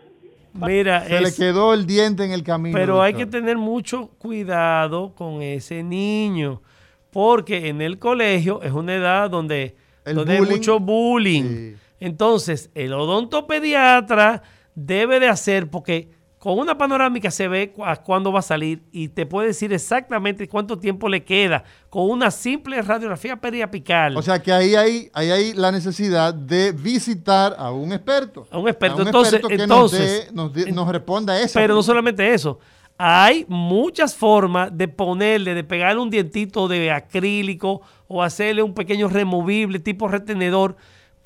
Mira, 0.57 1.07
Se 1.07 1.21
le 1.21 1.35
quedó 1.35 1.75
el 1.75 1.87
diente 1.87 2.25
en 2.25 2.33
el 2.33 2.43
camino. 2.43 2.77
Pero 2.77 3.03
hay 3.03 3.15
que 3.15 3.27
tener 3.27 3.57
mucho 3.57 4.09
cuidado 4.19 5.15
con 5.15 5.43
ese 5.43 5.83
niño, 5.83 6.63
porque 7.11 7.69
en 7.69 7.81
el 7.81 7.99
colegio 7.99 8.63
es 8.63 8.73
una 8.73 8.95
edad 8.95 9.31
donde, 9.31 9.77
donde 10.05 10.35
hay 10.35 10.43
mucho 10.43 10.81
bullying. 10.81 11.45
Sí. 11.45 11.77
Entonces, 12.01 12.71
el 12.75 12.93
odontopediatra 12.93 14.43
debe 14.75 15.21
de 15.21 15.29
hacer, 15.29 15.69
porque 15.69 16.11
con 16.47 16.61
una 16.61 16.79
panorámica 16.79 17.29
se 17.33 17.49
ve 17.49 17.73
cu- 17.73 17.85
a 17.85 17.97
cuándo 17.97 18.31
va 18.31 18.39
a 18.39 18.43
salir 18.43 18.81
y 18.93 19.09
te 19.09 19.27
puede 19.27 19.49
decir 19.49 19.73
exactamente 19.73 20.47
cuánto 20.47 20.79
tiempo 20.79 21.09
le 21.09 21.25
queda 21.25 21.65
con 21.91 22.09
una 22.09 22.31
simple 22.31 22.81
radiografía 22.83 23.35
periapical. 23.35 24.17
O 24.17 24.23
sea 24.23 24.41
que 24.41 24.53
ahí 24.53 24.77
hay, 24.77 25.11
ahí 25.13 25.33
hay 25.33 25.55
la 25.55 25.73
necesidad 25.73 26.33
de 26.33 26.71
visitar 26.71 27.57
a 27.59 27.73
un 27.73 27.93
experto. 27.93 28.47
A 28.53 28.59
un 28.59 28.69
experto. 28.69 28.99
A 28.99 29.01
un 29.01 29.07
Entonces- 29.09 29.33
experto 29.35 29.49
que 29.49 29.55
entonces- 29.61 30.33
nos, 30.73 30.89
responda 30.93 31.33
a 31.33 31.41
eso. 31.41 31.59
Pero 31.59 31.75
no 31.75 31.83
solamente 31.83 32.33
eso. 32.33 32.61
Hay 32.97 33.45
muchas 33.49 34.15
formas 34.15 34.71
de 34.73 34.87
ponerle, 34.87 35.53
de 35.53 35.65
pegarle 35.65 36.01
un 36.01 36.11
dientito 36.11 36.69
de 36.69 36.93
acrílico 36.93 37.81
o 38.07 38.23
hacerle 38.23 38.63
un 38.63 38.73
pequeño 38.73 39.09
removible 39.09 39.81
tipo 39.81 40.07
retenedor, 40.07 40.77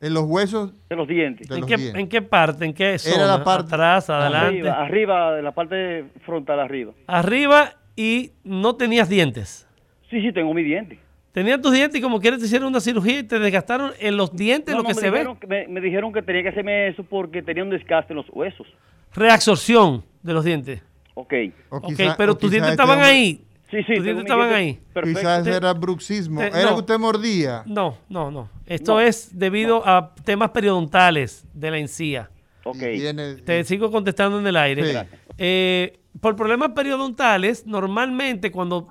en 0.00 0.14
los 0.14 0.24
huesos 0.28 0.72
de 0.88 0.94
los 0.94 1.08
dientes. 1.08 1.48
de 1.48 1.54
¿En 1.56 1.60
los 1.62 1.68
qué, 1.68 1.76
dientes. 1.76 2.00
¿En 2.00 2.08
qué 2.08 2.22
parte? 2.22 2.64
¿En 2.64 2.72
qué 2.72 2.98
zona? 3.00 3.16
Era 3.16 3.26
la 3.38 3.42
parte- 3.44 3.74
Atrás, 3.74 4.08
adelante. 4.08 4.46
Arriba, 4.70 4.80
arriba, 4.84 5.34
de 5.34 5.42
la 5.42 5.50
parte 5.52 6.04
frontal 6.24 6.60
arriba. 6.60 6.92
Arriba 7.08 7.72
y 7.96 8.30
no 8.44 8.76
tenías 8.76 9.08
dientes. 9.08 9.68
Sí, 10.08 10.20
sí, 10.22 10.30
tengo 10.32 10.54
mi 10.54 10.62
diente. 10.62 11.00
Tenías 11.38 11.60
tus 11.60 11.72
dientes 11.72 11.96
y 12.00 12.02
como 12.02 12.18
quieres 12.20 12.40
te 12.40 12.46
hicieron 12.46 12.66
una 12.68 12.80
cirugía 12.80 13.20
y 13.20 13.22
te 13.22 13.38
desgastaron 13.38 13.92
en 14.00 14.16
los 14.16 14.34
dientes 14.34 14.74
No, 14.74 14.78
lo 14.78 14.82
no, 14.82 14.88
que 14.88 14.94
me 14.96 15.00
se 15.00 15.10
ve. 15.10 15.18
dijeron 15.18 15.38
Me, 15.46 15.68
me 15.68 15.80
dijeron 15.80 16.12
que 16.12 16.20
tenía 16.22 16.42
que 16.42 16.48
hacerme 16.48 16.88
eso 16.88 17.04
porque 17.04 17.42
tenía 17.42 17.62
un 17.62 17.70
desgaste 17.70 18.12
en 18.12 18.16
los 18.16 18.26
huesos. 18.32 18.66
Reabsorción 19.14 20.04
de 20.22 20.32
los 20.32 20.44
dientes. 20.44 20.82
Ok. 21.14 21.32
O 21.70 21.76
Ok, 21.76 21.86
quizá- 21.88 22.16
pero 22.16 22.32
o 22.32 22.36
tus 22.36 22.50
dientes 22.50 22.72
este 22.72 22.82
estaban 22.82 22.98
hombre- 22.98 23.10
ahí. 23.12 23.44
Sí, 23.70 23.76
sí, 23.86 23.94
Tus 23.96 24.04
dientes 24.04 24.24
estaban 24.24 24.52
ahí. 24.52 24.80
Perfecto. 24.94 25.20
Quizás 25.20 25.44
Te- 25.44 25.50
era 25.56 25.72
bruxismo. 25.74 26.40
te- 26.40 26.46
era 26.48 26.62
no. 26.62 26.68
que 26.74 26.80
usted 26.80 26.98
mordía. 26.98 27.62
No, 27.66 27.98
no, 28.08 28.30
no. 28.30 28.48
Esto 28.66 28.94
No. 28.94 29.00
es 29.00 29.38
debido 29.38 29.86
a 29.86 30.14
temas 30.24 30.50
periodontales 30.50 31.46
de 31.52 31.70
la 31.70 31.78
encía. 31.78 32.30
Ok. 32.64 32.78
Tiene- 32.78 33.34
Te 33.36 33.62
sigo 33.64 33.90
contestando 33.90 34.40
en 34.40 34.46
el 34.46 34.56
aire. 34.56 34.84
Sí. 34.84 34.98
Eh, 35.36 35.98
por 36.20 36.34
problemas 36.34 36.70
periodontales, 36.70 37.66
normalmente 37.66 38.50
cuando 38.50 38.88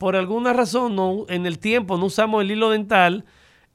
por 0.00 0.16
alguna 0.16 0.54
razón 0.54 0.96
no, 0.96 1.26
en 1.28 1.44
el 1.44 1.58
tiempo 1.58 1.98
no 1.98 2.06
usamos 2.06 2.40
el 2.40 2.50
hilo 2.50 2.70
dental, 2.70 3.26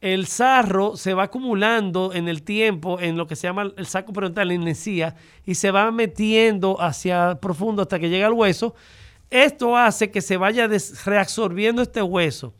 el 0.01 0.25
sarro 0.25 0.97
se 0.97 1.13
va 1.13 1.25
acumulando 1.25 2.13
en 2.13 2.27
el 2.27 2.41
tiempo 2.41 2.99
en 2.99 3.15
lo 3.15 3.27
que 3.27 3.35
se 3.35 3.45
llama 3.45 3.71
el 3.77 3.85
saco 3.85 4.11
periodontal, 4.11 4.49
en 4.49 4.63
la 4.63 4.71
encía, 4.71 5.15
y 5.45 5.53
se 5.53 5.69
va 5.69 5.91
metiendo 5.91 6.81
hacia 6.81 7.35
profundo 7.39 7.83
hasta 7.83 7.99
que 7.99 8.09
llega 8.09 8.25
al 8.25 8.33
hueso. 8.33 8.73
Esto 9.29 9.77
hace 9.77 10.09
que 10.09 10.21
se 10.21 10.37
vaya 10.37 10.67
reabsorbiendo 11.05 11.83
este 11.83 12.01
hueso. 12.01 12.55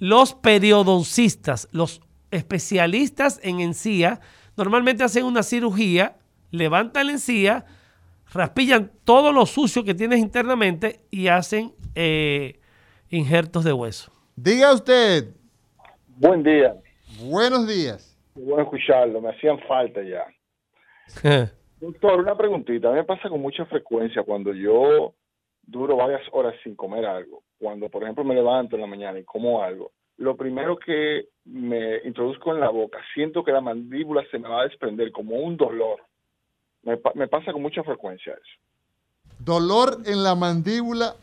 Los 0.00 0.34
periodoncistas, 0.34 1.68
los 1.70 2.00
especialistas 2.32 3.38
en 3.44 3.60
encía, 3.60 4.18
normalmente 4.56 5.04
hacen 5.04 5.24
una 5.24 5.44
cirugía, 5.44 6.16
levantan 6.50 7.06
la 7.06 7.12
encía, 7.12 7.64
raspillan 8.32 8.90
todo 9.04 9.30
lo 9.30 9.46
sucio 9.46 9.84
que 9.84 9.94
tienes 9.94 10.18
internamente 10.18 11.04
y 11.12 11.28
hacen 11.28 11.74
eh, 11.94 12.58
injertos 13.10 13.64
de 13.64 13.72
hueso. 13.72 14.12
Diga 14.36 14.72
usted, 14.72 15.28
Buen 16.16 16.42
día. 16.42 16.74
buenos 17.20 17.66
días. 17.68 18.16
Qué 18.34 18.40
bueno 18.40 18.62
escucharlo. 18.64 19.20
Me 19.20 19.30
hacían 19.30 19.58
falta 19.68 20.00
ya. 20.02 20.24
Doctor, 21.80 22.20
una 22.20 22.36
preguntita. 22.36 22.88
A 22.88 22.92
mí 22.92 22.96
me 22.98 23.04
pasa 23.04 23.28
con 23.28 23.40
mucha 23.40 23.64
frecuencia 23.66 24.22
cuando 24.22 24.52
yo 24.52 25.14
duro 25.66 25.96
varias 25.96 26.22
horas 26.32 26.54
sin 26.62 26.74
comer 26.74 27.04
algo. 27.04 27.42
Cuando, 27.58 27.88
por 27.88 28.02
ejemplo, 28.02 28.24
me 28.24 28.34
levanto 28.34 28.76
en 28.76 28.82
la 28.82 28.86
mañana 28.88 29.18
y 29.18 29.24
como 29.24 29.62
algo, 29.62 29.92
lo 30.16 30.36
primero 30.36 30.76
que 30.76 31.28
me 31.44 31.98
introduzco 32.04 32.52
en 32.54 32.60
la 32.60 32.68
boca, 32.68 32.98
siento 33.14 33.44
que 33.44 33.52
la 33.52 33.60
mandíbula 33.60 34.22
se 34.30 34.38
me 34.38 34.48
va 34.48 34.60
a 34.62 34.64
desprender 34.64 35.10
como 35.12 35.36
un 35.36 35.56
dolor. 35.56 36.00
Me, 36.82 36.98
me 37.14 37.28
pasa 37.28 37.52
con 37.52 37.62
mucha 37.62 37.82
frecuencia 37.82 38.32
eso. 38.34 38.60
Dolor 39.38 39.98
en 40.06 40.22
la 40.22 40.34
mandíbula 40.34 41.16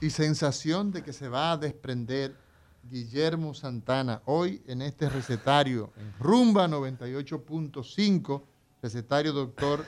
y 0.00 0.10
sensación 0.10 0.92
de 0.92 1.02
que 1.02 1.12
se 1.12 1.28
va 1.28 1.52
a 1.52 1.56
desprender 1.56 2.34
Guillermo 2.90 3.54
Santana 3.54 4.22
hoy 4.26 4.62
en 4.66 4.82
este 4.82 5.08
recetario 5.08 5.92
en 5.96 6.12
Rumba 6.20 6.68
98.5, 6.68 8.42
recetario 8.82 9.32
doctor 9.32 9.84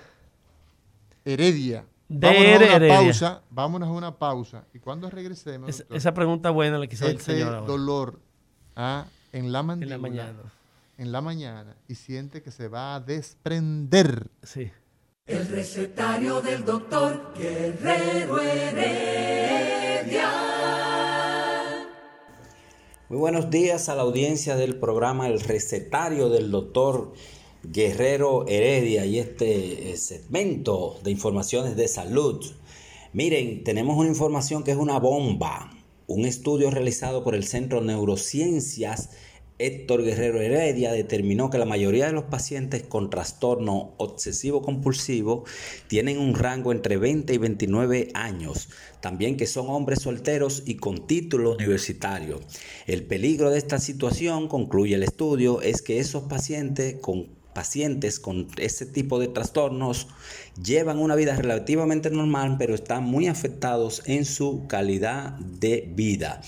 Heredia. 1.25 1.85
De 2.09 2.27
Vámonos 2.27 2.47
a 2.53 2.57
una 2.57 2.75
Heredia. 2.77 2.95
pausa, 2.97 3.43
vámonos 3.51 3.89
a 3.89 3.93
una 3.93 4.17
pausa 4.19 4.65
y 4.73 4.79
cuando 4.79 5.11
regresemos, 5.11 5.69
Es- 5.69 5.79
doctor, 5.79 5.97
esa 5.99 6.15
pregunta 6.15 6.51
buena 6.51 6.79
la 6.79 6.87
que 6.87 6.95
hizo 6.95 7.07
el 7.07 7.21
señor 7.21 7.55
ahora. 7.55 7.67
dolor 7.67 8.19
ah, 8.77 9.05
en 9.33 9.53
la 9.53 9.63
mandíbula, 9.63 9.99
mañana. 9.99 10.39
en 10.97 11.13
la 11.13 11.21
mañana 11.21 11.77
y 11.87 11.95
siente 11.97 12.41
que 12.43 12.51
se 12.51 12.69
va 12.69 12.95
a 12.95 13.01
desprender. 13.01 14.31
Sí. 14.43 14.71
El 15.27 15.47
recetario 15.49 16.41
del 16.41 16.65
doctor 16.65 17.35
Guerrero 17.37 18.41
Heredia. 18.41 19.88
Muy 23.09 23.19
buenos 23.19 23.51
días 23.51 23.89
a 23.89 23.95
la 23.95 24.03
audiencia 24.03 24.57
del 24.57 24.77
programa 24.77 25.27
El 25.27 25.41
Recetario 25.41 26.29
del 26.29 26.51
Doctor 26.51 27.13
Guerrero 27.63 28.47
Heredia 28.47 29.05
y 29.07 29.19
este 29.19 29.91
eh, 29.91 29.97
segmento 29.97 30.99
de 31.03 31.11
informaciones 31.11 31.77
de 31.77 31.89
salud. 31.89 32.45
Miren, 33.13 33.65
tenemos 33.65 33.97
una 33.97 34.09
información 34.09 34.63
que 34.63 34.71
es 34.71 34.77
una 34.77 34.99
bomba. 34.99 35.71
Un 36.07 36.25
estudio 36.25 36.71
realizado 36.71 37.25
por 37.25 37.35
el 37.35 37.45
Centro 37.45 37.81
Neurociencias 37.81 39.11
Héctor 39.59 40.05
Guerrero 40.05 40.41
Heredia 40.41 40.93
determinó 40.93 41.51
que 41.51 41.59
la 41.59 41.65
mayoría 41.65 42.07
de 42.07 42.13
los 42.13 42.25
pacientes 42.25 42.85
con 42.85 43.11
trastorno 43.11 43.95
obsesivo 43.97 44.63
compulsivo 44.63 45.45
tienen 45.89 46.19
un 46.19 46.35
rango 46.35 46.71
entre 46.73 46.97
20 46.97 47.35
y 47.35 47.39
29 47.39 48.11
años, 48.15 48.69
también 49.01 49.37
que 49.37 49.47
son 49.47 49.69
hombres 49.69 50.03
solteros 50.03 50.63
y 50.65 50.77
con 50.77 51.07
título 51.07 51.55
universitario. 51.55 52.41
El 52.87 53.05
peligro 53.05 53.51
de 53.51 53.59
esta 53.59 53.79
situación, 53.79 54.49
concluye 54.49 54.95
el 54.95 55.03
estudio, 55.03 55.61
es 55.61 55.83
que 55.83 55.99
esos 55.99 56.25
pacientes 56.25 56.97
con 57.01 57.39
pacientes 57.59 58.21
con 58.21 58.47
ese 58.59 58.87
tipo 58.87 59.19
de 59.19 59.27
trastornos 59.27 60.07
llevan 60.63 61.01
una 61.01 61.17
vida 61.17 61.35
relativamente 61.35 62.09
normal, 62.09 62.55
pero 62.57 62.73
están 62.73 63.03
muy 63.03 63.27
afectados 63.27 64.03
en 64.07 64.25
su 64.25 64.69
calidad 64.69 65.33
de 65.41 65.91
vida. 65.93 66.41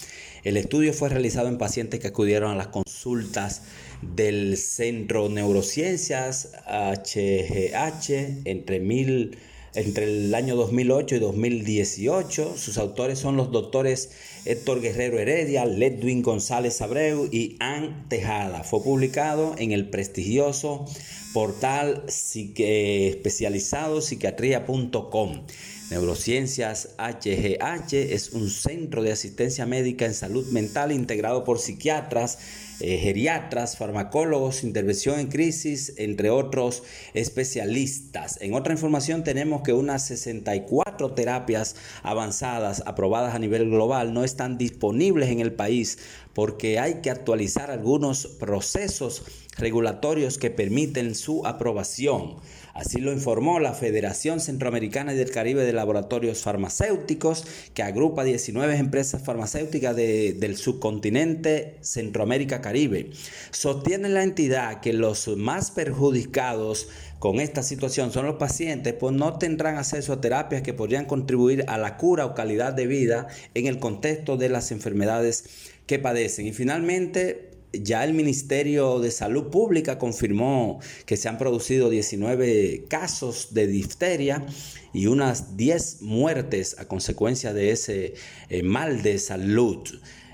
El 0.45 0.57
estudio 0.57 0.93
fue 0.95 1.09
realizado 1.11 1.49
en 1.49 1.59
pacientes 1.59 2.01
que 2.01 2.09
acudieron 2.09 2.51
a 2.53 2.57
las 2.57 2.69
consultas 2.69 3.63
del 4.03 4.57
Centro 4.57 5.29
Neurociencias 5.29 6.53
HGH 6.67 8.43
entre, 8.47 8.77
el 8.77 10.35
año 10.35 10.57
2008 10.57 11.17
y 11.17 11.19
2018. 11.19 12.57
Sus 12.57 12.79
autores 12.79 13.19
son 13.19 13.37
los 13.37 13.53
doctores 13.53 14.11
Héctor 14.47 14.81
Guerrero 14.81 15.19
Heredia, 15.19 15.67
Ledwin 15.67 16.23
González 16.23 16.81
Abreu 16.81 17.29
y 17.31 17.57
Ann 17.61 18.07
Tejada. 18.09 18.65
Fue 18.65 18.83
publicado 18.83 19.55
en 19.59 19.73
el 19.73 19.91
prestigioso 19.91 20.87
portal 21.35 22.05
psique- 22.09 23.11
especializado 23.11 24.01
psiquiatría.com. 24.01 25.43
Neurociencias 25.91 26.91
HGH 26.99 27.95
es 27.95 28.31
un 28.31 28.49
centro 28.49 29.03
de 29.03 29.11
asistencia 29.11 29.67
médica 29.67 30.07
en 30.07 30.15
salud 30.15 30.47
mental 30.53 30.93
integrado 30.93 31.43
por 31.43 31.59
psiquiatras, 31.59 32.39
eh, 32.79 32.97
geriatras, 32.99 33.77
farmacólogos, 33.77 34.63
intervención 34.63 35.19
en 35.19 35.27
crisis, 35.27 35.95
entre 35.97 36.31
otros 36.31 36.85
especialistas. 37.13 38.39
En 38.41 38.55
otra 38.55 38.73
información 38.73 39.25
tenemos 39.25 39.63
que 39.63 39.73
unas 39.73 40.07
64 40.07 41.13
terapias 41.15 41.75
avanzadas 42.05 42.85
aprobadas 42.87 43.35
a 43.35 43.41
nivel 43.41 43.69
global 43.69 44.15
no 44.15 44.23
están 44.23 44.59
disponibles 44.59 45.29
en 45.31 45.41
el 45.41 45.53
país 45.53 45.99
porque 46.35 46.79
hay 46.79 47.01
que 47.03 47.11
actualizar 47.11 47.73
algunos 47.73 48.27
procesos 48.27 49.25
regulatorios 49.59 50.39
que 50.39 50.51
permiten 50.51 51.17
su 51.17 51.45
aprobación. 51.45 52.37
Así 52.81 52.99
lo 52.99 53.13
informó 53.13 53.61
la 53.61 53.75
Federación 53.75 54.41
Centroamericana 54.41 55.13
y 55.13 55.17
del 55.19 55.31
Caribe 55.31 55.65
de 55.67 55.75
Laboratorios 55.75 56.41
Farmacéuticos, 56.41 57.45
que 57.75 57.83
agrupa 57.83 58.25
19 58.25 58.75
empresas 58.79 59.23
farmacéuticas 59.23 59.95
de- 59.95 60.33
del 60.33 60.57
subcontinente 60.57 61.77
Centroamérica-Caribe. 61.83 63.11
Sostiene 63.51 64.09
la 64.09 64.23
entidad 64.23 64.81
que 64.81 64.95
los 64.95 65.29
más 65.37 65.71
perjudicados 65.71 66.89
con 67.19 67.39
esta 67.39 67.63
situación 67.63 68.13
son 68.13 68.25
los 68.25 68.37
pacientes, 68.37 68.95
pues 68.95 69.15
no 69.15 69.37
tendrán 69.37 69.77
acceso 69.77 70.15
a 70.15 70.23
terapias 70.23 70.63
que 70.63 70.73
podrían 70.73 71.05
contribuir 71.05 71.67
a 71.69 71.77
la 71.77 71.99
cura 71.99 72.25
o 72.25 72.35
calidad 72.35 72.73
de 72.73 72.87
vida 72.87 73.27
en 73.53 73.67
el 73.67 73.79
contexto 73.79 74.39
de 74.39 74.49
las 74.49 74.73
enfermedades 74.73 75.45
que 75.85 75.99
padecen. 75.99 76.47
Y 76.47 76.53
finalmente, 76.55 77.50
ya 77.73 78.05
el 78.05 78.15
Ministerio 78.15 79.01
de 79.01 79.11
Salud 79.11 79.51
Pública 79.51 79.99
confirmó 79.99 80.81
que 81.07 81.17
se 81.17 81.29
han 81.29 81.39
producido 81.39 81.91
19 81.91 82.85
casos 82.89 83.55
de 83.55 83.67
difteria 83.67 84.45
y 84.93 85.07
unas 85.07 85.57
10 85.57 86.03
muertes 86.03 86.77
a 86.79 86.87
consecuencia 86.87 87.53
de 87.53 87.71
ese 87.71 88.15
eh, 88.49 88.63
mal 88.63 89.03
de 89.03 89.19
salud. 89.19 89.79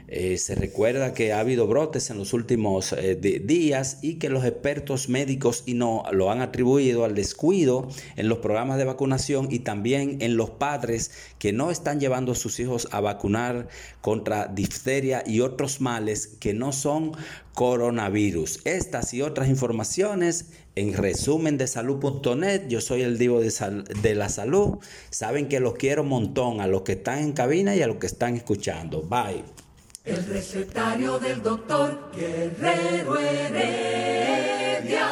Eh, 0.09 0.39
se 0.39 0.55
recuerda 0.55 1.15
que 1.15 1.33
ha 1.33 1.41
habido 1.41 1.67
brotes 1.67 2.11
en 2.11 2.19
los 2.19 2.33
últimos 2.33 2.93
eh, 2.93 3.17
días 3.17 3.99
y 4.03 4.15
que 4.15 4.29
los 4.29 4.45
expertos 4.45 5.09
médicos 5.09 5.65
y 5.67 5.75
no 5.75 6.05
lo 6.13 6.31
han 6.31 6.41
atribuido 6.43 7.05
al 7.05 7.17
descuido 7.17 7.89
en 8.15 8.29
los 8.29 8.39
programas 8.39 8.79
de 8.79 8.85
vacunación 8.85 9.49
y 9.51 9.59
también 9.61 10.19
en 10.21 10.37
los 10.37 10.51
padres 10.51 11.11
que 11.41 11.53
no 11.53 11.73
están 11.73 11.99
llevando 11.99 12.33
a 12.33 12.37
sus 12.37 12.61
hijos 12.61 12.87
a 12.93 13.01
vacunar 13.01 13.67
contra 14.01 14.47
difteria 14.47 15.25
y 15.27 15.41
otros 15.41 15.81
males 15.81 16.29
que 16.39 16.55
no 16.55 16.71
son 16.73 17.11
coronavirus. 17.55 18.61
Estas 18.65 19.13
y 19.13 19.23
otras 19.23 19.49
informaciones 19.49 20.51
en 20.77 20.93
resumen 20.95 21.59
de 21.59 21.67
salud.net. 21.67 22.69
Yo 22.69 22.81
soy 22.81 23.03
el 23.03 23.19
Divo 23.19 23.41
de, 23.41 23.51
Sal- 23.51 23.85
de 24.03 24.15
la 24.15 24.29
Salud. 24.29 24.79
Saben 25.11 25.49
que 25.49 25.59
los 25.59 25.75
quiero 25.75 26.03
un 26.03 26.09
montón 26.11 26.61
a 26.61 26.69
los 26.69 26.83
que 26.83 26.93
están 26.93 27.19
en 27.19 27.33
cabina 27.33 27.75
y 27.75 27.83
a 27.83 27.87
los 27.89 27.97
que 27.97 28.07
están 28.07 28.37
escuchando. 28.37 29.03
Bye. 29.03 29.66
El 30.07 30.25
recetario 30.27 31.19
del 31.19 31.43
doctor 31.43 32.11
Guerrero 32.15 33.19
Heredia. 33.19 35.09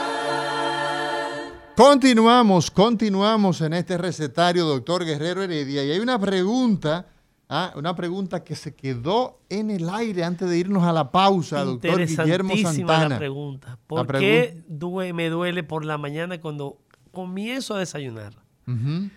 Continuamos, 1.77 2.71
continuamos 2.71 3.61
en 3.61 3.73
este 3.75 3.99
recetario, 3.99 4.65
doctor 4.65 5.05
Guerrero 5.05 5.43
Heredia, 5.43 5.83
y 5.85 5.91
hay 5.91 5.99
una 5.99 6.17
pregunta, 6.21 7.09
ah, 7.49 7.73
una 7.75 7.97
pregunta 7.97 8.45
que 8.45 8.55
se 8.55 8.77
quedó 8.77 9.41
en 9.49 9.71
el 9.73 9.89
aire 9.91 10.23
antes 10.23 10.49
de 10.49 10.57
irnos 10.59 10.85
a 10.85 10.93
la 10.93 11.11
pausa, 11.11 11.65
doctor 11.65 12.07
Guillermo 12.07 12.57
Santana. 12.57 13.09
la 13.09 13.19
pregunta. 13.19 13.79
¿Por 13.89 14.13
La 14.15 14.21
qué 14.21 14.63
due- 14.69 15.13
me 15.13 15.29
duele 15.29 15.65
por 15.65 15.85
la 15.85 15.99
mañana 15.99 16.41
cuando 16.41 16.79
comienzo 17.11 17.75
a 17.75 17.81
desayunar? 17.81 18.35
Ujú. 18.69 19.11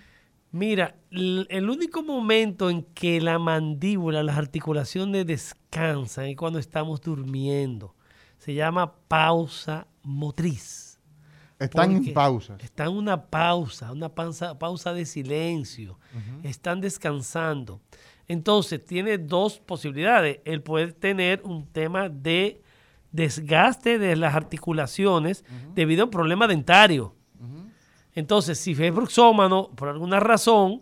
Mira, 0.51 0.95
el 1.11 1.69
único 1.69 2.03
momento 2.03 2.69
en 2.69 2.83
que 2.83 3.19
la 3.21 3.37
mandíbula, 3.37 4.23
las 4.23 4.37
articulaciones 4.37 5.25
descansan 5.27 6.25
es 6.25 6.37
cuando 6.37 6.57
estamos 6.57 7.01
durmiendo. 7.01 7.95
Se 8.37 8.53
llama 8.53 8.93
pausa 9.07 9.87
motriz. 10.03 10.99
Están 11.59 11.91
en 11.91 12.13
pausas. 12.13 12.63
Están 12.63 12.89
en 12.89 12.97
una 12.97 13.25
pausa, 13.25 13.91
una 13.91 14.09
pausa, 14.09 14.57
pausa 14.57 14.93
de 14.93 15.05
silencio. 15.05 15.99
Están 16.43 16.81
descansando. 16.81 17.81
Entonces, 18.27 18.85
tiene 18.85 19.17
dos 19.17 19.59
posibilidades. 19.59 20.39
Él 20.45 20.61
puede 20.61 20.91
tener 20.93 21.41
un 21.43 21.65
tema 21.67 22.09
de 22.09 22.61
desgaste 23.11 23.97
de 23.97 24.15
las 24.15 24.35
articulaciones 24.35 25.43
debido 25.73 26.03
a 26.03 26.05
un 26.05 26.11
problema 26.11 26.47
dentario. 26.47 27.15
Entonces, 28.17 28.57
si 28.57 28.71
es 28.71 28.95
bruxómano, 28.95 29.69
por 29.75 29.89
alguna 29.89 30.19
razón, 30.19 30.81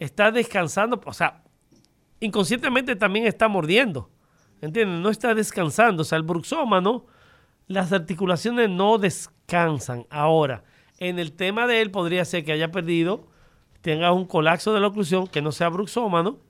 está 0.00 0.32
descansando, 0.32 1.00
o 1.04 1.12
sea, 1.12 1.44
inconscientemente 2.18 2.96
también 2.96 3.24
está 3.28 3.46
mordiendo. 3.46 4.10
¿Entiendes? 4.60 4.98
No 4.98 5.08
está 5.08 5.32
descansando. 5.32 6.02
O 6.02 6.04
sea, 6.04 6.18
el 6.18 6.24
bruxómano, 6.24 7.06
las 7.68 7.92
articulaciones 7.92 8.68
no 8.68 8.98
descansan. 8.98 10.06
Ahora, 10.10 10.64
en 10.98 11.20
el 11.20 11.34
tema 11.34 11.68
de 11.68 11.82
él 11.82 11.92
podría 11.92 12.24
ser 12.24 12.44
que 12.44 12.50
haya 12.50 12.72
perdido, 12.72 13.28
tenga 13.80 14.10
un 14.10 14.24
colapso 14.24 14.74
de 14.74 14.80
la 14.80 14.88
oclusión, 14.88 15.28
que 15.28 15.40
no 15.40 15.52
sea 15.52 15.68
bruxómano, 15.68 16.40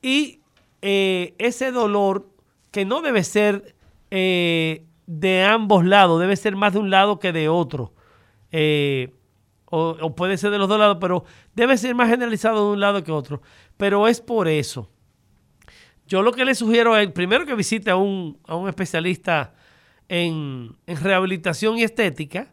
y 0.00 0.42
eh, 0.82 1.34
ese 1.38 1.72
dolor, 1.72 2.28
que 2.70 2.84
no 2.84 3.02
debe 3.02 3.24
ser 3.24 3.74
eh, 4.12 4.86
de 5.08 5.42
ambos 5.42 5.84
lados, 5.84 6.20
debe 6.20 6.36
ser 6.36 6.54
más 6.54 6.74
de 6.74 6.78
un 6.78 6.90
lado 6.90 7.18
que 7.18 7.32
de 7.32 7.48
otro. 7.48 7.92
Eh, 8.52 9.12
o, 9.74 10.14
puede 10.14 10.38
ser 10.38 10.50
de 10.50 10.58
los 10.58 10.68
dos 10.68 10.78
lados, 10.78 10.98
pero 11.00 11.24
debe 11.54 11.76
ser 11.76 11.94
más 11.94 12.08
generalizado 12.08 12.66
de 12.66 12.72
un 12.74 12.80
lado 12.80 13.02
que 13.02 13.12
otro. 13.12 13.42
Pero 13.76 14.06
es 14.06 14.20
por 14.20 14.46
eso. 14.46 14.90
Yo 16.06 16.22
lo 16.22 16.32
que 16.32 16.44
le 16.44 16.54
sugiero 16.54 16.96
es, 16.96 17.10
primero 17.10 17.46
que 17.46 17.54
visite 17.54 17.90
a 17.90 17.96
un, 17.96 18.38
a 18.46 18.54
un 18.54 18.68
especialista 18.68 19.54
en, 20.08 20.76
en 20.86 20.96
rehabilitación 21.02 21.78
y 21.78 21.82
estética 21.82 22.52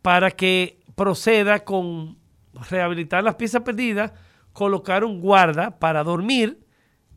para 0.00 0.30
que 0.30 0.80
proceda 0.94 1.64
con 1.64 2.16
rehabilitar 2.70 3.22
las 3.22 3.34
piezas 3.34 3.62
perdidas, 3.62 4.12
colocar 4.52 5.04
un 5.04 5.20
guarda 5.20 5.78
para 5.78 6.02
dormir, 6.02 6.64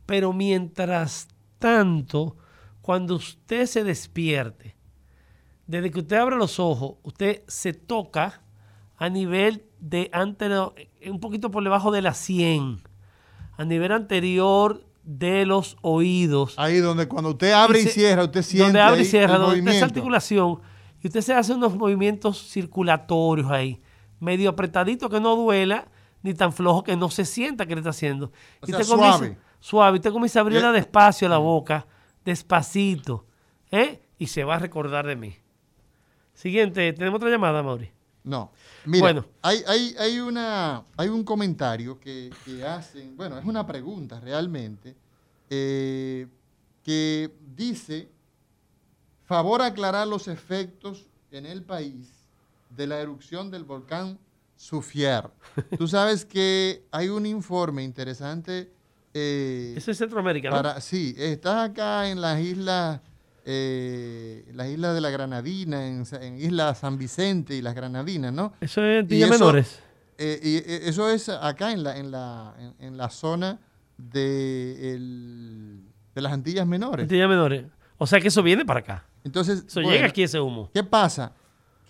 pero 0.04 0.32
mientras 0.32 1.28
tanto, 1.58 2.36
cuando 2.80 3.14
usted 3.14 3.66
se 3.66 3.84
despierte, 3.84 4.76
desde 5.66 5.90
que 5.90 6.00
usted 6.00 6.16
abre 6.16 6.36
los 6.36 6.58
ojos, 6.58 6.96
usted 7.02 7.44
se 7.46 7.72
toca 7.72 8.42
a 9.02 9.08
nivel 9.08 9.64
de 9.80 10.08
anterior, 10.12 10.74
un 11.10 11.18
poquito 11.18 11.50
por 11.50 11.64
debajo 11.64 11.90
de 11.90 12.02
la 12.02 12.14
100, 12.14 12.82
a 13.56 13.64
nivel 13.64 13.90
anterior 13.92 14.84
de 15.02 15.44
los 15.44 15.76
oídos. 15.82 16.54
Ahí 16.56 16.78
donde 16.78 17.08
cuando 17.08 17.30
usted 17.30 17.50
abre 17.52 17.80
y, 17.80 17.82
se- 17.84 17.90
cierra, 17.90 18.22
usted 18.24 18.42
siente 18.42 18.64
donde 18.66 18.80
abre 18.80 19.02
y 19.02 19.04
cierra, 19.04 19.38
donde 19.38 19.58
está 19.58 19.58
esa 19.58 19.64
movimiento. 19.64 19.84
articulación, 19.86 20.60
y 21.02 21.08
usted 21.08 21.20
se 21.20 21.34
hace 21.34 21.52
unos 21.52 21.74
movimientos 21.74 22.48
circulatorios 22.50 23.50
ahí, 23.50 23.82
medio 24.20 24.50
apretadito 24.50 25.08
que 25.10 25.18
no 25.20 25.34
duela, 25.34 25.88
ni 26.22 26.34
tan 26.34 26.52
flojo 26.52 26.84
que 26.84 26.94
no 26.96 27.10
se 27.10 27.24
sienta 27.24 27.66
que 27.66 27.74
le 27.74 27.80
está 27.80 27.90
haciendo. 27.90 28.26
O 28.26 28.30
y 28.62 28.66
sea, 28.70 28.78
usted 28.78 28.88
comienza- 28.88 29.18
suave. 29.18 29.38
suave, 29.58 29.96
usted 29.98 30.12
comienza 30.12 30.38
a 30.38 30.42
abrirla 30.42 30.70
despacio 30.70 31.28
la 31.28 31.38
boca, 31.38 31.88
despacito, 32.24 33.26
¿eh? 33.72 34.00
Y 34.18 34.28
se 34.28 34.44
va 34.44 34.54
a 34.54 34.58
recordar 34.60 35.04
de 35.08 35.16
mí. 35.16 35.34
Siguiente, 36.34 36.92
¿tenemos 36.92 37.16
otra 37.18 37.30
llamada, 37.30 37.62
Mauri? 37.64 37.90
No. 38.24 38.52
Mira, 38.84 39.02
Bueno. 39.04 39.26
hay, 39.42 39.62
hay, 39.66 39.94
hay, 39.98 40.18
una, 40.20 40.84
hay 40.96 41.08
un 41.08 41.22
comentario 41.24 41.98
que, 42.00 42.30
que 42.44 42.64
hacen, 42.64 43.16
bueno, 43.16 43.38
es 43.38 43.44
una 43.44 43.66
pregunta 43.66 44.18
realmente, 44.20 44.96
eh, 45.50 46.26
que 46.82 47.32
dice, 47.54 48.08
favor 49.24 49.62
aclarar 49.62 50.06
los 50.06 50.28
efectos 50.28 51.06
en 51.30 51.46
el 51.46 51.62
país 51.62 52.08
de 52.70 52.86
la 52.86 52.98
erupción 53.00 53.50
del 53.50 53.64
volcán 53.64 54.18
Sufier. 54.56 55.30
Tú 55.78 55.88
sabes 55.88 56.24
que 56.24 56.84
hay 56.90 57.08
un 57.08 57.26
informe 57.26 57.82
interesante. 57.82 58.72
eh, 59.14 59.74
Eso 59.76 59.90
es 59.90 59.98
Centroamérica, 59.98 60.50
¿no? 60.50 60.80
sí, 60.80 61.14
estás 61.18 61.70
acá 61.70 62.08
en 62.08 62.20
las 62.20 62.40
islas, 62.40 63.00
eh, 63.44 64.44
las 64.54 64.68
islas 64.68 64.94
de 64.94 65.00
la 65.00 65.10
Granadina, 65.10 65.86
en, 65.86 66.04
en 66.20 66.40
Isla 66.40 66.74
San 66.74 66.98
Vicente 66.98 67.54
y 67.56 67.62
las 67.62 67.74
Granadinas, 67.74 68.32
¿no? 68.32 68.52
Eso 68.60 68.82
es 68.84 69.06
eso- 69.10 69.30
Menores. 69.30 69.80
eh, 70.18 70.40
y 70.42 70.56
eh, 70.58 70.80
eso 70.88 71.08
es 71.10 71.28
acá 71.28 71.72
en 71.72 71.82
la, 71.82 71.96
en 71.98 72.10
la, 72.10 72.54
en, 72.58 72.74
en 72.86 72.96
la 72.96 73.10
zona 73.10 73.58
de, 73.98 74.94
el- 74.94 75.82
de 76.14 76.20
las 76.22 76.32
Antillas 76.32 76.66
Menores. 76.66 77.04
Antillas 77.04 77.28
Menores. 77.28 77.66
O 77.98 78.06
sea 78.06 78.20
que 78.20 78.28
eso 78.28 78.42
viene 78.42 78.64
para 78.64 78.80
acá. 78.80 79.06
Entonces, 79.24 79.64
Eso 79.66 79.80
bueno, 79.80 79.90
llega 79.92 80.06
aquí 80.08 80.22
ese 80.24 80.40
humo. 80.40 80.70
¿Qué 80.74 80.82
pasa? 80.82 81.32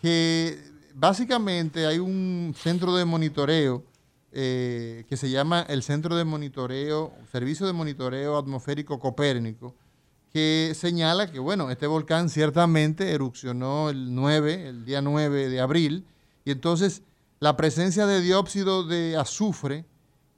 Que 0.00 0.58
básicamente 0.94 1.86
hay 1.86 1.98
un 1.98 2.54
centro 2.56 2.94
de 2.94 3.04
monitoreo 3.04 3.84
eh, 4.32 5.04
que 5.08 5.16
se 5.16 5.30
llama 5.30 5.66
el 5.68 5.82
Centro 5.82 6.16
de 6.16 6.24
Monitoreo, 6.24 7.12
Servicio 7.30 7.66
de 7.66 7.72
Monitoreo 7.74 8.38
Atmosférico 8.38 8.98
Copérnico, 8.98 9.74
que 10.32 10.72
señala 10.74 11.30
que, 11.30 11.38
bueno, 11.38 11.70
este 11.70 11.86
volcán 11.86 12.28
ciertamente 12.30 13.10
erupcionó 13.12 13.90
el 13.90 14.14
9, 14.14 14.68
el 14.68 14.84
día 14.84 15.02
9 15.02 15.48
de 15.48 15.60
abril, 15.60 16.06
y 16.44 16.50
entonces 16.52 17.02
la 17.40 17.56
presencia 17.56 18.06
de 18.06 18.20
dióxido 18.20 18.84
de 18.84 19.16
azufre, 19.16 19.84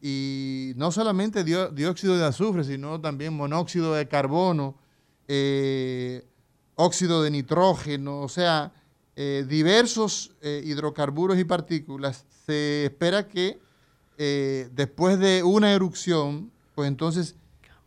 y 0.02 0.72
no 0.76 0.90
solamente 0.90 1.44
dió- 1.44 1.70
dióxido 1.70 2.16
de 2.18 2.24
azufre, 2.24 2.64
sino 2.64 3.00
también 3.00 3.34
monóxido 3.34 3.94
de 3.94 4.08
carbono, 4.08 4.74
eh, 5.28 6.26
óxido 6.74 7.22
de 7.22 7.30
nitrógeno, 7.30 8.20
o 8.20 8.28
sea, 8.28 8.72
eh, 9.16 9.44
diversos 9.48 10.32
eh, 10.42 10.60
hidrocarburos 10.64 11.38
y 11.38 11.44
partículas, 11.44 12.26
se 12.46 12.86
espera 12.86 13.28
que 13.28 13.60
después 14.16 15.18
de 15.18 15.42
una 15.42 15.72
erupción, 15.72 16.52
pues 16.76 16.86
entonces 16.86 17.34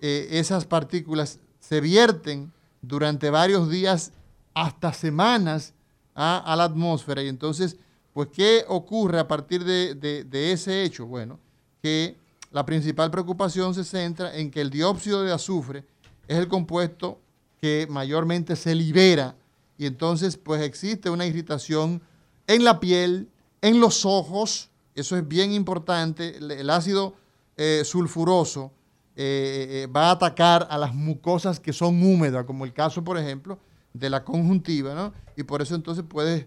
esas 0.01 0.65
partículas 0.65 1.39
se 1.67 1.81
vierten 1.81 2.53
durante 2.81 3.29
varios 3.29 3.69
días 3.69 4.13
hasta 4.53 4.93
semanas 4.93 5.73
a, 6.15 6.55
la 6.57 6.63
atmósfera. 6.63 7.21
Y 7.21 7.27
entonces, 7.27 7.75
pues, 8.13 8.29
¿qué 8.33 8.63
ocurre 8.69 9.19
a 9.19 9.27
partir 9.27 9.65
de, 9.65 10.51
ese 10.51 10.83
hecho? 10.83 11.05
Bueno, 11.05 11.39
que 11.81 12.15
la 12.51 12.65
principal 12.65 13.11
preocupación 13.11 13.73
se 13.73 13.83
centra 13.83 14.33
en 14.35 14.49
que 14.49 14.61
el 14.61 14.69
dióxido 14.69 15.23
de 15.23 15.33
azufre 15.33 15.83
es 16.27 16.37
el 16.37 16.47
compuesto 16.47 17.19
que 17.59 17.85
mayormente 17.89 18.55
se 18.55 18.73
libera 18.73 19.35
y 19.77 19.85
entonces 19.87 20.37
pues 20.37 20.61
existe 20.61 21.09
una 21.09 21.25
irritación 21.25 22.01
en 22.47 22.63
la 22.63 22.79
piel, 22.79 23.29
en 23.61 23.79
los 23.79 24.05
ojos, 24.05 24.69
eso 24.95 25.17
es 25.17 25.27
bien 25.27 25.51
importante, 25.51 26.37
el, 26.37 26.49
el 26.51 26.69
ácido 26.69 27.15
eh, 27.57 27.81
sulfuroso 27.83 28.71
eh, 29.19 29.83
eh, 29.83 29.87
va 29.87 30.09
a 30.09 30.11
atacar 30.11 30.67
a 30.69 30.77
las 30.77 30.93
mucosas 30.93 31.59
que 31.59 31.73
son 31.73 32.01
húmedas, 32.03 32.45
como 32.45 32.63
el 32.65 32.71
caso, 32.73 33.03
por 33.03 33.17
ejemplo, 33.17 33.57
de 33.93 34.09
la 34.09 34.23
conjuntiva, 34.23 34.93
¿no? 34.93 35.11
Y 35.35 35.43
por 35.43 35.61
eso 35.61 35.73
entonces 35.75 36.03
puede 36.07 36.45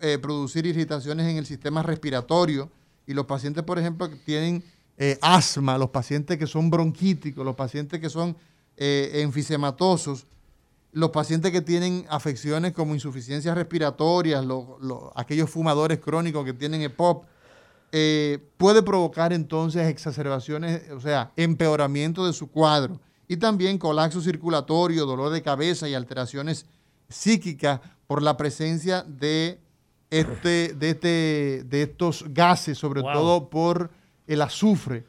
eh, 0.00 0.18
producir 0.18 0.64
irritaciones 0.66 1.26
en 1.26 1.36
el 1.36 1.46
sistema 1.46 1.82
respiratorio 1.82 2.70
y 3.06 3.12
los 3.14 3.26
pacientes, 3.26 3.64
por 3.64 3.78
ejemplo, 3.78 4.08
que 4.08 4.16
tienen 4.16 4.62
eh, 4.98 5.18
asma, 5.20 5.76
los 5.78 5.90
pacientes 5.90 6.38
que 6.38 6.46
son 6.46 6.70
bronquíticos, 6.70 7.44
los 7.44 7.56
pacientes 7.56 8.00
que 8.00 8.08
son 8.08 8.36
eh, 8.76 9.10
enfisematosos, 9.22 10.26
los 10.92 11.10
pacientes 11.10 11.50
que 11.50 11.60
tienen 11.62 12.04
afecciones 12.08 12.72
como 12.72 12.94
insuficiencias 12.94 13.54
respiratorias, 13.56 14.44
lo- 14.44 14.78
lo- 14.80 15.12
aquellos 15.16 15.50
fumadores 15.50 15.98
crónicos 15.98 16.44
que 16.44 16.52
tienen 16.52 16.82
EPOP, 16.82 17.24
eh, 17.92 18.38
puede 18.56 18.82
provocar 18.82 19.32
entonces 19.32 19.86
exacerbaciones, 19.88 20.90
o 20.90 21.00
sea, 21.00 21.30
empeoramiento 21.36 22.26
de 22.26 22.32
su 22.32 22.50
cuadro 22.50 23.00
y 23.28 23.36
también 23.36 23.78
colapso 23.78 24.20
circulatorio, 24.20 25.04
dolor 25.06 25.30
de 25.30 25.42
cabeza 25.42 25.88
y 25.88 25.94
alteraciones 25.94 26.66
psíquicas 27.08 27.80
por 28.06 28.22
la 28.22 28.36
presencia 28.36 29.02
de, 29.06 29.60
este, 30.10 30.74
de, 30.74 30.90
este, 30.90 31.64
de 31.66 31.82
estos 31.82 32.24
gases, 32.28 32.78
sobre 32.78 33.02
Wow. 33.02 33.12
todo 33.12 33.50
por 33.50 33.90
el 34.26 34.40
azufre. 34.42 35.04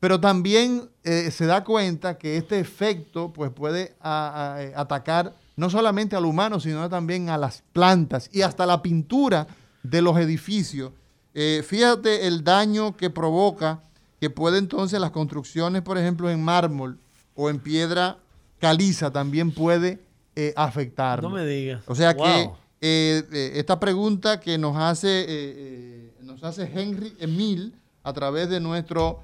Pero 0.00 0.20
también 0.20 0.90
eh, 1.04 1.30
se 1.30 1.46
da 1.46 1.64
cuenta 1.64 2.18
que 2.18 2.36
este 2.36 2.58
efecto 2.60 3.32
pues, 3.32 3.50
puede 3.50 3.94
a- 4.00 4.54
a- 4.54 4.62
eh, 4.62 4.72
atacar 4.76 5.34
no 5.56 5.70
solamente 5.70 6.16
al 6.16 6.24
humano, 6.26 6.58
sino 6.60 6.88
también 6.90 7.28
a 7.28 7.38
las 7.38 7.62
plantas 7.72 8.28
y 8.32 8.42
hasta 8.42 8.66
la 8.66 8.82
pintura 8.82 9.46
de 9.82 10.02
los 10.02 10.16
edificios. 10.18 10.90
Eh, 11.34 11.62
fíjate 11.66 12.26
el 12.26 12.44
daño 12.44 12.96
que 12.96 13.10
provoca, 13.10 13.82
que 14.20 14.30
puede 14.30 14.58
entonces 14.58 15.00
las 15.00 15.10
construcciones, 15.10 15.82
por 15.82 15.98
ejemplo, 15.98 16.30
en 16.30 16.42
mármol 16.42 16.98
o 17.34 17.50
en 17.50 17.58
piedra 17.58 18.18
caliza, 18.60 19.10
también 19.10 19.50
puede 19.52 19.98
eh, 20.36 20.52
afectar. 20.56 21.22
No 21.22 21.30
me 21.30 21.44
digas. 21.44 21.82
O 21.86 21.94
sea 21.94 22.14
Wow. 22.14 22.24
que 22.24 22.50
eh, 22.80 23.52
esta 23.56 23.78
pregunta 23.80 24.38
que 24.40 24.56
nos 24.58 24.76
hace, 24.76 26.12
nos 26.22 26.42
hace 26.44 26.62
Henry 26.72 27.14
Emil 27.18 27.74
a 28.02 28.12
través 28.12 28.48
de 28.48 28.60
nuestro, 28.60 29.20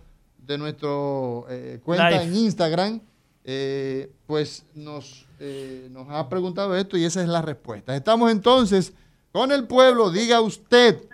de 0.47 0.59
nuestro 0.59 1.47
cuenta 1.85 2.23
en 2.23 2.35
Instagram, 2.35 3.01
pues 4.27 4.65
nos, 4.75 5.27
nos 5.91 6.07
ha 6.11 6.29
preguntado 6.29 6.75
esto 6.77 6.97
y 6.97 7.05
esa 7.05 7.23
es 7.23 7.29
la 7.29 7.43
respuesta. 7.43 7.95
Estamos 7.95 8.31
entonces 8.33 8.93
con 9.33 9.53
el 9.53 9.65
pueblo, 9.65 10.11
diga 10.11 10.41
usted, 10.41 11.05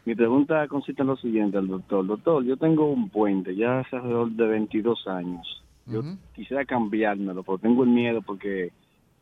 Mi 0.06 0.14
pregunta 0.14 0.68
consiste 0.68 1.02
en 1.02 1.08
lo 1.08 1.16
siguiente 1.16 1.58
al 1.58 1.66
doctor. 1.66 2.06
Doctor, 2.06 2.44
yo 2.44 2.56
tengo 2.56 2.88
un 2.88 3.08
puente 3.08 3.56
ya 3.56 3.80
hace 3.80 3.96
alrededor 3.96 4.30
de 4.30 4.46
22 4.46 5.08
años. 5.08 5.64
Yo 5.84 6.02
quisiera 6.32 6.64
cambiármelo, 6.64 7.42
pero 7.42 7.58
tengo 7.58 7.82
el 7.82 7.90
miedo 7.90 8.22
porque 8.22 8.72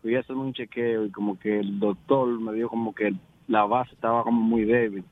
fui 0.03 0.14
a 0.14 0.20
hacerme 0.20 0.43
un 0.43 0.53
chequeo 0.53 1.07
y 1.07 1.11
como 1.11 1.39
que 1.39 1.61
el 1.61 1.80
doctor 1.80 2.39
me 2.39 2.53
dijo 2.53 2.68
como 2.68 2.95
que 2.95 3.14
la 3.49 3.64
base 3.64 3.95
estaba 3.95 4.22
como 4.24 4.43
muy 4.43 4.64
débil. 4.64 5.05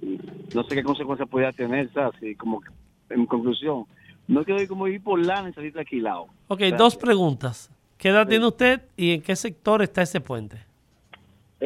Y 0.00 0.20
no 0.54 0.62
sé 0.62 0.76
qué 0.76 0.84
consecuencias 0.84 1.28
podía 1.28 1.50
tener, 1.50 1.92
¿sabes? 1.92 2.22
Y 2.22 2.36
como 2.36 2.60
que, 2.60 2.70
en 3.10 3.26
conclusión, 3.26 3.86
No 4.26 4.42
quiero 4.44 4.62
ir 4.62 4.68
como 4.68 4.86
ir 4.86 5.02
por 5.02 5.18
la 5.18 5.42
necesita 5.42 5.80
alquilado. 5.80 6.28
Ok, 6.46 6.60
Gracias. 6.60 6.78
dos 6.78 6.96
preguntas. 6.96 7.70
¿Qué 7.98 8.08
edad 8.10 8.26
tiene 8.28 8.46
usted 8.46 8.80
y 8.96 9.12
en 9.12 9.22
qué 9.22 9.34
sector 9.34 9.82
está 9.82 10.02
ese 10.02 10.20
puente? 10.20 10.58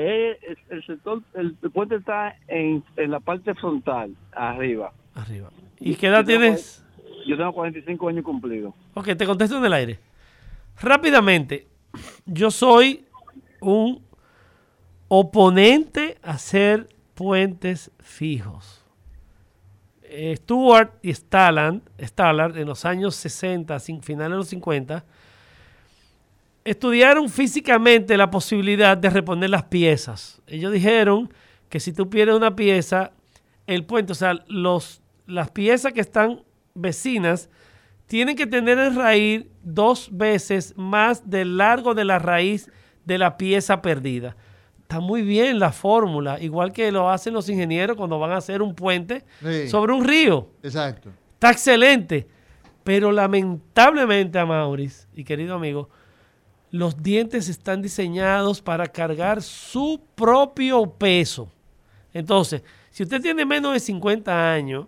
Eh, 0.01 0.39
el 0.71 0.87
sector, 0.87 1.23
el, 1.35 1.57
el 1.61 1.71
puente 1.73 1.97
está 1.97 2.37
en, 2.47 2.85
en 2.97 3.11
la 3.11 3.19
parte 3.19 3.53
frontal, 3.55 4.15
arriba. 4.33 4.93
Arriba. 5.15 5.51
¿Y 5.81 5.97
qué 5.97 6.07
edad 6.07 6.21
Yo 6.21 6.27
tengo 6.27 6.41
tienes? 6.41 6.85
cuaren- 6.97 7.27
Yo 7.27 7.37
tengo 7.37 7.53
45 7.53 8.09
años 8.09 8.25
cumplidos. 8.25 8.75
Ok, 8.95 9.09
te 9.17 9.27
contesto 9.27 9.59
en 9.59 9.65
el 9.65 9.73
aire. 9.73 9.99
Rápidamente, 10.81 11.67
yo 12.27 12.51
soy 12.53 13.05
un 13.61 14.01
oponente 15.09 16.19
a 16.23 16.33
hacer 16.33 16.89
puentes 17.15 17.91
fijos. 17.99 18.85
Eh, 20.03 20.37
Stuart 20.37 20.93
y 21.03 21.11
Stallard, 21.13 21.81
Stallard 21.99 22.57
en 22.57 22.67
los 22.69 22.85
años 22.85 23.15
60, 23.17 23.75
cin- 23.77 24.03
finales 24.03 24.31
de 24.31 24.37
los 24.37 24.49
50, 24.49 25.05
estudiaron 26.65 27.29
físicamente 27.29 28.17
la 28.17 28.31
posibilidad 28.31 28.97
de 28.97 29.11
reponer 29.11 29.51
las 29.51 29.65
piezas. 29.65 30.41
Ellos 30.47 30.73
dijeron 30.73 31.33
que 31.69 31.81
si 31.81 31.93
tú 31.93 32.09
pierdes 32.11 32.37
una 32.37 32.55
pieza, 32.57 33.13
el 33.67 33.85
puente, 33.85 34.13
o 34.13 34.15
sea, 34.15 34.35
los, 34.49 35.03
las 35.27 35.51
piezas 35.51 35.93
que 35.93 36.01
están 36.01 36.43
vecinas, 36.75 37.49
tienen 38.07 38.37
que 38.37 38.47
tener 38.47 38.79
en 38.79 38.97
raíz 38.97 39.45
dos 39.63 40.09
veces 40.13 40.73
más 40.77 41.29
del 41.29 41.57
largo 41.59 41.95
de 41.95 42.05
la 42.05 42.19
raíz 42.19 42.71
de 43.05 43.19
la 43.19 43.37
pieza 43.37 43.83
perdida. 43.83 44.37
Está 44.83 45.01
muy 45.01 45.21
bien 45.21 45.59
la 45.59 45.71
fórmula, 45.73 46.41
igual 46.41 46.73
que 46.73 46.91
lo 46.91 47.11
hacen 47.11 47.35
los 47.35 47.49
ingenieros 47.51 47.97
cuando 47.99 48.19
van 48.19 48.31
a 48.33 48.37
hacer 48.39 48.63
un 48.63 48.75
puente 48.75 49.25
Sí. 49.43 49.69
sobre 49.69 49.93
un 49.93 50.05
río. 50.05 50.49
Exacto. 50.63 51.11
Está 51.35 51.51
excelente. 51.51 52.27
Pero 52.85 53.13
lamentablemente, 53.13 54.39
a 54.39 54.47
Maurice 54.47 55.07
y 55.15 55.25
querido 55.25 55.55
amigo, 55.57 55.91
los 56.71 57.03
dientes 57.03 57.49
están 57.49 57.81
diseñados 57.83 58.61
para 58.61 58.87
cargar 58.87 59.43
su 59.43 60.01
propio 60.15 60.87
peso. 60.91 61.51
Entonces, 62.13 62.63
si 62.91 63.03
usted 63.03 63.21
tiene 63.21 63.45
menos 63.45 63.73
de 63.73 63.81
50 63.81 64.53
años 64.53 64.87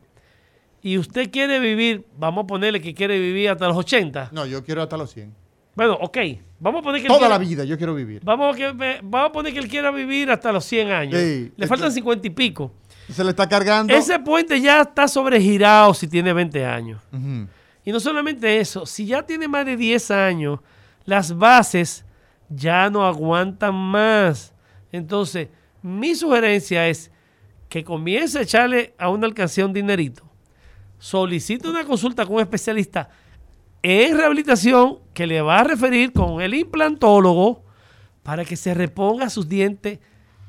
y 0.82 0.98
usted 0.98 1.30
quiere 1.30 1.58
vivir, 1.60 2.04
vamos 2.18 2.44
a 2.44 2.46
ponerle 2.46 2.80
que 2.80 2.94
quiere 2.94 3.18
vivir 3.18 3.48
hasta 3.50 3.68
los 3.68 3.76
80. 3.76 4.30
No, 4.32 4.46
yo 4.46 4.64
quiero 4.64 4.82
hasta 4.82 4.96
los 4.96 5.12
100. 5.12 5.32
Bueno, 5.74 5.96
ok. 6.00 6.18
Vamos 6.58 6.80
a 6.80 6.82
poner 6.82 7.00
que 7.00 7.06
él 7.06 7.08
Toda 7.08 7.20
quiera- 7.20 7.34
la 7.34 7.38
vida 7.38 7.64
yo 7.64 7.76
quiero 7.78 7.94
vivir. 7.94 8.20
Vamos 8.24 8.54
a, 8.54 8.58
que- 8.58 9.00
vamos 9.02 9.30
a 9.30 9.32
poner 9.32 9.52
que 9.52 9.60
él 9.60 9.68
quiera 9.68 9.90
vivir 9.90 10.30
hasta 10.30 10.52
los 10.52 10.64
100 10.64 10.90
años. 10.90 11.18
Sí, 11.20 11.52
Le 11.56 11.66
faltan 11.66 11.90
50 11.92 12.26
y 12.26 12.30
pico. 12.30 12.72
Se 13.10 13.24
le 13.24 13.30
está 13.30 13.48
cargando. 13.48 13.92
Ese 13.94 14.18
puente 14.18 14.60
ya 14.60 14.82
está 14.82 15.08
sobregirado 15.08 15.94
si 15.94 16.06
tiene 16.06 16.32
20 16.32 16.64
años. 16.66 17.00
Y 17.84 17.92
no 17.92 17.98
solamente 18.00 18.58
eso, 18.60 18.84
si 18.84 19.06
ya 19.06 19.22
tiene 19.22 19.48
más 19.48 19.64
de 19.64 19.76
10 19.76 20.10
años, 20.10 20.60
las 21.04 21.36
bases 21.36 22.04
ya 22.48 22.90
no 22.90 23.06
aguantan 23.06 23.74
más. 23.74 24.54
Entonces, 24.92 25.48
mi 25.82 26.14
sugerencia 26.14 26.88
es 26.88 27.10
que 27.68 27.84
comience 27.84 28.38
a 28.38 28.42
echarle 28.42 28.94
a 28.98 29.08
una 29.08 29.26
alcancía 29.26 29.64
un 29.64 29.72
dinerito. 29.72 30.24
Solicite 30.98 31.68
una 31.68 31.84
consulta 31.84 32.26
con 32.26 32.36
un 32.36 32.42
especialista 32.42 33.08
en 33.82 34.16
rehabilitación 34.16 34.98
que 35.14 35.26
le 35.26 35.40
va 35.40 35.60
a 35.60 35.64
referir 35.64 36.12
con 36.12 36.42
el 36.42 36.52
implantólogo 36.54 37.64
para 38.22 38.44
que 38.44 38.56
se 38.56 38.74
reponga 38.74 39.30
sus 39.30 39.48
dientes 39.48 40.00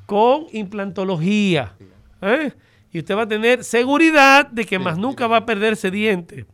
con 0.06 0.48
implantología. 0.52 1.76
¿eh? 2.22 2.52
Y 2.92 3.00
usted 3.00 3.16
va 3.16 3.22
a 3.22 3.28
tener 3.28 3.64
seguridad 3.64 4.48
de 4.48 4.66
que 4.66 4.80
más 4.80 4.98
nunca 4.98 5.28
va 5.28 5.38
a 5.38 5.46
perder 5.46 5.74
ese 5.74 5.92
diente. 5.92 6.46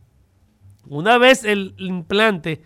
Una 0.87 1.17
vez 1.17 1.43
el 1.43 1.73
implante 1.77 2.61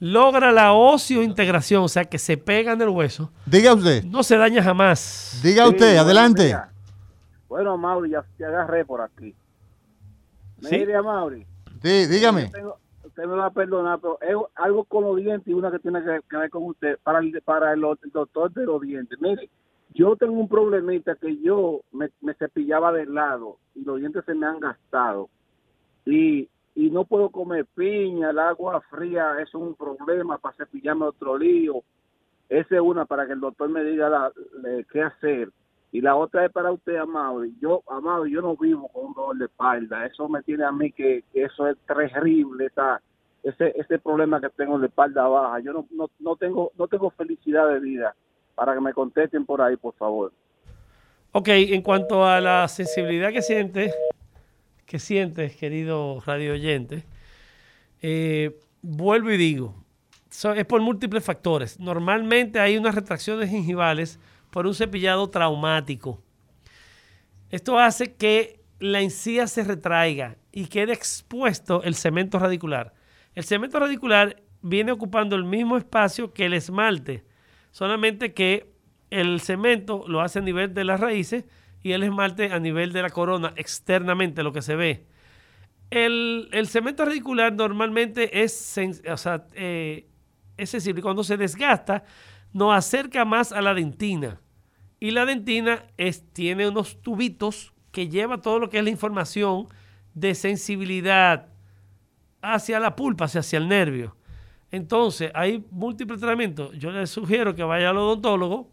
logra 0.00 0.52
la 0.52 0.72
osteointegración, 0.72 1.82
o 1.84 1.88
sea 1.88 2.04
que 2.04 2.18
se 2.18 2.36
pega 2.36 2.72
en 2.72 2.80
el 2.82 2.88
hueso, 2.88 3.30
Diga 3.46 3.74
usted. 3.74 4.04
no 4.04 4.22
se 4.22 4.36
daña 4.36 4.62
jamás. 4.62 5.40
Diga 5.42 5.64
Sí, 5.64 5.70
usted, 5.70 5.96
adelante. 5.96 6.56
Bueno, 7.48 7.76
Mauri, 7.78 8.10
ya 8.10 8.24
te 8.36 8.44
agarré 8.44 8.84
por 8.84 9.00
aquí. 9.00 9.34
¿Sí? 10.60 10.68
Mire, 10.78 11.00
Mauri. 11.02 11.46
Sí, 11.82 12.06
dígame. 12.06 12.48
tengo- 12.50 12.78
usted 13.04 13.22
me 13.24 13.34
va 13.36 13.46
a 13.46 13.50
perdonar, 13.50 13.98
pero 14.00 14.18
es 14.20 14.36
algo 14.56 14.84
con 14.84 15.04
los 15.04 15.16
dientes 15.16 15.46
y 15.48 15.54
una 15.54 15.70
que 15.70 15.78
tiene 15.78 16.00
que, 16.04 16.20
que 16.28 16.36
ver 16.36 16.50
con 16.50 16.64
usted 16.64 16.98
para 17.02 17.20
el, 17.20 17.40
para 17.42 17.72
el, 17.72 17.82
el 18.02 18.10
doctor 18.12 18.52
de 18.52 18.64
los 18.64 18.80
dientes. 18.82 19.18
Mire, 19.20 19.48
yo 19.94 20.14
tengo 20.16 20.34
un 20.34 20.48
problemita 20.48 21.14
que 21.16 21.40
yo 21.40 21.80
me, 21.92 22.10
me 22.20 22.34
cepillaba 22.34 22.92
de 22.92 23.06
lado 23.06 23.56
y 23.74 23.82
los 23.84 23.98
dientes 23.98 24.24
se 24.26 24.34
me 24.34 24.46
han 24.46 24.60
gastado. 24.60 25.28
Y, 26.04 26.48
y 26.78 26.90
no 26.90 27.04
puedo 27.04 27.30
comer 27.30 27.66
piña, 27.74 28.30
el 28.30 28.38
agua 28.38 28.80
fría 28.82 29.40
es 29.42 29.52
un 29.52 29.74
problema 29.74 30.38
para 30.38 30.54
cepillarme 30.54 31.06
otro 31.06 31.36
lío. 31.36 31.82
Esa 32.48 32.76
es 32.76 32.80
una 32.80 33.04
para 33.04 33.26
que 33.26 33.32
el 33.32 33.40
doctor 33.40 33.68
me 33.68 33.82
diga 33.82 34.30
qué 34.92 35.02
hacer. 35.02 35.50
Y 35.90 36.00
la 36.00 36.14
otra 36.14 36.46
es 36.46 36.52
para 36.52 36.70
usted, 36.70 36.94
Amado. 36.94 37.44
Yo, 37.60 37.82
Amado, 37.88 38.26
yo 38.26 38.40
no 38.42 38.56
vivo 38.56 38.86
con 38.92 39.06
un 39.06 39.12
dolor 39.12 39.38
de 39.38 39.46
espalda. 39.46 40.06
Eso 40.06 40.28
me 40.28 40.40
tiene 40.44 40.62
a 40.62 40.70
mí 40.70 40.92
que, 40.92 41.24
eso 41.34 41.66
es 41.66 41.76
terrible, 41.78 42.66
esa, 42.66 43.02
ese, 43.42 43.72
ese 43.74 43.98
problema 43.98 44.40
que 44.40 44.48
tengo 44.50 44.78
de 44.78 44.86
espalda 44.86 45.26
baja. 45.26 45.58
Yo 45.58 45.72
no, 45.72 45.84
no, 45.90 46.08
no 46.20 46.36
tengo 46.36 46.70
no 46.78 46.86
tengo 46.86 47.10
felicidad 47.10 47.68
de 47.70 47.80
vida. 47.80 48.14
Para 48.54 48.74
que 48.74 48.80
me 48.80 48.94
contesten 48.94 49.44
por 49.44 49.60
ahí, 49.60 49.76
por 49.76 49.94
favor. 49.94 50.32
Ok, 51.32 51.48
en 51.48 51.82
cuanto 51.82 52.24
a 52.24 52.40
la 52.40 52.68
sensibilidad 52.68 53.32
que 53.32 53.42
sientes, 53.42 53.92
que 54.88 54.98
sientes, 54.98 55.54
querido 55.54 56.22
radio 56.24 56.54
oyente, 56.54 57.04
eh, 58.00 58.58
vuelvo 58.80 59.30
y 59.30 59.36
digo, 59.36 59.74
es 60.56 60.64
por 60.64 60.80
múltiples 60.80 61.22
factores. 61.22 61.78
Normalmente 61.78 62.58
hay 62.58 62.78
unas 62.78 62.94
retracciones 62.94 63.50
gingivales 63.50 64.18
por 64.50 64.66
un 64.66 64.74
cepillado 64.74 65.28
traumático. 65.28 66.22
Esto 67.50 67.78
hace 67.78 68.14
que 68.14 68.60
la 68.78 69.02
encía 69.02 69.46
se 69.46 69.62
retraiga 69.62 70.38
y 70.52 70.68
quede 70.68 70.94
expuesto 70.94 71.82
el 71.82 71.94
cemento 71.94 72.38
radicular. 72.38 72.94
El 73.34 73.44
cemento 73.44 73.78
radicular 73.78 74.42
viene 74.62 74.90
ocupando 74.90 75.36
el 75.36 75.44
mismo 75.44 75.76
espacio 75.76 76.32
que 76.32 76.46
el 76.46 76.54
esmalte, 76.54 77.24
solamente 77.72 78.32
que 78.32 78.72
el 79.10 79.42
cemento 79.42 80.04
lo 80.08 80.22
hace 80.22 80.38
a 80.38 80.42
nivel 80.42 80.72
de 80.72 80.84
las 80.84 80.98
raíces 80.98 81.44
y 81.82 81.92
el 81.92 82.02
esmalte 82.02 82.52
a 82.52 82.58
nivel 82.58 82.92
de 82.92 83.02
la 83.02 83.10
corona, 83.10 83.52
externamente 83.56 84.42
lo 84.42 84.52
que 84.52 84.62
se 84.62 84.76
ve. 84.76 85.06
El, 85.90 86.48
el 86.52 86.68
cemento 86.68 87.04
radicular 87.04 87.52
normalmente 87.52 88.42
es, 88.42 88.78
o 89.10 89.16
sea, 89.16 89.46
eh, 89.54 90.06
es 90.56 90.70
sensible. 90.70 91.00
Cuando 91.02 91.24
se 91.24 91.36
desgasta, 91.36 92.04
nos 92.52 92.76
acerca 92.76 93.24
más 93.24 93.52
a 93.52 93.62
la 93.62 93.72
dentina. 93.74 94.40
Y 95.00 95.12
la 95.12 95.24
dentina 95.24 95.84
es, 95.96 96.24
tiene 96.32 96.68
unos 96.68 97.00
tubitos 97.00 97.72
que 97.92 98.08
lleva 98.08 98.42
todo 98.42 98.58
lo 98.58 98.68
que 98.68 98.78
es 98.78 98.84
la 98.84 98.90
información 98.90 99.68
de 100.14 100.34
sensibilidad 100.34 101.46
hacia 102.42 102.80
la 102.80 102.96
pulpa, 102.96 103.26
hacia, 103.26 103.58
el 103.58 103.68
nervio. 103.68 104.16
Entonces, 104.70 105.30
hay 105.34 105.64
múltiples 105.70 106.20
tratamientos. 106.20 106.76
Yo 106.76 106.90
le 106.90 107.06
sugiero 107.06 107.54
que 107.54 107.62
vaya 107.62 107.90
al 107.90 107.96
odontólogo 107.96 108.70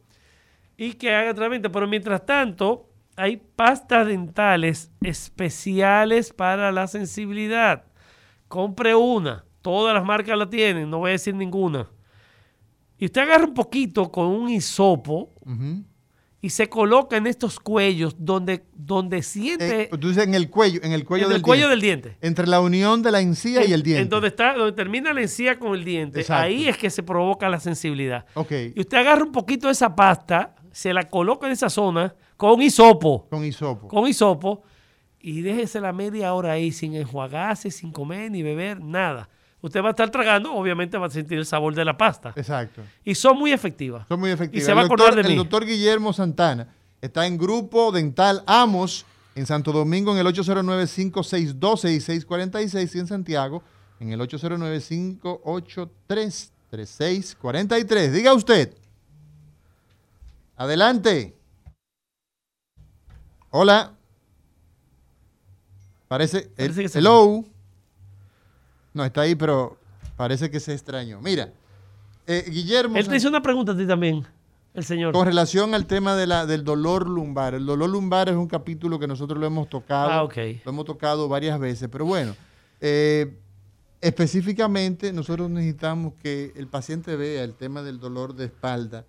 y 0.75 0.93
que 0.93 1.13
haga 1.13 1.33
tratamiento. 1.33 1.71
Pero 1.71 1.87
mientras 1.87 2.25
tanto, 2.25 2.89
hay 3.15 3.37
pastas 3.37 4.07
dentales 4.07 4.91
especiales 5.01 6.33
para 6.33 6.71
la 6.71 6.87
sensibilidad. 6.87 7.85
Compre 8.47 8.95
una. 8.95 9.45
Todas 9.61 9.93
las 9.95 10.05
marcas 10.05 10.37
la 10.37 10.49
tienen, 10.49 10.89
no 10.89 10.99
voy 10.99 11.09
a 11.09 11.11
decir 11.13 11.33
ninguna. 11.33 11.87
Y 12.97 13.05
usted 13.05 13.21
agarra 13.21 13.45
un 13.45 13.53
poquito 13.53 14.11
con 14.11 14.27
un 14.27 14.49
hisopo 14.49 15.33
y 16.39 16.49
se 16.51 16.69
coloca 16.69 17.17
en 17.17 17.25
estos 17.25 17.59
cuellos 17.59 18.15
donde, 18.19 18.65
donde 18.75 19.23
siente 19.23 19.83
Eh, 19.83 19.89
tú 19.99 20.09
dices 20.09 20.23
en 20.23 20.35
el 20.35 20.49
cuello, 20.49 20.79
en 20.83 20.91
el 20.91 21.03
cuello, 21.03 21.25
en 21.25 21.29
del, 21.29 21.37
el 21.37 21.41
cuello 21.41 21.67
diente. 21.67 21.71
del 21.71 21.81
diente. 22.11 22.17
Entre 22.27 22.45
la 22.47 22.61
unión 22.61 23.01
de 23.01 23.11
la 23.11 23.21
encía 23.21 23.65
y 23.65 23.73
el 23.73 23.81
diente. 23.81 24.03
En 24.03 24.09
donde 24.09 24.27
está, 24.27 24.53
donde 24.53 24.73
termina 24.73 25.11
la 25.13 25.21
encía 25.21 25.57
con 25.57 25.73
el 25.73 25.83
diente. 25.83 26.21
Exacto. 26.21 26.43
Ahí 26.43 26.67
es 26.67 26.77
que 26.77 26.89
se 26.91 27.01
provoca 27.01 27.49
la 27.49 27.59
sensibilidad. 27.59 28.25
Ok. 28.35 28.51
Y 28.75 28.79
usted 28.79 28.97
agarra 28.99 29.23
un 29.23 29.31
poquito 29.31 29.67
de 29.67 29.73
esa 29.73 29.95
pasta, 29.95 30.55
se 30.71 30.93
la 30.93 31.09
coloca 31.09 31.47
en 31.47 31.53
esa 31.53 31.69
zona 31.69 32.13
con 32.37 32.61
hisopo. 32.61 33.27
Con 33.29 33.43
hisopo. 33.45 33.87
Con 33.87 34.07
hisopo. 34.07 34.63
Y 35.19 35.41
déjese 35.41 35.79
la 35.81 35.91
media 35.93 36.33
hora 36.33 36.51
ahí 36.53 36.71
sin 36.71 36.95
enjuagarse, 36.95 37.69
sin 37.71 37.91
comer 37.91 38.29
ni 38.31 38.41
beber, 38.43 38.79
nada. 38.81 39.29
Usted 39.61 39.81
va 39.81 39.87
a 39.87 39.91
estar 39.91 40.11
tragando, 40.11 40.53
obviamente 40.53 40.95
va 40.99 41.07
a 41.07 41.09
sentir 41.09 41.39
el 41.39 41.45
sabor 41.47 41.73
de 41.73 41.83
la 41.83 41.97
pasta. 41.97 42.33
Exacto. 42.35 42.83
Y 43.03 43.15
son 43.15 43.39
muy 43.39 43.51
efectivas. 43.51 44.07
Son 44.07 44.19
muy 44.19 44.29
efectivas. 44.29 44.61
Y 44.61 44.65
se 44.65 44.71
va 44.73 44.81
a 44.81 44.83
El 44.83 44.85
acordar 44.85 45.07
doctor- 45.15 45.23
de 45.23 45.29
mí. 45.29 45.33
El 45.33 45.39
doctor 45.39 45.65
Guillermo 45.65 46.13
Santana 46.13 46.67
está 47.01 47.25
en 47.25 47.37
Grupo 47.39 47.91
Dental 47.91 48.43
Amos 48.45 49.07
en 49.33 49.47
Santo 49.47 49.71
Domingo 49.71 50.11
en 50.11 50.19
el 50.19 50.27
809-562-6646 50.27 52.95
y 52.95 52.99
en 52.99 53.07
Santiago 53.07 53.63
en 53.99 54.11
el 54.11 54.19
809-583-3643. 56.71 58.11
Diga 58.11 58.33
usted. 58.33 58.75
Adelante. 60.57 61.35
Hola. 63.57 63.93
Parece. 66.09 66.49
Parece 66.57 66.81
que 66.81 66.89
se- 66.89 66.99
hello. 66.99 67.45
No, 68.93 69.05
está 69.05 69.21
ahí, 69.21 69.33
pero 69.33 69.77
parece 70.17 70.51
que 70.51 70.59
se 70.59 70.73
extrañó. 70.73 71.21
Mira, 71.21 71.53
eh, 72.27 72.43
Guillermo... 72.49 72.97
Él 72.97 73.07
te 73.07 73.15
hizo 73.15 73.29
una 73.29 73.41
pregunta 73.41 73.71
a 73.71 73.77
ti 73.77 73.87
también, 73.87 74.25
el 74.73 74.83
señor. 74.83 75.13
Con 75.13 75.25
relación 75.25 75.73
al 75.73 75.85
tema 75.85 76.17
de 76.17 76.27
la, 76.27 76.45
del 76.45 76.65
dolor 76.65 77.07
lumbar. 77.07 77.53
El 77.53 77.65
dolor 77.65 77.89
lumbar 77.89 78.27
es 78.27 78.35
un 78.35 78.47
capítulo 78.49 78.99
que 78.99 79.07
nosotros 79.07 79.39
lo 79.39 79.45
hemos 79.45 79.69
tocado. 79.69 80.11
Ah, 80.11 80.23
ok. 80.23 80.35
Lo 80.65 80.71
hemos 80.71 80.83
tocado 80.83 81.29
varias 81.29 81.57
veces. 81.57 81.87
Pero 81.89 82.03
bueno, 82.03 82.35
eh, 82.81 83.37
específicamente 84.01 85.13
nosotros 85.13 85.49
necesitamos 85.49 86.13
que 86.21 86.51
el 86.57 86.67
paciente 86.67 87.15
vea 87.15 87.45
el 87.45 87.53
tema 87.53 87.83
del 87.83 88.01
dolor 88.01 88.35
de 88.35 88.45
espalda 88.45 89.05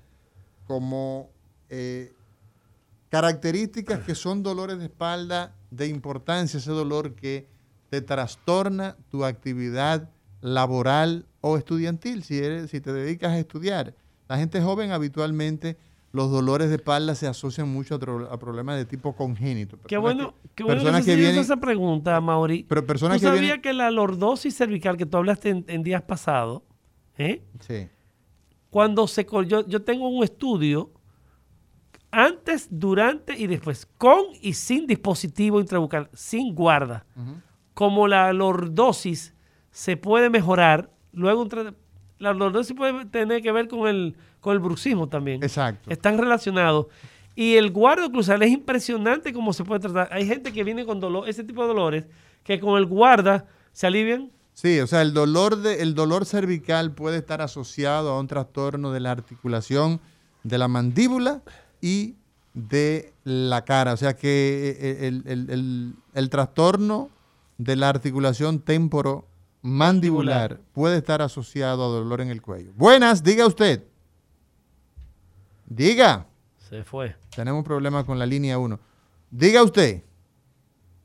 como 0.68 1.30
eh, 1.68 2.12
características 3.08 4.00
que 4.00 4.14
son 4.14 4.42
dolores 4.42 4.78
de 4.78 4.84
espalda 4.86 5.54
de 5.70 5.88
importancia, 5.88 6.58
ese 6.58 6.70
dolor 6.70 7.14
que 7.14 7.46
te 7.90 8.00
trastorna 8.00 8.96
tu 9.10 9.24
actividad 9.24 10.10
laboral 10.40 11.26
o 11.40 11.56
estudiantil, 11.56 12.22
si, 12.24 12.38
eres, 12.38 12.70
si 12.70 12.80
te 12.80 12.92
dedicas 12.92 13.32
a 13.32 13.38
estudiar. 13.38 13.94
La 14.28 14.36
gente 14.38 14.60
joven 14.60 14.90
habitualmente 14.92 15.76
los 16.12 16.30
dolores 16.30 16.68
de 16.70 16.76
espalda 16.76 17.14
se 17.14 17.26
asocian 17.26 17.68
mucho 17.68 17.96
a, 17.96 18.38
problemas 18.38 18.76
de 18.78 18.86
tipo 18.86 19.14
congénito. 19.14 19.78
Qué 19.86 19.98
bueno, 19.98 20.34
que- 20.42 20.48
qué 20.56 20.64
bueno 20.64 20.80
personas 20.82 21.04
que, 21.04 21.10
que 21.12 21.16
vienen- 21.16 21.40
esa 21.40 21.56
pregunta, 21.58 22.20
Mauri. 22.20 22.64
Pero 22.68 22.86
personas 22.86 23.18
¿Tú 23.20 23.26
que 23.28 23.36
sabías 23.36 23.58
que 23.58 23.72
la 23.72 23.90
lordosis 23.90 24.56
cervical 24.56 24.96
que 24.96 25.04
tú 25.06 25.16
hablaste 25.18 25.50
en, 25.50 25.64
en 25.68 25.82
días 25.82 26.02
pasados, 26.02 26.62
¿eh? 27.18 27.42
Sí. 27.60 27.88
cuando 28.70 29.06
se 29.06 29.26
yo, 29.46 29.66
yo 29.66 29.82
tengo 29.82 30.08
un 30.08 30.24
estudio 30.24 30.90
antes, 32.10 32.68
durante 32.70 33.36
y 33.36 33.46
después, 33.46 33.86
con 33.98 34.24
y 34.40 34.54
sin 34.54 34.86
dispositivo 34.86 35.60
intrabucal, 35.60 36.08
sin 36.12 36.54
guarda. 36.54 37.04
Como 37.74 38.08
la 38.08 38.32
lordosis 38.32 39.34
se 39.70 39.96
puede 39.96 40.30
mejorar, 40.30 40.90
luego 41.12 41.46
la 42.18 42.32
lordosis 42.32 42.74
puede 42.74 43.04
tener 43.06 43.42
que 43.42 43.52
ver 43.52 43.68
con 43.68 43.86
el, 43.86 44.16
con 44.40 44.54
el 44.54 44.60
bruxismo 44.60 45.08
también. 45.08 45.42
Exacto. 45.42 45.90
Están 45.90 46.16
relacionados. 46.16 46.86
Y 47.34 47.56
el 47.56 47.70
guardo 47.70 48.06
oclusal 48.06 48.42
es 48.42 48.50
impresionante 48.50 49.32
cómo 49.34 49.52
se 49.52 49.62
puede 49.62 49.80
tratar. 49.80 50.08
Hay 50.10 50.26
gente 50.26 50.52
que 50.52 50.64
viene 50.64 50.86
con 50.86 51.00
dolor, 51.00 51.28
ese 51.28 51.44
tipo 51.44 51.60
de 51.62 51.68
dolores, 51.68 52.04
que 52.42 52.58
con 52.58 52.78
el 52.78 52.86
guarda 52.86 53.46
se 53.72 53.86
alivian. 53.86 54.30
Sí, 54.54 54.80
o 54.80 54.86
sea, 54.86 55.02
el 55.02 55.12
dolor, 55.12 55.58
de, 55.58 55.82
el 55.82 55.94
dolor 55.94 56.24
cervical 56.24 56.92
puede 56.92 57.18
estar 57.18 57.42
asociado 57.42 58.10
a 58.10 58.18
un 58.18 58.26
trastorno 58.26 58.90
de 58.90 59.00
la 59.00 59.10
articulación 59.10 60.00
de 60.44 60.56
la 60.56 60.66
mandíbula 60.66 61.42
y 61.80 62.16
de 62.54 63.12
la 63.24 63.64
cara. 63.64 63.92
O 63.92 63.96
sea 63.96 64.16
que 64.16 64.76
eh, 64.80 65.06
el, 65.08 65.22
el- 65.26 65.50
el- 65.50 65.94
el 66.14 66.30
trastorno 66.30 67.10
de 67.58 67.76
la 67.76 67.88
articulación 67.88 68.60
temporomandibular 68.60 70.60
puede 70.72 70.98
estar 70.98 71.22
asociado 71.22 71.84
a 71.84 71.88
dolor 71.88 72.20
en 72.20 72.28
el 72.30 72.42
cuello. 72.42 72.72
Buenas, 72.76 73.22
diga 73.22 73.46
usted. 73.46 73.84
Diga. 75.66 76.26
Se 76.68 76.84
fue. 76.84 77.16
Tenemos 77.34 77.64
problemas 77.64 78.04
con 78.04 78.18
la 78.18 78.26
línea 78.26 78.58
1. 78.58 78.78
Diga 79.30 79.62
usted. 79.62 80.02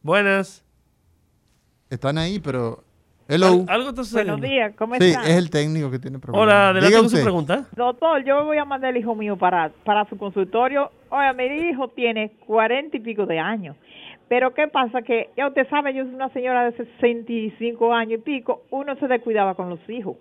Buenas. 0.03 0.63
Están 1.89 2.17
ahí, 2.17 2.39
pero... 2.39 2.83
Hello. 3.31 3.47
Al- 3.67 3.69
algo 3.69 3.89
está 3.89 4.03
sucediendo. 4.03 4.33
Buenos 4.37 4.49
días, 4.51 4.73
¿cómo 4.77 4.95
Sí, 4.95 5.09
están? 5.09 5.23
es 5.25 5.37
el 5.37 5.49
técnico 5.49 5.89
que 5.89 5.99
tiene 5.99 6.19
problemas. 6.19 6.43
Hola, 6.47 6.69
adelante 6.69 6.97
con 6.97 7.09
su 7.09 7.21
pregunta. 7.21 7.65
Doctor, 7.75 8.23
yo 8.25 8.43
voy 8.45 8.57
a 8.57 8.65
mandar 8.65 8.89
al 8.89 8.97
hijo 8.97 9.15
mío 9.15 9.37
para, 9.37 9.71
para 9.83 10.05
su 10.09 10.17
consultorio. 10.17 10.91
Oye, 11.09 11.33
mi 11.33 11.69
hijo 11.69 11.87
tiene 11.89 12.31
cuarenta 12.45 12.97
y 12.97 12.99
pico 12.99 13.25
de 13.25 13.39
años. 13.39 13.75
Pero 14.27 14.53
¿qué 14.53 14.67
pasa? 14.67 15.01
Que 15.01 15.29
ya 15.35 15.47
usted 15.47 15.67
sabe, 15.69 15.93
yo 15.93 16.03
soy 16.05 16.13
una 16.13 16.29
señora 16.29 16.69
de 16.69 16.77
65 16.77 17.93
años 17.93 18.19
y 18.19 18.23
pico, 18.23 18.63
uno 18.69 18.95
se 18.95 19.07
descuidaba 19.07 19.55
con 19.55 19.69
los 19.69 19.79
hijos. 19.89 20.15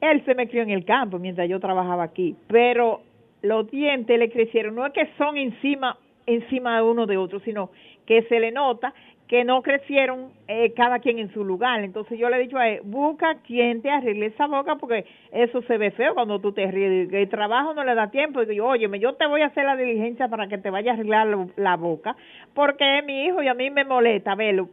Él 0.00 0.22
se 0.24 0.34
me 0.34 0.48
crió 0.48 0.62
en 0.62 0.70
el 0.70 0.84
campo 0.84 1.18
mientras 1.18 1.48
yo 1.48 1.58
trabajaba 1.60 2.02
aquí, 2.04 2.36
pero 2.48 3.00
los 3.42 3.70
dientes 3.70 4.18
le 4.18 4.30
crecieron. 4.30 4.74
No 4.74 4.84
es 4.86 4.92
que 4.92 5.08
son 5.16 5.36
encima, 5.36 5.96
encima 6.26 6.76
de 6.76 6.82
uno 6.82 7.06
de 7.06 7.16
otro, 7.16 7.40
sino 7.40 7.70
que 8.04 8.22
se 8.24 8.40
le 8.40 8.50
nota 8.52 8.92
que 9.28 9.44
no 9.44 9.60
crecieron 9.62 10.30
eh, 10.46 10.72
cada 10.74 11.00
quien 11.00 11.18
en 11.18 11.32
su 11.32 11.44
lugar. 11.44 11.82
Entonces 11.82 12.18
yo 12.18 12.28
le 12.28 12.36
he 12.36 12.40
dicho 12.40 12.58
a 12.58 12.68
él, 12.68 12.80
busca 12.84 13.38
quien 13.46 13.82
te 13.82 13.90
arregle 13.90 14.26
esa 14.26 14.46
boca 14.46 14.76
porque 14.76 15.04
eso 15.32 15.62
se 15.62 15.78
ve 15.78 15.90
feo 15.90 16.14
cuando 16.14 16.40
tú 16.40 16.52
te 16.52 16.70
ríes. 16.70 17.12
El 17.12 17.28
trabajo 17.28 17.74
no 17.74 17.82
le 17.82 17.94
da 17.94 18.10
tiempo. 18.10 18.42
Y 18.42 18.46
digo, 18.46 18.68
óyeme, 18.68 19.00
yo 19.00 19.14
te 19.14 19.26
voy 19.26 19.42
a 19.42 19.46
hacer 19.46 19.64
la 19.64 19.76
diligencia 19.76 20.28
para 20.28 20.46
que 20.46 20.58
te 20.58 20.70
vaya 20.70 20.92
a 20.92 20.94
arreglar 20.94 21.26
la 21.56 21.76
boca 21.76 22.16
porque 22.54 22.98
es 22.98 23.04
mi 23.04 23.24
hijo 23.24 23.42
y 23.42 23.48
a 23.48 23.54
mí 23.54 23.70
me 23.70 23.84
molesta 23.84 24.34
verlo 24.34 24.68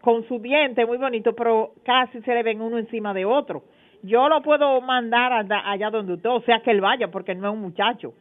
con 0.00 0.26
su 0.26 0.38
diente 0.38 0.86
muy 0.86 0.98
bonito, 0.98 1.34
pero 1.34 1.72
casi 1.84 2.20
se 2.22 2.34
le 2.34 2.42
ven 2.42 2.60
uno 2.60 2.78
encima 2.78 3.12
de 3.12 3.24
otro. 3.24 3.64
Yo 4.02 4.28
lo 4.28 4.40
puedo 4.42 4.80
mandar 4.80 5.32
allá, 5.32 5.62
allá 5.68 5.90
donde 5.90 6.14
usted, 6.14 6.30
o 6.30 6.40
sea 6.42 6.60
que 6.60 6.70
él 6.70 6.80
vaya 6.80 7.08
porque 7.08 7.34
no 7.34 7.48
es 7.48 7.54
un 7.54 7.60
muchacho. 7.60 8.14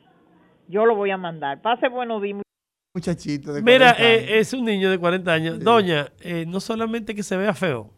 Yo 0.67 0.85
lo 0.85 0.95
voy 0.95 1.11
a 1.11 1.17
mandar. 1.17 1.61
Pase 1.61 1.89
buenos 1.89 2.21
días. 2.21 2.41
Muchachito 2.95 3.53
de 3.53 3.61
Mira, 3.61 3.93
40 3.93 3.97
años. 3.97 4.29
eh, 4.29 4.39
es 4.39 4.53
un 4.53 4.65
niño 4.65 4.89
de 4.89 4.97
40 4.97 5.31
años. 5.33 5.59
Doña, 5.59 6.11
eh, 6.21 6.45
no 6.47 6.59
solamente 6.59 7.13
que 7.13 7.21
se 7.23 7.35
vea 7.37 7.53
feo, 7.53 7.93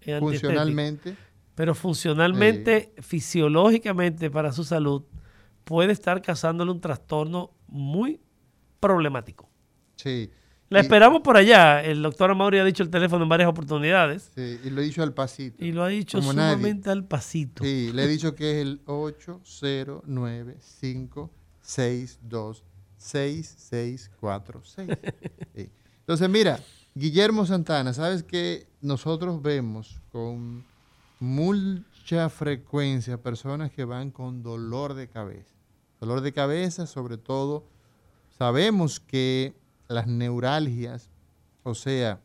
es 0.00 0.18
Funcionalmente. 0.18 1.14
pero 1.54 1.74
funcionalmente, 1.74 2.94
fisiológicamente 3.00 4.30
para 4.30 4.50
su 4.52 4.64
salud, 4.64 5.04
puede 5.64 5.92
estar 5.92 6.22
causándole 6.22 6.70
un 6.72 6.80
trastorno 6.80 7.50
muy 7.68 8.18
problemático. 8.80 9.48
Sí. 9.96 10.30
La 10.70 10.78
Y- 10.78 10.82
esperamos 10.82 11.20
por 11.20 11.36
allá. 11.36 11.82
El 11.84 12.00
doctor 12.00 12.30
Amaury 12.30 12.60
ha 12.60 12.64
dicho 12.64 12.82
el 12.82 12.90
teléfono 12.90 13.24
en 13.24 13.28
varias 13.28 13.48
oportunidades 13.50 14.30
Sí, 14.34 14.58
y 14.64 14.70
lo 14.70 14.80
he 14.80 14.84
dicho 14.84 15.02
al 15.02 15.12
pasito. 15.12 15.62
y 15.64 15.72
lo 15.72 15.82
ha 15.82 15.88
dicho 15.88 16.18
Como 16.18 16.32
nadie. 16.32 16.54
sumamente 16.54 16.88
al 16.90 17.04
pasito. 17.04 17.62
Sí, 17.62 17.90
le 17.92 18.04
he 18.04 18.08
dicho 18.08 18.34
que 18.34 18.52
es 18.52 18.56
el 18.66 18.80
809-562-6646. 23.00 24.98
Sí. 25.54 25.70
Entonces, 26.00 26.28
mira, 26.28 26.60
Guillermo 26.94 27.46
Santana, 27.46 27.92
¿sabes 27.92 28.22
que 28.22 28.66
nosotros 28.80 29.40
vemos 29.42 30.00
con 30.12 30.64
mucha 31.18 32.28
frecuencia 32.28 33.22
personas 33.22 33.70
que 33.70 33.84
van 33.84 34.10
con 34.10 34.42
dolor 34.42 34.94
de 34.94 35.08
cabeza? 35.08 35.54
Dolor 36.00 36.20
de 36.20 36.32
cabeza, 36.32 36.86
sobre 36.86 37.16
todo, 37.16 37.64
sabemos 38.38 39.00
que 39.00 39.54
las 39.88 40.06
neuralgias, 40.06 41.10
o 41.62 41.74
sea, 41.74 42.20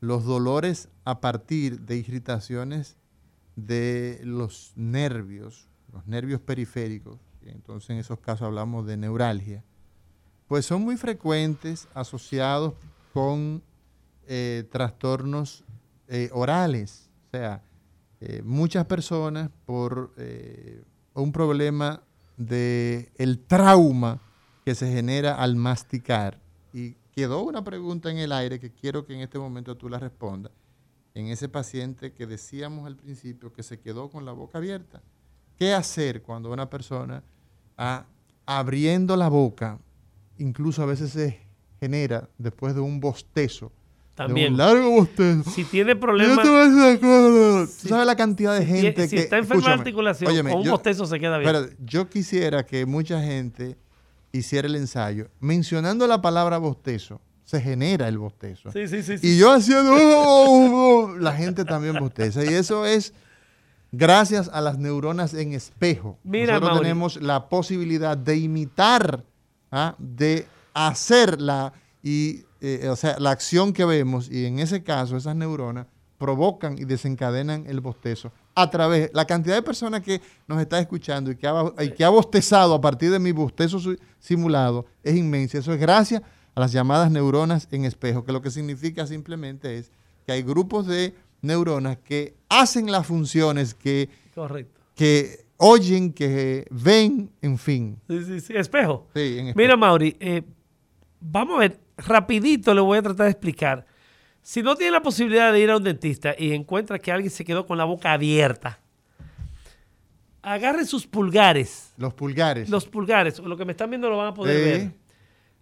los 0.00 0.24
dolores 0.24 0.88
a 1.04 1.20
partir 1.20 1.80
de 1.80 1.96
irritaciones 1.96 2.96
de 3.54 4.20
los 4.24 4.72
nervios, 4.76 5.68
los 5.92 6.06
nervios 6.06 6.40
periféricos, 6.40 7.20
entonces 7.50 7.90
en 7.90 7.98
esos 7.98 8.20
casos 8.20 8.46
hablamos 8.46 8.86
de 8.86 8.96
neuralgia, 8.96 9.64
pues 10.48 10.66
son 10.66 10.82
muy 10.82 10.96
frecuentes 10.96 11.88
asociados 11.94 12.74
con 13.12 13.62
eh, 14.26 14.64
trastornos 14.70 15.64
eh, 16.08 16.30
orales. 16.32 17.08
O 17.28 17.30
sea, 17.30 17.62
eh, 18.20 18.42
muchas 18.44 18.86
personas 18.86 19.50
por 19.64 20.12
un 21.14 21.32
problema 21.32 22.02
de 22.36 23.10
el 23.16 23.38
trauma 23.38 24.20
que 24.64 24.74
se 24.74 24.92
genera 24.92 25.36
al 25.36 25.56
masticar. 25.56 26.40
Y 26.72 26.96
quedó 27.12 27.42
una 27.42 27.64
pregunta 27.64 28.10
en 28.10 28.18
el 28.18 28.32
aire 28.32 28.60
que 28.60 28.72
quiero 28.72 29.06
que 29.06 29.14
en 29.14 29.20
este 29.20 29.38
momento 29.38 29.76
tú 29.76 29.88
la 29.88 29.98
respondas. 29.98 30.52
En 31.14 31.28
ese 31.28 31.48
paciente 31.48 32.12
que 32.12 32.26
decíamos 32.26 32.86
al 32.86 32.96
principio 32.96 33.52
que 33.52 33.62
se 33.62 33.80
quedó 33.80 34.10
con 34.10 34.24
la 34.24 34.32
boca 34.32 34.58
abierta. 34.58 35.02
¿Qué 35.56 35.72
hacer 35.72 36.22
cuando 36.22 36.52
una 36.52 36.68
persona 36.68 37.22
ah, 37.76 38.06
abriendo 38.46 39.16
la 39.16 39.28
boca, 39.28 39.78
incluso 40.38 40.82
a 40.82 40.86
veces 40.86 41.10
se 41.10 41.40
genera 41.80 42.28
después 42.38 42.74
de 42.74 42.80
un 42.80 43.00
bostezo? 43.00 43.66
De 43.66 44.24
También. 44.24 44.52
un 44.52 44.58
largo 44.58 44.90
bostezo. 44.90 45.50
Si 45.50 45.64
tiene 45.64 45.92
Yo 45.92 46.00
problemas. 46.00 46.42
te 46.42 46.48
voy 46.48 46.60
a 46.60 46.64
decir 46.64 46.78
una 46.78 46.98
cosa. 47.00 47.66
Si- 47.72 47.82
¿Tú 47.82 47.88
¿Sabes 47.88 48.06
la 48.06 48.16
cantidad 48.16 48.58
de 48.58 48.64
si 48.64 48.72
gente 48.72 49.08
si 49.08 49.16
que... 49.16 49.22
está 49.22 49.36
enferma 49.36 49.56
de 49.56 49.58
escúchame, 49.60 49.80
articulación, 49.82 50.30
óyeme, 50.30 50.50
con 50.52 50.60
un 50.60 50.64
yo- 50.66 50.70
bostezo 50.72 51.04
se 51.06 51.20
queda 51.20 51.36
bien. 51.38 51.54
espérate, 51.54 51.76
yo 51.84 52.08
quisiera 52.08 52.64
que 52.64 52.86
mucha 52.86 53.20
gente 53.22 53.76
hiciera 54.32 54.68
el 54.68 54.76
ensayo. 54.76 55.28
Mencionando 55.40 56.06
la 56.06 56.22
palabra 56.22 56.56
bostezo, 56.58 57.20
se 57.44 57.60
genera 57.60 58.08
el 58.08 58.16
bostezo. 58.16 58.72
Sí, 58.72 58.88
sí, 58.88 59.02
sí, 59.02 59.18
sí. 59.18 59.26
Y 59.34 59.38
yo 59.38 59.52
haciendo... 59.52 59.92
"Oh, 59.94 61.04
oh", 61.12 61.18
la 61.18 61.32
gente 61.34 61.64
también 61.66 61.96
bosteza. 62.00 62.42
Y 62.44 62.48
eso 62.54 62.86
es 62.86 63.12
gracias 63.96 64.48
a 64.52 64.60
las 64.60 64.78
neuronas 64.78 65.34
en 65.34 65.52
espejo. 65.52 66.18
Mira, 66.24 66.54
Nosotros 66.54 66.70
Mauri. 66.70 66.84
tenemos 66.84 67.22
la 67.22 67.48
posibilidad 67.48 68.16
de 68.16 68.36
imitar, 68.36 69.24
¿ah? 69.70 69.94
de 69.98 70.46
hacer 70.74 71.40
la, 71.40 71.72
y, 72.02 72.44
eh, 72.60 72.88
o 72.88 72.96
sea, 72.96 73.16
la 73.18 73.30
acción 73.30 73.72
que 73.72 73.84
vemos. 73.84 74.30
Y 74.30 74.46
en 74.46 74.58
ese 74.58 74.82
caso, 74.82 75.16
esas 75.16 75.36
neuronas 75.36 75.86
provocan 76.18 76.78
y 76.78 76.84
desencadenan 76.84 77.66
el 77.66 77.80
bostezo 77.80 78.32
a 78.56 78.70
través, 78.70 79.10
la 79.12 79.26
cantidad 79.26 79.54
de 79.54 79.62
personas 79.62 80.00
que 80.00 80.20
nos 80.48 80.58
está 80.60 80.80
escuchando 80.80 81.30
y 81.30 81.36
que 81.36 81.46
ha, 81.46 81.72
y 81.78 81.90
que 81.90 82.04
ha 82.04 82.08
bostezado 82.08 82.74
a 82.74 82.80
partir 82.80 83.10
de 83.10 83.18
mi 83.18 83.30
bostezo 83.30 83.78
simulado 84.18 84.86
es 85.02 85.14
inmensa. 85.14 85.58
Eso 85.58 85.74
es 85.74 85.78
gracias 85.78 86.22
a 86.54 86.60
las 86.60 86.72
llamadas 86.72 87.10
neuronas 87.10 87.68
en 87.70 87.84
espejo, 87.84 88.24
que 88.24 88.32
lo 88.32 88.40
que 88.40 88.50
significa 88.50 89.06
simplemente 89.06 89.76
es 89.76 89.92
que 90.24 90.32
hay 90.32 90.42
grupos 90.42 90.86
de 90.86 91.14
neuronas 91.42 91.98
que 91.98 92.34
hacen 92.48 92.90
las 92.90 93.06
funciones 93.06 93.74
que, 93.74 94.08
Correcto. 94.34 94.80
que 94.94 95.44
oyen, 95.58 96.12
que 96.12 96.66
ven, 96.70 97.30
en 97.42 97.58
fin. 97.58 97.98
Sí, 98.08 98.24
sí, 98.24 98.40
sí. 98.40 98.52
Espejo. 98.56 99.08
Sí, 99.14 99.38
en 99.38 99.48
espejo. 99.48 99.56
Mira, 99.58 99.76
Mauri, 99.76 100.16
eh, 100.20 100.42
vamos 101.20 101.56
a 101.56 101.60
ver, 101.60 101.80
rapidito 101.96 102.74
le 102.74 102.80
voy 102.80 102.98
a 102.98 103.02
tratar 103.02 103.26
de 103.26 103.30
explicar. 103.32 103.86
Si 104.42 104.62
no 104.62 104.76
tiene 104.76 104.92
la 104.92 105.02
posibilidad 105.02 105.52
de 105.52 105.60
ir 105.60 105.70
a 105.70 105.76
un 105.76 105.82
dentista 105.82 106.34
y 106.38 106.52
encuentra 106.52 106.98
que 106.98 107.10
alguien 107.10 107.30
se 107.30 107.44
quedó 107.44 107.66
con 107.66 107.78
la 107.78 107.84
boca 107.84 108.12
abierta, 108.12 108.78
agarre 110.42 110.84
sus 110.84 111.06
pulgares. 111.06 111.92
Los 111.96 112.14
pulgares. 112.14 112.68
Los 112.68 112.86
pulgares, 112.86 113.38
lo 113.40 113.56
que 113.56 113.64
me 113.64 113.72
están 113.72 113.90
viendo 113.90 114.08
lo 114.08 114.16
van 114.18 114.28
a 114.28 114.34
poder 114.34 114.56
Sí. 114.56 114.64
ver. 114.70 114.92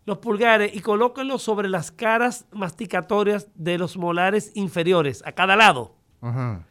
Los 0.07 0.19
pulgares 0.19 0.75
y 0.75 0.81
colóquenlos 0.81 1.43
sobre 1.43 1.69
las 1.69 1.91
caras 1.91 2.45
masticatorias 2.53 3.49
de 3.55 3.79
los 3.79 3.97
molares 3.97 4.53
inferiores, 4.55 5.23
a 5.27 5.33
cada 5.33 5.57
lado. 5.57 5.97
Ajá. 6.21 6.67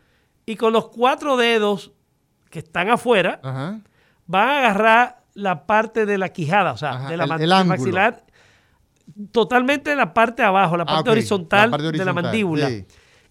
Y 0.45 0.55
con 0.55 0.73
los 0.73 0.89
cuatro 0.89 1.35
dedos 1.37 1.93
que 2.49 2.59
están 2.59 2.89
afuera, 2.89 3.39
Ajá. 3.43 3.79
van 4.27 4.49
a 4.49 4.57
agarrar 4.59 5.23
la 5.33 5.65
parte 5.65 6.05
de 6.05 6.17
la 6.19 6.29
quijada, 6.29 6.73
o 6.73 6.77
sea, 6.77 6.91
Ajá, 6.91 7.09
de 7.09 7.17
la 7.17 7.23
el- 7.61 7.65
maxilar, 7.67 8.23
totalmente 9.31 9.91
en 9.91 9.97
la 9.97 10.13
parte 10.13 10.41
de 10.43 10.47
abajo, 10.47 10.77
la 10.77 10.83
Ah, 10.83 10.87
parte 10.95 11.09
ok, 11.09 11.13
horizontal, 11.13 11.71
la 11.71 11.77
parte 11.77 11.97
de 11.97 12.05
la 12.05 12.13
mandíbula. 12.13 12.69
sí. 12.69 12.85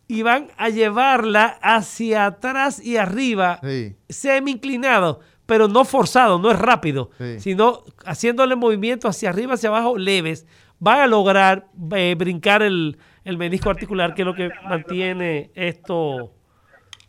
Y 0.08 0.22
van 0.22 0.48
a 0.58 0.68
llevarla 0.68 1.58
hacia 1.62 2.26
atrás 2.26 2.84
y 2.84 2.96
arriba, 2.96 3.60
Sí. 3.62 3.96
semi 4.08 4.50
inclinado, 4.50 5.20
pero 5.46 5.68
no 5.68 5.84
forzado, 5.84 6.38
no 6.38 6.50
es 6.50 6.58
rápido, 6.58 7.10
Sí. 7.18 7.40
sino 7.40 7.82
haciéndole 8.04 8.56
movimientos 8.56 9.10
hacia 9.16 9.30
arriba, 9.30 9.54
hacia 9.54 9.68
abajo, 9.68 9.96
leves. 9.98 10.46
Van 10.78 11.00
a 11.00 11.06
lograr 11.06 11.68
eh, 11.94 12.14
brincar 12.18 12.62
el, 12.62 12.98
el 13.24 13.38
menisco 13.38 13.70
articular, 13.70 14.14
que 14.14 14.22
es 14.22 14.26
lo 14.26 14.34
que 14.34 14.50
mantiene 14.64 15.50
esto 15.54 16.32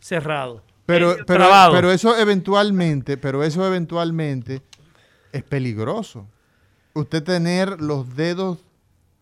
cerrado. 0.00 0.62
Pero, 0.86 1.12
Eh, 1.12 1.24
pero, 1.26 1.46
pero 1.72 1.90
eso 1.90 2.16
eventualmente, 2.16 3.16
pero 3.16 3.42
eso 3.42 3.66
eventualmente 3.66 4.60
es 5.32 5.42
peligroso. 5.42 6.26
Usted 6.92 7.22
tener 7.24 7.80
los 7.80 8.14
dedos 8.14 8.58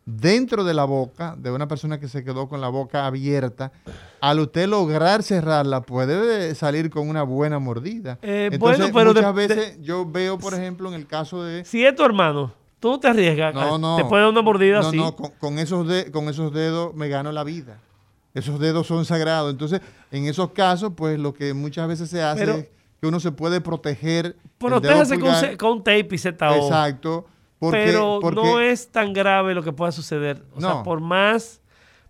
dentro 0.05 0.65
de 0.65 0.75
la 0.75 0.85
boca 0.85 1.35
de 1.39 1.51
una 1.51 1.69
persona 1.69 2.01
que 2.01 2.09
se 2.09 2.25
quedó 2.25 2.49
con 2.49 2.61
la 2.61 2.69
boca 2.69 3.07
abierta, 3.07 3.73
al 4.21 4.41
usted 4.41 4.67
lograr 4.69 5.23
cerrarla, 5.23 5.83
puede 5.83 6.55
salir 6.55 6.91
con 6.91 7.09
una 7.09 7.23
buena 7.23 7.59
mordida. 7.59 8.19
Eh, 8.23 8.49
Entonces, 8.53 8.91
bueno, 8.93 8.93
pero 8.95 9.15
de- 9.15 9.21
muchas 9.21 9.35
de- 9.37 9.47
veces 9.57 9.79
yo 9.83 10.05
veo, 10.05 10.39
por 10.39 10.55
ejemplo, 10.55 10.89
en 10.89 10.95
el 10.95 11.07
caso 11.07 11.45
de... 11.45 11.65
Si 11.65 11.85
es 11.85 11.95
tu 11.95 12.05
hermano, 12.05 12.53
tú 12.81 12.99
te 12.99 13.09
arriesgas. 13.09 13.55
No, 13.55 13.79
no. 13.79 13.97
Te 13.97 14.05
puede 14.05 14.23
dar 14.23 14.33
una 14.33 14.43
mordida 14.43 14.81
no, 14.81 14.89
así. 14.89 14.97
No, 14.97 15.15
con, 15.15 15.31
con 15.39 15.59
esos 15.59 15.87
de- 15.87 16.11
con 16.11 16.29
esos 16.29 16.53
dedos 16.53 16.95
me 16.95 17.09
gano 17.09 17.31
la 17.31 17.45
vida. 17.45 17.79
Esos 18.35 18.59
dedos 18.59 18.87
son 18.87 19.05
sagrados. 19.05 19.51
Entonces, 19.53 19.81
en 20.11 20.25
esos 20.27 20.51
casos, 20.53 20.93
pues 20.97 21.19
lo 21.19 21.33
que 21.35 21.53
muchas 21.55 21.87
veces 21.87 22.09
se 22.11 22.23
hace 22.23 22.41
Pero- 22.41 22.55
es 22.59 22.69
que 23.01 23.07
uno 23.07 23.21
se 23.21 23.31
puede 23.33 23.61
proteger. 23.61 24.37
Protéjase 24.59 25.19
con, 25.19 25.33
con 25.59 25.79
tape 25.85 26.09
y 26.13 26.19
ZO. 26.19 26.31
Exacto. 26.31 27.27
Porque, 27.63 27.85
pero 27.87 28.19
porque- 28.21 28.41
no 28.43 28.59
es 28.59 28.89
tan 28.91 29.13
grave 29.13 29.55
lo 29.55 29.63
que 29.63 29.73
pueda 29.73 29.93
suceder. 29.93 30.43
O 30.53 30.61
sea, 30.61 30.83
por 30.83 31.01
más. 31.01 31.61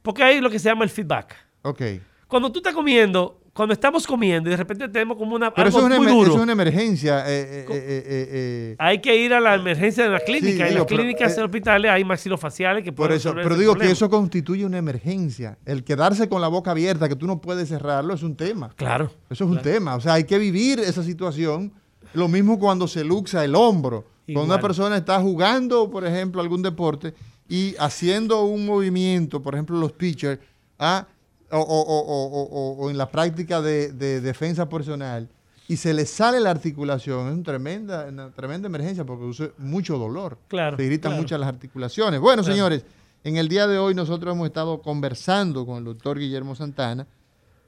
Porque 0.00 0.22
hay 0.22 0.40
lo 0.40 0.48
que 0.48 0.58
se 0.58 0.70
llama 0.70 0.82
el 0.82 0.88
feedback. 0.90 1.36
Ok. 1.60 1.82
Cuando 2.26 2.50
tú 2.50 2.60
estás 2.60 2.72
comiendo, 2.72 3.38
cuando 3.52 3.74
estamos 3.74 4.06
comiendo 4.06 4.48
y 4.48 4.52
de 4.52 4.56
repente 4.56 4.88
tenemos 4.88 5.18
como 5.18 5.36
una. 5.36 5.52
Pero 5.52 5.66
algo 5.66 5.78
eso 5.78 5.86
es, 5.86 5.92
una, 5.92 5.96
muy 6.02 6.06
duro, 6.10 6.30
eso 6.30 6.36
es 6.38 6.42
una 6.42 6.52
emergencia. 6.52 7.24
eh, 7.28 7.66
eh, 7.68 8.06
eh, 8.08 8.76
Hay 8.78 9.00
que 9.02 9.14
ir 9.14 9.34
a 9.34 9.40
la 9.40 9.54
emergencia 9.56 10.04
de 10.04 10.08
la 10.10 10.20
clínica. 10.20 10.64
Sí, 10.64 10.72
en 10.72 10.78
las 10.78 10.86
clínicas 10.86 11.36
en 11.36 11.44
hospitales 11.44 11.90
hay 11.90 12.02
maxilofaciales 12.02 12.82
que 12.82 12.90
por 12.92 13.08
pueden 13.08 13.18
eso, 13.18 13.28
resolver 13.28 13.44
pero 13.44 13.56
digo 13.58 13.72
problema. 13.72 13.88
que 13.90 13.92
eso 13.92 14.08
constituye 14.08 14.64
una 14.64 14.78
emergencia. 14.78 15.58
El 15.66 15.84
quedarse 15.84 16.30
con 16.30 16.40
la 16.40 16.48
boca 16.48 16.70
abierta, 16.70 17.10
que 17.10 17.16
tú 17.16 17.26
no 17.26 17.42
puedes 17.42 17.68
cerrarlo, 17.68 18.14
es 18.14 18.22
un 18.22 18.36
tema. 18.36 18.70
Claro. 18.76 19.10
Eso 19.28 19.44
es 19.44 19.50
un 19.50 19.60
tema. 19.60 19.96
O 19.96 20.00
sea, 20.00 20.14
hay 20.14 20.24
que 20.24 20.38
vivir 20.38 20.80
esa 20.80 21.02
situación. 21.02 21.74
Lo 22.14 22.28
mismo 22.28 22.58
cuando 22.58 22.88
se 22.88 23.04
luxa 23.04 23.44
el 23.44 23.54
hombro. 23.54 24.06
Cuando 24.26 24.44
una 24.54 24.60
persona 24.60 24.96
está 24.96 25.20
jugando, 25.20 25.90
por 25.90 26.04
ejemplo, 26.06 26.40
algún 26.40 26.62
deporte 26.62 27.14
y 27.48 27.74
haciendo 27.78 28.44
un 28.44 28.64
movimiento, 28.66 29.42
por 29.42 29.54
ejemplo, 29.54 29.76
los 29.78 29.92
pitchers, 29.92 30.38
ah, 30.78 31.06
o, 31.50 31.58
o- 31.58 31.82
o- 31.82 32.26
o- 32.26 32.42
o- 32.44 32.76
o 32.84 32.90
en 32.90 32.96
la 32.96 33.10
práctica 33.10 33.60
de, 33.60 33.92
de 33.92 34.20
defensa 34.20 34.68
personal, 34.68 35.28
y 35.68 35.76
se 35.76 35.92
le 35.94 36.06
sale 36.06 36.40
la 36.40 36.50
articulación, 36.50 37.28
es 37.28 37.34
una 37.34 37.42
tremenda, 37.42 38.06
una 38.08 38.30
tremenda 38.30 38.66
emergencia 38.68 39.04
porque 39.04 39.20
produce 39.20 39.52
mucho 39.58 39.98
dolor. 39.98 40.38
Claro, 40.48 40.76
Se 40.76 40.84
irritan 40.84 41.10
claro. 41.12 41.22
muchas 41.22 41.40
las 41.40 41.48
articulaciones. 41.48 42.20
Bueno, 42.20 42.42
Claro. 42.42 42.54
señores, 42.54 42.84
en 43.24 43.36
el 43.36 43.48
día 43.48 43.66
de 43.66 43.78
hoy 43.78 43.94
nosotros 43.94 44.34
hemos 44.34 44.46
estado 44.46 44.80
conversando 44.82 45.64
con 45.66 45.78
el 45.78 45.84
doctor 45.84 46.18
Guillermo 46.18 46.54
Santana 46.54 47.06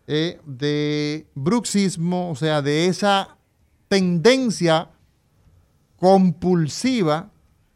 eh, 0.07 0.39
de 0.45 1.27
bruxismo, 1.35 2.31
o 2.31 2.37
sea, 2.37 2.61
de 2.63 2.87
esa 2.87 3.37
tendencia 3.89 4.89
compulsiva, 6.05 7.31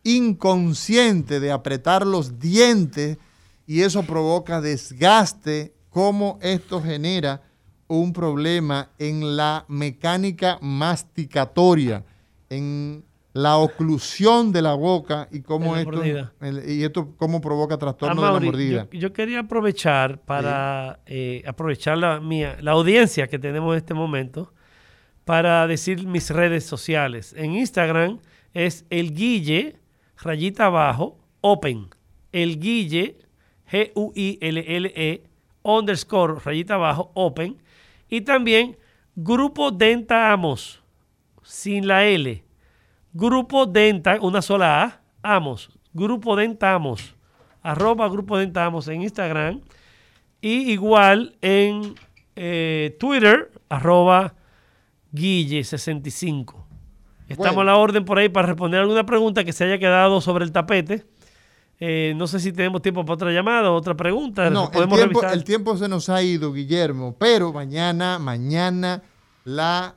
inconsciente 0.04 1.40
de 1.40 1.50
apretar 1.50 2.06
los 2.06 2.38
dientes 2.38 3.16
y 3.66 3.80
eso 3.80 4.02
provoca 4.02 4.60
desgaste, 4.60 5.72
cómo 5.88 6.38
esto 6.42 6.82
genera 6.82 7.40
un 7.86 8.12
problema 8.12 8.90
en 8.98 9.34
la 9.34 9.64
mecánica 9.68 10.58
masticatoria, 10.60 12.04
en 12.50 13.02
la 13.32 13.56
oclusión 13.56 14.52
de 14.52 14.60
la 14.60 14.74
boca 14.74 15.26
y 15.32 15.40
cómo 15.40 15.74
esto, 15.76 15.90
el- 16.42 16.70
y 16.70 16.84
esto 16.84 17.14
cómo 17.16 17.40
provoca 17.40 17.76
Ah, 17.76 17.78
trastorno 17.78 18.20
de 18.20 18.28
la 18.28 18.40
mordida. 18.40 18.88
Yo, 18.92 18.98
yo 19.00 19.12
quería 19.14 19.40
aprovechar 19.40 20.20
para 20.20 21.00
eh, 21.06 21.42
aprovechar 21.46 21.96
la 21.96 22.20
mía, 22.20 22.58
la 22.60 22.72
audiencia 22.72 23.26
que 23.26 23.38
tenemos 23.38 23.72
en 23.72 23.78
este 23.78 23.94
momento 23.94 24.52
para 25.28 25.66
decir 25.66 26.06
mis 26.06 26.30
redes 26.30 26.64
sociales. 26.64 27.34
En 27.36 27.54
Instagram 27.54 28.18
es 28.54 28.86
el 28.88 29.12
Guille, 29.12 29.76
rayita 30.22 30.64
abajo, 30.64 31.18
open. 31.42 31.90
El 32.32 32.58
Guille, 32.58 33.18
G-U-I-L-L-E, 33.70 35.24
underscore, 35.60 36.40
rayita 36.42 36.76
abajo, 36.76 37.10
open. 37.12 37.58
Y 38.08 38.22
también 38.22 38.78
Grupo 39.16 39.70
Denta 39.70 40.32
Amos, 40.32 40.82
sin 41.42 41.86
la 41.86 42.06
L. 42.06 42.42
Grupo 43.12 43.66
Denta, 43.66 44.16
una 44.22 44.40
sola 44.40 44.82
A, 44.82 45.36
Amos. 45.36 45.78
Grupo 45.92 46.36
Denta 46.36 46.72
Amos. 46.72 47.14
Arroba 47.60 48.08
Grupo 48.08 48.38
Denta 48.38 48.64
Amos 48.64 48.88
en 48.88 49.02
Instagram. 49.02 49.60
Y 50.40 50.72
igual 50.72 51.36
en 51.42 51.96
eh, 52.34 52.96
Twitter, 52.98 53.50
arroba 53.68 54.37
Guille65. 55.12 56.54
Estamos 57.28 57.54
Bueno. 57.56 57.60
a 57.60 57.64
la 57.64 57.76
orden 57.76 58.04
por 58.04 58.18
ahí 58.18 58.28
para 58.28 58.46
responder 58.48 58.80
alguna 58.80 59.04
pregunta 59.04 59.44
que 59.44 59.52
se 59.52 59.64
haya 59.64 59.78
quedado 59.78 60.20
sobre 60.20 60.44
el 60.44 60.52
tapete. 60.52 61.04
Eh, 61.80 62.12
no 62.16 62.26
sé 62.26 62.40
si 62.40 62.52
tenemos 62.52 62.82
tiempo 62.82 63.04
para 63.04 63.14
otra 63.14 63.30
llamada 63.30 63.70
o 63.70 63.74
otra 63.74 63.94
pregunta. 63.94 64.50
No, 64.50 64.64
el 64.64 64.70
Podemos 64.70 64.98
tiempo, 64.98 65.20
revisar. 65.20 65.36
el 65.38 65.44
tiempo 65.44 65.76
se 65.76 65.88
nos 65.88 66.08
ha 66.08 66.22
ido, 66.22 66.52
Guillermo, 66.52 67.14
pero 67.18 67.52
mañana, 67.52 68.18
mañana 68.18 69.02
la, 69.44 69.94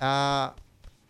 ah, 0.00 0.54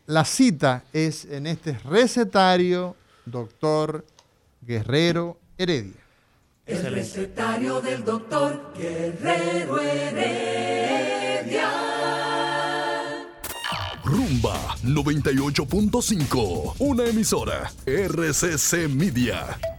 la 0.06 0.24
cita 0.24 0.84
es 0.92 1.24
en 1.24 1.46
este 1.48 1.76
recetario, 1.78 2.94
doctor 3.24 4.04
Guerrero 4.60 5.38
Heredia. 5.58 6.00
El 6.66 6.92
recetario 6.92 7.80
del 7.80 8.04
doctor 8.04 8.72
Guerrero 8.76 9.80
Heredia. 9.80 11.70
Rumba 14.86 15.12
98.5, 15.12 16.74
una 16.78 17.04
emisora 17.04 17.70
RCC 17.84 18.88
Media. 18.88 19.75